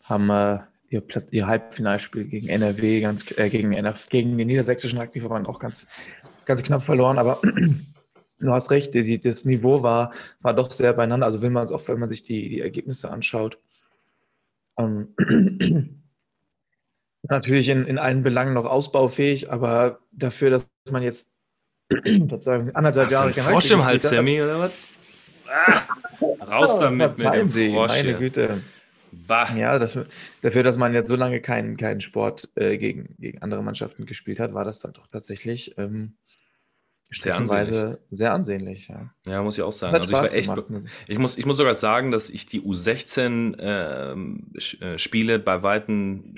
haben 0.03 0.29
äh, 0.29 0.59
ihr, 0.95 1.23
ihr 1.31 1.47
Halbfinalspiel 1.47 2.25
gegen 2.25 2.49
NRW, 2.49 3.01
ganz, 3.01 3.25
äh, 3.37 3.49
gegen, 3.49 3.73
NRW, 3.73 3.99
gegen 4.09 4.37
den 4.37 4.47
niedersächsischen 4.47 4.99
Rugbyverband 4.99 5.47
auch 5.47 5.59
ganz, 5.59 5.87
ganz 6.45 6.63
knapp 6.63 6.83
verloren, 6.83 7.17
aber 7.17 7.39
du 8.39 8.51
hast 8.51 8.71
recht, 8.71 8.93
die, 8.93 9.19
das 9.19 9.45
Niveau 9.45 9.83
war, 9.83 10.13
war 10.41 10.53
doch 10.53 10.71
sehr 10.71 10.93
beieinander. 10.93 11.25
Also 11.25 11.41
wenn 11.41 11.53
man 11.53 11.65
es 11.65 11.71
auch, 11.71 11.87
wenn 11.87 11.99
man 11.99 12.09
sich 12.09 12.23
die, 12.23 12.49
die 12.49 12.61
Ergebnisse 12.61 13.11
anschaut, 13.11 13.57
ähm, 14.77 15.09
Natürlich 17.29 17.69
in, 17.69 17.85
in 17.85 17.97
allen 17.97 18.23
Belangen 18.23 18.53
noch 18.53 18.65
ausbaufähig, 18.65 19.51
aber 19.51 19.99
dafür, 20.11 20.51
dass 20.51 20.67
man 20.91 21.01
jetzt 21.01 21.33
Verzeihung, 22.27 22.75
anderthalb 22.75 23.11
Jahre 23.11 23.31
kein 23.31 23.43
Frosch 23.43 23.71
im 23.71 23.83
Hals, 23.83 24.09
Sammy, 24.09 24.41
oder 24.41 24.59
was? 24.59 24.73
Ah, 25.47 25.81
raus 26.51 26.79
damit 26.79 27.17
mit 27.17 27.33
dem 27.33 27.49
Frosch. 27.49 28.03
Meine 28.03 28.13
Güte. 28.15 28.61
Bah. 29.27 29.55
Ja, 29.55 29.79
dafür, 29.79 30.05
dafür, 30.41 30.63
dass 30.63 30.77
man 30.77 30.93
jetzt 30.93 31.07
so 31.07 31.15
lange 31.15 31.41
keinen 31.41 31.77
kein 31.77 32.01
Sport 32.01 32.49
äh, 32.55 32.77
gegen, 32.77 33.15
gegen 33.19 33.41
andere 33.41 33.63
Mannschaften 33.63 34.05
gespielt 34.05 34.39
hat, 34.39 34.53
war 34.53 34.65
das 34.65 34.79
dann 34.79 34.93
doch 34.93 35.07
tatsächlich 35.07 35.77
ähm, 35.77 36.17
sehr 37.11 37.35
ansehnlich. 37.35 37.97
Sehr 38.11 38.33
ansehnlich, 38.33 38.87
ja. 38.87 39.11
Ja, 39.25 39.43
muss 39.43 39.57
ich 39.57 39.63
auch 39.63 39.71
sagen. 39.71 39.95
Also 39.95 40.05
ich 40.05 40.13
war 40.13 40.33
echt. 40.33 40.51
Ich 41.07 41.17
muss, 41.19 41.37
ich 41.37 41.45
muss 41.45 41.57
sogar 41.57 41.77
sagen, 41.77 42.11
dass 42.11 42.29
ich 42.29 42.45
die 42.45 42.61
U16 42.61 43.55
ähm, 43.59 44.51
äh, 44.81 44.97
Spiele 44.97 45.39
bei 45.39 45.63
Weitem 45.63 46.35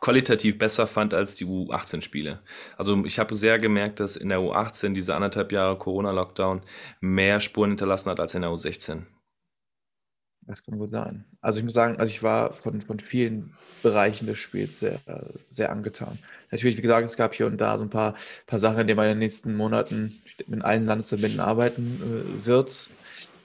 qualitativ 0.00 0.58
besser 0.58 0.86
fand 0.86 1.12
als 1.14 1.36
die 1.36 1.44
U18-Spiele. 1.44 2.40
Also 2.76 3.04
ich 3.04 3.18
habe 3.18 3.34
sehr 3.34 3.58
gemerkt, 3.58 4.00
dass 4.00 4.16
in 4.16 4.30
der 4.30 4.38
U18 4.38 4.94
diese 4.94 5.14
anderthalb 5.14 5.52
Jahre 5.52 5.76
Corona-Lockdown 5.76 6.62
mehr 7.00 7.40
Spuren 7.40 7.70
hinterlassen 7.70 8.10
hat 8.10 8.18
als 8.18 8.34
in 8.34 8.42
der 8.42 8.50
U16. 8.50 9.04
Das 10.50 10.64
kann 10.64 10.78
gut 10.78 10.90
sein. 10.90 11.24
Also 11.40 11.60
ich 11.60 11.64
muss 11.64 11.74
sagen, 11.74 12.00
also 12.00 12.10
ich 12.10 12.24
war 12.24 12.52
von, 12.52 12.80
von 12.80 12.98
vielen 12.98 13.52
Bereichen 13.84 14.26
des 14.26 14.38
Spiels 14.38 14.80
sehr, 14.80 14.98
sehr 15.48 15.70
angetan. 15.70 16.18
Natürlich, 16.50 16.76
wie 16.76 16.82
gesagt, 16.82 17.04
es 17.08 17.16
gab 17.16 17.34
hier 17.34 17.46
und 17.46 17.58
da 17.58 17.78
so 17.78 17.84
ein 17.84 17.90
paar, 17.90 18.16
paar 18.48 18.58
Sachen, 18.58 18.80
in 18.80 18.88
denen 18.88 18.96
man 18.96 19.06
in 19.06 19.12
den 19.12 19.20
nächsten 19.20 19.54
Monaten 19.54 20.20
mit 20.48 20.64
allen 20.64 20.86
Landesverbänden 20.86 21.38
arbeiten 21.38 22.00
äh, 22.02 22.46
wird. 22.46 22.90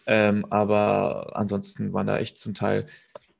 Ähm, 0.08 0.46
aber 0.50 1.36
ansonsten 1.36 1.94
waren 1.94 2.08
da 2.08 2.18
echt 2.18 2.40
zum 2.40 2.56
Teil 2.56 2.88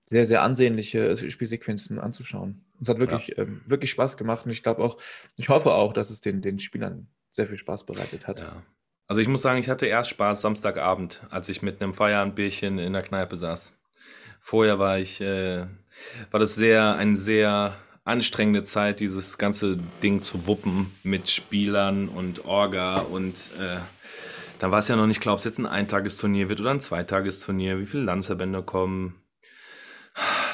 sehr, 0.06 0.28
sehr 0.28 0.44
ansehnliche 0.44 1.16
Spielsequenzen 1.16 2.00
anzuschauen. 2.00 2.64
Es 2.80 2.88
hat 2.88 3.00
wirklich, 3.00 3.30
ja. 3.30 3.40
ähm, 3.40 3.62
wirklich 3.66 3.90
Spaß 3.90 4.16
gemacht 4.16 4.46
und 4.46 4.52
ich 4.52 4.62
glaube 4.62 4.84
auch, 4.84 5.02
ich 5.38 5.50
hoffe 5.50 5.74
auch, 5.74 5.92
dass 5.92 6.12
es 6.12 6.22
den, 6.22 6.44
den 6.44 6.60
Spielern 6.60 7.08
sehr 7.32 7.48
viel 7.48 7.58
Spaß 7.58 7.88
bereitet 7.88 8.28
hat. 8.28 8.42
Ja. 8.42 8.62
Also 9.08 9.22
ich 9.22 9.28
muss 9.28 9.42
sagen, 9.42 9.60
ich 9.60 9.70
hatte 9.70 9.86
erst 9.86 10.10
Spaß 10.10 10.42
Samstagabend, 10.42 11.22
als 11.30 11.50
ich 11.50 11.62
mit 11.62 11.82
einem 11.82 11.94
Feierabendbierchen 11.94 12.80
in 12.80 12.94
der 12.94 13.04
Kneipe 13.04 13.38
saß. 13.38 13.78
Vorher 14.40 14.80
war 14.80 14.98
ich, 15.00 15.22
äh, 15.22 15.66
war 16.32 16.40
das 16.40 16.56
sehr, 16.56 16.96
eine 16.96 17.16
sehr 17.16 17.76
anstrengende 18.04 18.64
Zeit, 18.64 19.00
dieses 19.00 19.38
ganze 19.38 19.78
Ding 20.04 20.22
zu 20.22 20.48
wuppen 20.48 20.92
mit 21.04 21.30
Spielern 21.30 22.10
und 22.10 22.46
Orga 22.46 23.00
und 23.00 23.52
äh, 23.60 23.78
dann 24.60 24.72
war 24.72 24.80
es 24.80 24.88
ja 24.88 24.96
noch 24.96 25.08
nicht 25.08 25.22
klar, 25.22 25.34
ob 25.34 25.40
es 25.40 25.46
jetzt 25.46 25.60
ein 25.60 25.66
Eintagesturnier 25.66 26.50
wird 26.50 26.62
oder 26.62 26.72
ein 26.72 26.80
Zweitagesturnier, 26.80 27.80
wie 27.80 27.86
viele 27.86 28.04
Landesverbände 28.04 28.64
kommen, 28.64 29.16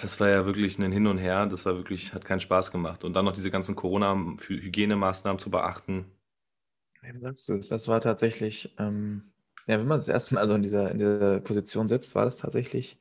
das 0.01 0.19
war 0.19 0.29
ja 0.29 0.45
wirklich 0.45 0.79
ein 0.79 0.91
Hin 0.91 1.07
und 1.07 1.19
Her. 1.19 1.45
Das 1.45 1.65
war 1.65 1.75
wirklich, 1.75 2.13
hat 2.13 2.25
keinen 2.25 2.39
Spaß 2.39 2.71
gemacht. 2.71 3.03
Und 3.03 3.15
dann 3.15 3.25
noch 3.25 3.33
diese 3.33 3.51
ganzen 3.51 3.75
Corona-Hygienemaßnahmen 3.75 5.39
zu 5.39 5.51
beachten. 5.51 6.05
Wem 7.01 7.19
sagst 7.19 7.49
du 7.49 7.53
es? 7.53 7.69
Das 7.69 7.87
war 7.87 7.99
tatsächlich, 7.99 8.73
ähm, 8.77 9.23
ja, 9.67 9.79
wenn 9.79 9.87
man 9.87 9.99
das 9.99 10.07
erste 10.07 10.35
Mal 10.35 10.41
also 10.41 10.53
in 10.53 10.61
dieser, 10.61 10.91
in 10.91 10.99
dieser 10.99 11.39
Position 11.39 11.87
sitzt, 11.87 12.15
war 12.15 12.25
das 12.25 12.37
tatsächlich 12.37 12.97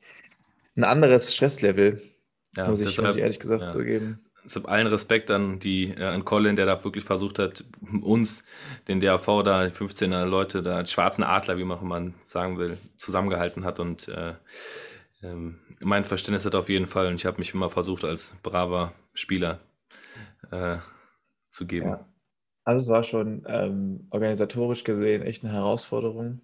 ein 0.75 0.83
anderes 0.83 1.35
Stresslevel, 1.35 2.01
ja, 2.55 2.67
muss, 2.67 2.79
ich, 2.79 2.87
deshalb, 2.87 3.07
muss 3.07 3.15
ich 3.15 3.21
ehrlich 3.21 3.39
gesagt 3.39 3.63
ja. 3.63 3.67
zugeben. 3.67 4.25
Deshalb 4.43 4.67
allen 4.67 4.87
Respekt 4.87 5.29
an 5.29 5.59
die 5.59 5.91
äh, 5.91 6.03
an 6.03 6.25
Colin, 6.25 6.55
der 6.55 6.65
da 6.65 6.83
wirklich 6.83 7.03
versucht 7.03 7.37
hat, 7.37 7.63
uns, 8.01 8.43
den 8.87 8.99
DAV 8.99 9.43
da, 9.43 9.61
15er 9.65 10.25
Leute, 10.25 10.63
da 10.63 10.83
schwarzen 10.85 11.23
Adler, 11.23 11.57
wie 11.57 11.63
man 11.63 11.77
auch 11.77 11.83
immer 11.83 12.11
sagen 12.23 12.57
will, 12.57 12.77
zusammengehalten 12.97 13.63
hat 13.63 13.79
und 13.79 14.07
äh, 14.07 14.33
ähm, 15.21 15.59
mein 15.79 16.05
Verständnis 16.05 16.45
hat 16.45 16.55
auf 16.55 16.69
jeden 16.69 16.87
Fall 16.87 17.07
und 17.07 17.15
ich 17.15 17.25
habe 17.25 17.37
mich 17.37 17.53
immer 17.53 17.69
versucht, 17.69 18.03
als 18.03 18.35
braver 18.41 18.93
Spieler 19.13 19.59
äh, 20.49 20.77
zu 21.47 21.67
geben. 21.67 21.89
Ja. 21.89 22.10
Also 22.63 22.83
es 22.85 22.89
war 22.89 23.03
schon 23.03 23.43
ähm, 23.47 24.07
organisatorisch 24.11 24.83
gesehen 24.83 25.23
echt 25.23 25.43
eine 25.43 25.53
Herausforderung. 25.53 26.41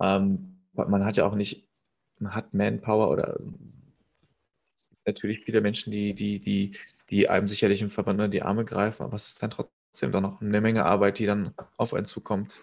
Ähm, 0.00 0.58
man 0.72 1.04
hat 1.04 1.16
ja 1.16 1.26
auch 1.26 1.34
nicht, 1.34 1.68
man 2.18 2.34
hat 2.34 2.52
Manpower 2.52 3.10
oder 3.10 3.38
natürlich 5.06 5.44
viele 5.44 5.60
Menschen, 5.60 5.92
die, 5.92 6.14
die, 6.14 6.40
die, 6.40 6.76
die 7.10 7.28
einem 7.28 7.46
sicherlich 7.46 7.82
im 7.82 7.90
Verband 7.90 8.34
die 8.34 8.42
Arme 8.42 8.64
greifen, 8.64 9.04
aber 9.04 9.16
es 9.16 9.28
ist 9.28 9.42
dann 9.42 9.50
trotzdem 9.50 10.10
dann 10.10 10.22
noch 10.22 10.40
eine 10.40 10.60
Menge 10.60 10.84
Arbeit, 10.84 11.18
die 11.18 11.26
dann 11.26 11.54
auf 11.76 11.94
einen 11.94 12.06
zukommt. 12.06 12.58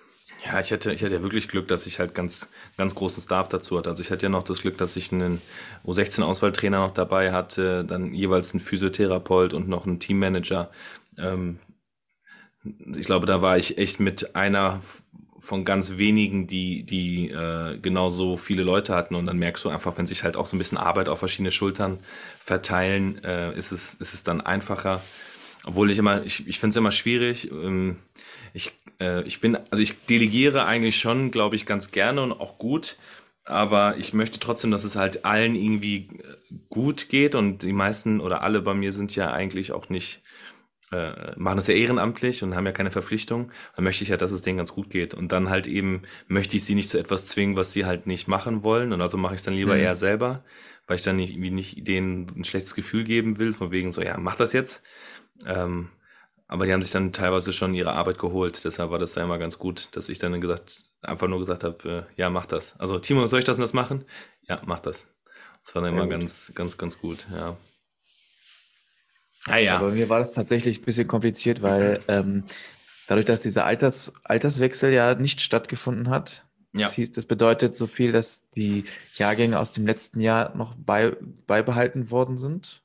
Ja, 0.46 0.60
ich 0.60 0.72
hatte, 0.72 0.92
ich 0.92 1.04
hatte 1.04 1.16
ja 1.16 1.22
wirklich 1.22 1.48
Glück, 1.48 1.68
dass 1.68 1.86
ich 1.86 2.00
halt 2.00 2.16
ganz, 2.16 2.50
ganz 2.78 2.96
großen 2.96 3.22
Staff 3.22 3.50
dazu 3.50 3.78
hatte. 3.78 3.90
Also 3.90 4.02
ich 4.02 4.12
hatte 4.12 4.26
ja 4.26 4.30
noch 4.30 4.44
das 4.44 4.62
Glück, 4.62 4.78
dass 4.78 4.96
ich 4.96 5.12
einen 5.12 5.42
U16-Auswahltrainer 5.86 6.80
noch 6.80 6.94
dabei 6.94 7.32
hatte, 7.32 7.86
dann 7.86 8.14
jeweils 8.14 8.54
einen 8.54 8.62
Physiotherapeut 8.62 9.54
und 9.54 9.68
noch 9.68 9.86
einen 9.86 10.00
Teammanager. 10.00 10.72
Ähm, 11.18 11.60
ich 12.64 13.06
glaube, 13.06 13.26
da 13.26 13.42
war 13.42 13.58
ich 13.58 13.78
echt 13.78 14.00
mit 14.00 14.36
einer 14.36 14.82
von 15.40 15.66
ganz 15.66 15.98
wenigen, 15.98 16.46
die, 16.46 16.84
die 16.84 17.30
äh, 17.30 17.78
genauso 17.80 18.38
viele 18.38 18.62
Leute 18.62 18.94
hatten. 18.94 19.16
Und 19.16 19.26
dann 19.26 19.40
merkst 19.40 19.66
du 19.66 19.70
einfach, 19.70 19.98
wenn 19.98 20.06
sich 20.06 20.24
halt 20.24 20.38
auch 20.38 20.46
so 20.46 20.56
ein 20.56 20.60
bisschen 20.60 20.78
Arbeit 20.78 21.10
auf 21.10 21.20
verschiedene 21.20 21.52
Schultern 21.52 21.98
verteilen, 22.40 23.24
äh, 23.24 23.58
ist, 23.58 23.72
es, 23.72 23.96
ist 23.96 24.14
es 24.14 24.24
dann 24.24 24.42
einfacher. 24.42 25.02
Obwohl 25.66 25.90
ich 25.90 25.98
immer, 25.98 26.24
ich, 26.24 26.48
ich 26.48 26.60
finde 26.60 26.72
es 26.72 26.78
immer 26.78 26.92
schwierig. 26.92 27.50
Ähm, 27.52 27.98
ich 28.54 28.72
äh, 29.02 29.24
ich 29.24 29.42
bin, 29.42 29.58
also 29.70 29.82
ich 29.82 30.06
delegiere 30.06 30.66
eigentlich 30.66 30.98
schon, 30.98 31.32
glaube 31.32 31.56
ich, 31.56 31.66
ganz 31.66 31.92
gerne 31.92 32.22
und 32.22 32.32
auch 32.32 32.58
gut. 32.58 32.98
Aber 33.44 33.98
ich 33.98 34.14
möchte 34.14 34.40
trotzdem, 34.40 34.70
dass 34.72 34.84
es 34.84 34.96
halt 34.96 35.26
allen 35.26 35.56
irgendwie 35.56 35.98
äh, 35.98 36.56
gut 36.70 37.10
geht 37.10 37.36
und 37.36 37.64
die 37.64 37.74
meisten 37.74 38.22
oder 38.22 38.44
alle 38.44 38.62
bei 38.62 38.76
mir 38.76 38.94
sind 38.94 39.16
ja 39.16 39.32
eigentlich 39.34 39.72
auch 39.72 39.90
nicht, 39.90 40.22
äh, 40.92 41.34
machen 41.38 41.56
das 41.56 41.68
ja 41.68 41.74
ehrenamtlich 41.74 42.44
und 42.44 42.56
haben 42.56 42.66
ja 42.66 42.72
keine 42.72 42.92
Verpflichtung. 42.92 43.52
Dann 43.76 43.86
möchte 43.86 44.04
ich 44.04 44.10
ja, 44.10 44.18
dass 44.18 44.32
es 44.32 44.42
denen 44.42 44.58
ganz 44.58 44.74
gut 44.74 44.90
geht. 44.90 45.14
Und 45.14 45.32
dann 45.32 45.50
halt 45.50 45.68
eben 45.68 46.02
möchte 46.28 46.58
ich 46.58 46.66
sie 46.66 46.76
nicht 46.76 46.90
zu 46.90 47.00
etwas 47.00 47.28
zwingen, 47.28 47.56
was 47.56 47.72
sie 47.72 47.86
halt 47.86 48.08
nicht 48.08 48.28
machen 48.28 48.64
wollen. 48.64 48.92
Und 48.94 49.02
also 49.02 49.18
mache 49.18 49.36
ich 49.36 49.40
es 49.40 49.46
dann 49.46 49.54
lieber 49.54 49.76
mhm. 49.76 49.82
eher 49.82 49.96
selber, 49.96 50.44
weil 50.88 50.98
ich 50.98 51.04
dann 51.04 51.16
nicht, 51.16 51.32
irgendwie 51.32 51.52
nicht 51.52 51.88
denen 51.88 52.28
ein 52.36 52.44
schlechtes 52.44 52.76
Gefühl 52.76 53.06
geben 53.06 53.40
will, 53.40 53.54
von 53.54 53.72
wegen 53.72 53.92
so, 53.92 54.02
ja, 54.02 54.18
mach 54.18 54.36
das 54.36 54.54
jetzt. 54.54 54.84
Ähm, 55.46 55.90
aber 56.48 56.66
die 56.66 56.74
haben 56.74 56.82
sich 56.82 56.92
dann 56.92 57.14
teilweise 57.14 57.54
schon 57.54 57.74
ihre 57.74 57.94
Arbeit 57.94 58.20
geholt. 58.20 58.66
Deshalb 58.66 58.92
war 58.92 59.00
das 59.00 59.14
da 59.14 59.24
immer 59.24 59.38
ganz 59.38 59.58
gut, 59.58 59.96
dass 59.96 60.10
ich 60.10 60.18
dann 60.18 60.42
gesagt, 60.42 60.84
einfach 61.02 61.30
nur 61.30 61.40
gesagt 61.40 61.64
habe, 61.64 61.90
äh, 61.90 62.20
ja, 62.22 62.30
mach 62.30 62.46
das. 62.46 62.78
Also, 62.78 63.00
Timo, 63.00 63.26
soll 63.28 63.40
ich 63.40 63.46
das 63.46 63.58
und 63.58 63.62
das 63.62 63.72
machen? 63.72 64.04
Ja, 64.50 64.62
mach 64.66 64.82
das. 64.82 65.08
Das 65.64 65.76
war 65.76 65.82
dann 65.82 65.94
immer 65.94 66.08
ganz, 66.08 66.52
ganz, 66.54 66.78
ganz 66.78 67.00
gut, 67.00 67.28
ja. 67.32 67.56
Ah, 69.48 69.58
ja. 69.58 69.78
Aber 69.78 69.90
mir 69.92 70.10
war 70.10 70.20
das 70.20 70.34
tatsächlich 70.34 70.80
ein 70.80 70.86
bisschen 70.86 71.08
kompliziert, 71.08 71.62
weil 71.62 72.02
ähm, 72.08 72.44
dadurch, 73.08 73.26
dass 73.26 73.42
dieser 73.42 73.66
Alters, 73.66 74.14
Alterswechsel 74.24 74.94
ja 74.94 75.16
nicht 75.16 75.42
stattgefunden 75.42 76.10
hat, 76.10 76.46
ja. 76.74 76.84
das 76.84 76.94
hieß, 76.94 77.12
das 77.12 77.26
bedeutet 77.26 77.76
so 77.76 77.88
viel, 77.88 78.12
dass 78.12 78.50
die 78.52 78.86
Jahrgänge 79.16 79.60
aus 79.60 79.74
dem 79.74 79.86
letzten 79.86 80.20
Jahr 80.20 80.56
noch 80.56 80.76
bei, 80.76 81.16
beibehalten 81.48 82.12
worden 82.12 82.38
sind 82.38 82.84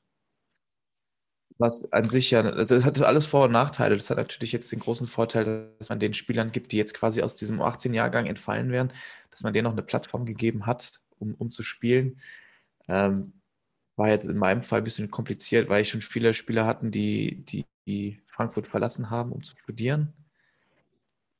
was 1.57 1.91
an 1.91 2.07
sich 2.07 2.31
ja, 2.31 2.41
also 2.41 2.75
es 2.75 2.85
hat 2.85 3.01
alles 3.01 3.25
Vor- 3.25 3.45
und 3.45 3.51
Nachteile. 3.51 3.95
Das 3.95 4.09
hat 4.09 4.17
natürlich 4.17 4.51
jetzt 4.51 4.71
den 4.71 4.79
großen 4.79 5.07
Vorteil, 5.07 5.71
dass 5.79 5.89
man 5.89 5.99
den 5.99 6.13
Spielern 6.13 6.51
gibt, 6.51 6.71
die 6.71 6.77
jetzt 6.77 6.93
quasi 6.93 7.21
aus 7.21 7.35
diesem 7.35 7.61
18-Jahrgang 7.61 8.25
entfallen 8.27 8.71
wären, 8.71 8.93
dass 9.31 9.41
man 9.43 9.53
denen 9.53 9.63
noch 9.63 9.71
eine 9.71 9.81
Plattform 9.81 10.25
gegeben 10.25 10.65
hat, 10.65 11.01
um, 11.19 11.33
um 11.35 11.49
zu 11.49 11.63
spielen. 11.63 12.19
Ähm, 12.87 13.33
war 13.97 14.09
jetzt 14.09 14.27
in 14.27 14.37
meinem 14.37 14.63
Fall 14.63 14.79
ein 14.79 14.83
bisschen 14.83 15.11
kompliziert, 15.11 15.69
weil 15.69 15.81
ich 15.81 15.89
schon 15.89 16.01
viele 16.01 16.33
Spieler 16.33 16.65
hatten, 16.65 16.91
die, 16.91 17.43
die, 17.43 17.65
die 17.87 18.21
Frankfurt 18.25 18.67
verlassen 18.67 19.09
haben, 19.09 19.31
um 19.31 19.43
zu 19.43 19.57
studieren. 19.57 20.13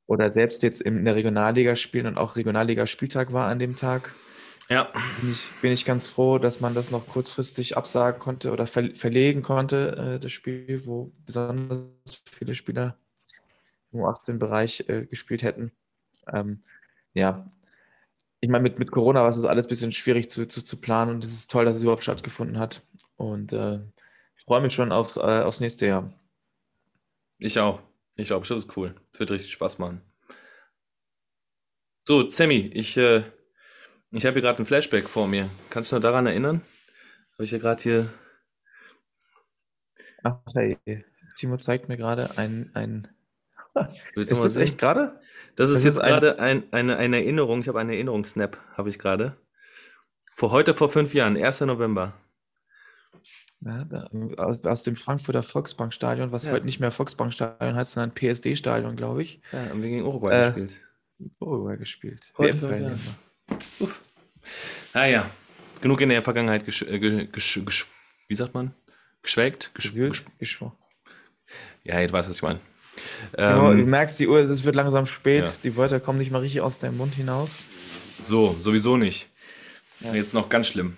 Oder 0.07 0.31
selbst 0.33 0.63
jetzt 0.63 0.81
in 0.81 1.05
der 1.05 1.15
Regionalliga 1.15 1.75
spielen 1.75 2.07
und 2.07 2.17
auch 2.17 2.35
Regionalliga-Spieltag 2.35 3.31
war 3.31 3.47
an 3.47 3.59
dem 3.59 3.75
Tag. 3.75 4.13
Ja. 4.69 4.89
Bin 5.21 5.31
ich, 5.31 5.61
bin 5.61 5.71
ich 5.71 5.85
ganz 5.85 6.09
froh, 6.09 6.39
dass 6.39 6.59
man 6.59 6.73
das 6.73 6.91
noch 6.91 7.07
kurzfristig 7.07 7.77
absagen 7.77 8.19
konnte 8.19 8.51
oder 8.51 8.67
ver 8.67 8.93
verlegen 8.93 9.41
konnte, 9.41 10.15
äh, 10.15 10.19
das 10.19 10.31
Spiel, 10.31 10.85
wo 10.85 11.11
besonders 11.25 11.85
viele 12.31 12.55
Spieler 12.55 12.97
im 13.91 13.99
U18-Bereich 13.99 14.85
äh, 14.87 15.05
gespielt 15.05 15.43
hätten. 15.43 15.71
Ähm, 16.31 16.63
ja, 17.13 17.47
ich 18.39 18.49
meine, 18.49 18.63
mit, 18.63 18.79
mit 18.79 18.91
Corona 18.91 19.21
war 19.21 19.29
es 19.29 19.43
alles 19.45 19.65
ein 19.65 19.69
bisschen 19.69 19.91
schwierig 19.91 20.29
zu, 20.29 20.47
zu, 20.47 20.63
zu 20.63 20.79
planen 20.79 21.15
und 21.15 21.23
es 21.23 21.31
ist 21.31 21.51
toll, 21.51 21.65
dass 21.65 21.75
es 21.75 21.83
überhaupt 21.83 22.03
stattgefunden 22.03 22.59
hat. 22.59 22.83
Und 23.15 23.51
äh, 23.53 23.79
ich 24.37 24.45
freue 24.45 24.61
mich 24.61 24.73
schon 24.73 24.91
auf, 24.91 25.15
äh, 25.15 25.19
aufs 25.19 25.59
nächste 25.59 25.87
Jahr. 25.87 26.13
Ich 27.39 27.59
auch. 27.59 27.81
Ich 28.15 28.27
glaube, 28.27 28.47
das 28.47 28.65
ist 28.65 28.77
cool. 28.77 28.95
Es 29.11 29.19
wird 29.19 29.31
richtig 29.31 29.51
Spaß 29.51 29.79
machen. 29.79 30.01
So, 32.03 32.29
Sammy, 32.29 32.71
ich 32.73 32.97
äh, 32.97 33.23
ich 34.11 34.25
habe 34.25 34.35
hier 34.35 34.41
gerade 34.41 34.61
ein 34.61 34.65
Flashback 34.65 35.09
vor 35.09 35.27
mir. 35.27 35.49
Kannst 35.69 35.91
du 35.91 35.97
noch 35.97 36.01
daran 36.01 36.27
erinnern? 36.27 36.61
Habe 37.33 37.43
ich 37.43 37.51
ja 37.51 37.57
gerade 37.57 37.83
hier. 37.83 38.13
Ach, 40.23 40.39
hey. 40.55 40.77
Timo 41.35 41.57
zeigt 41.57 41.89
mir 41.89 41.97
gerade 41.97 42.37
ein. 42.37 42.71
ein 42.73 43.07
ist 44.15 44.31
das 44.31 44.53
sehen? 44.53 44.63
echt 44.63 44.77
gerade? 44.77 45.19
Das 45.55 45.69
ist 45.69 45.77
das 45.77 45.95
jetzt 45.95 46.01
gerade 46.01 46.39
ein, 46.39 46.63
eine, 46.71 46.97
eine 46.97 47.17
Erinnerung. 47.17 47.61
Ich 47.61 47.67
habe 47.67 47.79
eine 47.79 47.93
Erinnerungssnap, 47.93 48.57
habe 48.75 48.89
ich 48.89 48.99
gerade. 48.99 49.37
Vor 50.31 50.51
heute 50.51 50.73
vor 50.73 50.89
fünf 50.89 51.13
Jahren, 51.13 51.35
1. 51.35 51.61
November. 51.61 52.13
Ja, 53.61 53.85
da, 53.85 54.07
aus, 54.37 54.63
aus, 54.63 54.83
dem 54.83 54.95
Frankfurter 54.95 55.41
Volksbankstadion, 55.41 56.31
was 56.31 56.45
ja. 56.45 56.51
heute 56.51 56.65
nicht 56.65 56.79
mehr 56.79 56.91
Volksbankstadion 56.91 57.75
heißt, 57.75 57.93
sondern 57.93 58.13
PSD-Stadion, 58.13 58.95
glaube 58.95 59.23
ich. 59.23 59.41
Ja, 59.51 59.69
haben 59.69 59.81
wir 59.81 59.89
gegen 59.89 60.05
Uruguay 60.05 60.35
äh, 60.35 60.45
gespielt. 60.45 60.79
Uruguay 61.39 61.77
gespielt. 61.77 62.33
Heute, 62.37 62.57
ja. 62.67 63.55
Uff. 63.79 64.03
Naja, 64.93 65.25
genug 65.81 66.01
in 66.01 66.09
der 66.09 66.21
Vergangenheit 66.21 66.65
gesch, 66.65 66.83
äh, 66.83 66.99
gesch, 66.99 67.59
gesch, 67.65 67.87
wie 68.27 68.35
sagt 68.35 68.53
man? 68.53 68.75
Geschwelgt? 69.23 69.73
Gesch, 69.73 69.91
gesch, 70.37 70.61
ja, 71.83 71.99
jetzt 71.99 72.11
weiß 72.11 72.29
was 72.29 72.35
ich 72.35 72.41
meine. 72.43 72.59
Ähm, 73.37 73.77
du 73.77 73.85
merkst, 73.85 74.19
die 74.19 74.27
Uhr, 74.27 74.39
es 74.39 74.63
wird 74.63 74.75
langsam 74.75 75.05
spät, 75.05 75.45
ja. 75.45 75.53
die 75.63 75.75
Wörter 75.75 75.99
kommen 75.99 76.19
nicht 76.19 76.31
mal 76.31 76.39
richtig 76.39 76.61
aus 76.61 76.79
deinem 76.79 76.97
Mund 76.97 77.13
hinaus. 77.13 77.59
So, 78.21 78.55
sowieso 78.59 78.97
nicht. 78.97 79.29
Ja. 79.99 80.13
Jetzt 80.13 80.33
noch 80.33 80.49
ganz 80.49 80.67
schlimm. 80.67 80.97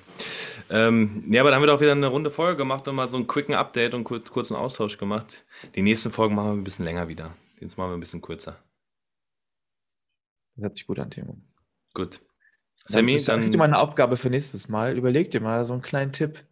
Ähm, 0.70 1.24
ja, 1.30 1.42
aber 1.42 1.50
da 1.50 1.56
haben 1.56 1.64
wir 1.64 1.68
doch 1.68 1.82
wieder 1.82 1.94
eine 1.94 2.08
runde 2.08 2.30
Folge 2.30 2.58
gemacht 2.58 2.88
und 2.88 2.96
mal 2.96 3.10
so 3.10 3.18
einen 3.18 3.28
quicken 3.28 3.56
Update 3.56 3.94
und 3.94 4.04
kurz, 4.04 4.32
kurzen 4.32 4.56
Austausch 4.56 4.98
gemacht. 4.98 5.46
Die 5.76 5.82
nächsten 5.82 6.12
Folgen 6.12 6.36
machen 6.36 6.50
wir 6.50 6.54
ein 6.54 6.64
bisschen 6.64 6.86
länger 6.86 7.08
wieder. 7.08 7.36
Jetzt 7.60 7.78
machen 7.78 7.92
wir 7.92 7.98
ein 7.98 8.00
bisschen 8.00 8.22
kürzer. 8.22 8.58
Das 10.56 10.64
hört 10.64 10.78
sich 10.78 10.86
gut 10.86 11.00
an, 11.00 11.10
Timo. 11.10 11.38
Gut. 11.94 12.22
Sammy, 12.86 13.16
dann, 13.16 13.26
dann 13.26 13.42
kriegt 13.42 13.56
ihr 13.56 13.58
mal 13.58 13.66
eine 13.66 13.80
Aufgabe 13.80 14.18
für 14.18 14.30
nächstes 14.30 14.70
Mal. 14.70 14.98
Überleg 14.98 15.32
dir 15.32 15.42
mal 15.42 15.66
so 15.66 15.74
einen 15.74 15.82
kleinen 15.82 16.12
Tipp, 16.12 16.44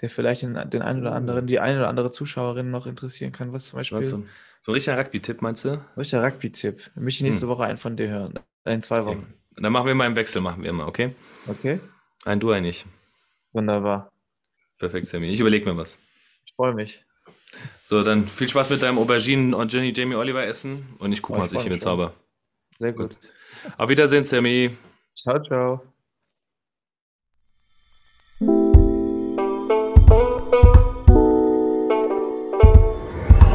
der 0.00 0.10
vielleicht 0.10 0.42
den, 0.42 0.54
den 0.70 0.82
einen 0.82 1.00
oder 1.00 1.12
anderen, 1.12 1.46
die 1.46 1.60
eine 1.60 1.78
oder 1.78 1.88
andere 1.88 2.10
Zuschauerin 2.10 2.70
noch 2.70 2.86
interessieren 2.86 3.32
kann. 3.32 3.52
Was 3.52 3.66
zum 3.66 3.78
Beispiel. 3.78 4.04
So, 4.04 4.24
so 4.60 4.72
ein 4.72 4.74
richtiger 4.74 4.98
Rugby-Tipp, 4.98 5.42
meinst 5.42 5.64
du? 5.64 5.84
Richtiger 5.96 6.22
Rugby-Tipp. 6.22 6.90
Ich 6.94 7.02
möchte 7.02 7.24
nächste 7.24 7.42
hm. 7.42 7.48
Woche 7.48 7.64
einen 7.64 7.78
von 7.78 7.96
dir 7.96 8.08
hören. 8.08 8.38
In 8.64 8.82
zwei 8.82 9.04
Wochen. 9.04 9.18
Okay. 9.18 9.62
Dann 9.62 9.72
machen 9.72 9.86
wir 9.86 9.94
mal 9.94 10.06
im 10.06 10.16
Wechsel, 10.16 10.40
machen 10.40 10.62
wir 10.62 10.70
immer, 10.70 10.86
okay? 10.86 11.14
Okay. 11.46 11.80
Ein 12.24 12.40
du, 12.40 12.52
ein 12.52 12.64
ich. 12.64 12.86
Wunderbar. 13.52 14.10
Perfekt, 14.78 15.06
Sammy. 15.06 15.28
Ich 15.28 15.40
überlege 15.40 15.68
mir 15.70 15.76
was. 15.76 15.98
Ich 16.46 16.54
freue 16.54 16.74
mich. 16.74 17.04
So, 17.82 18.02
dann 18.02 18.26
viel 18.26 18.48
Spaß 18.48 18.70
mit 18.70 18.82
deinem 18.82 18.98
Auberginen 18.98 19.52
und 19.52 19.72
Jenny 19.72 19.92
Jamie 19.94 20.14
Oliver 20.14 20.44
essen 20.44 20.96
und 20.98 21.12
ich 21.12 21.20
gucke 21.20 21.36
oh, 21.36 21.40
mal, 21.40 21.44
was 21.44 21.52
ich 21.52 21.62
hier 21.62 21.70
mit 21.70 21.80
zauber. 21.80 22.14
Sehr 22.78 22.92
gut. 22.92 23.10
gut. 23.10 23.18
Auf 23.76 23.88
Wiedersehen, 23.90 24.24
Sammy. 24.24 24.70
Ciao, 25.14 25.42
ciao. 25.42 25.82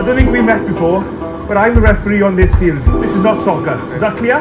Don't 0.08 0.16
think 0.16 0.32
we 0.32 0.42
met 0.42 0.66
before, 0.66 1.04
but 1.48 1.58
I'm 1.58 1.76
the 1.76 1.82
referee 1.82 2.24
on 2.24 2.36
this 2.36 2.56
field. 2.56 2.82
This 3.02 3.16
is 3.16 3.22
not 3.22 3.40
soccer. 3.40 3.78
Is 3.94 4.00
that 4.00 4.16
clear? 4.16 4.40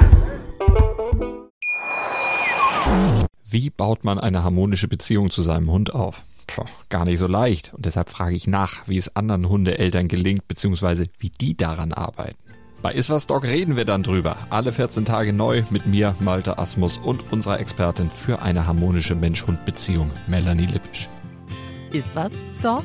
Wie 3.48 3.70
baut 3.70 4.04
man 4.04 4.18
eine 4.18 4.44
harmonische 4.44 4.86
Beziehung 4.86 5.30
zu 5.30 5.42
seinem 5.42 5.70
Hund 5.70 5.94
auf? 5.94 6.22
Puh, 6.46 6.64
gar 6.88 7.04
nicht 7.04 7.18
so 7.18 7.26
leicht. 7.26 7.74
Und 7.74 7.84
deshalb 7.84 8.10
frage 8.10 8.36
ich 8.36 8.46
nach, 8.46 8.86
wie 8.86 8.96
es 8.96 9.16
anderen 9.16 9.48
Hundeeltern 9.48 10.06
gelingt, 10.06 10.46
beziehungsweise 10.46 11.06
wie 11.18 11.30
die 11.30 11.56
daran 11.56 11.92
arbeiten. 11.92 12.36
Bei 12.82 12.92
Iswas 12.92 13.26
Dog 13.26 13.44
reden 13.44 13.76
wir 13.76 13.84
dann 13.84 14.04
drüber. 14.04 14.36
Alle 14.50 14.72
14 14.72 15.04
Tage 15.04 15.32
neu 15.32 15.64
mit 15.70 15.86
mir, 15.86 16.14
Malte 16.20 16.58
Asmus 16.58 16.98
und 16.98 17.32
unserer 17.32 17.58
Expertin 17.58 18.10
für 18.10 18.42
eine 18.42 18.66
harmonische 18.66 19.16
Mensch-Hund-Beziehung, 19.16 20.12
Melanie 20.28 20.66
Lippisch. 20.66 21.08
Iswas 21.92 22.32
Dog 22.62 22.84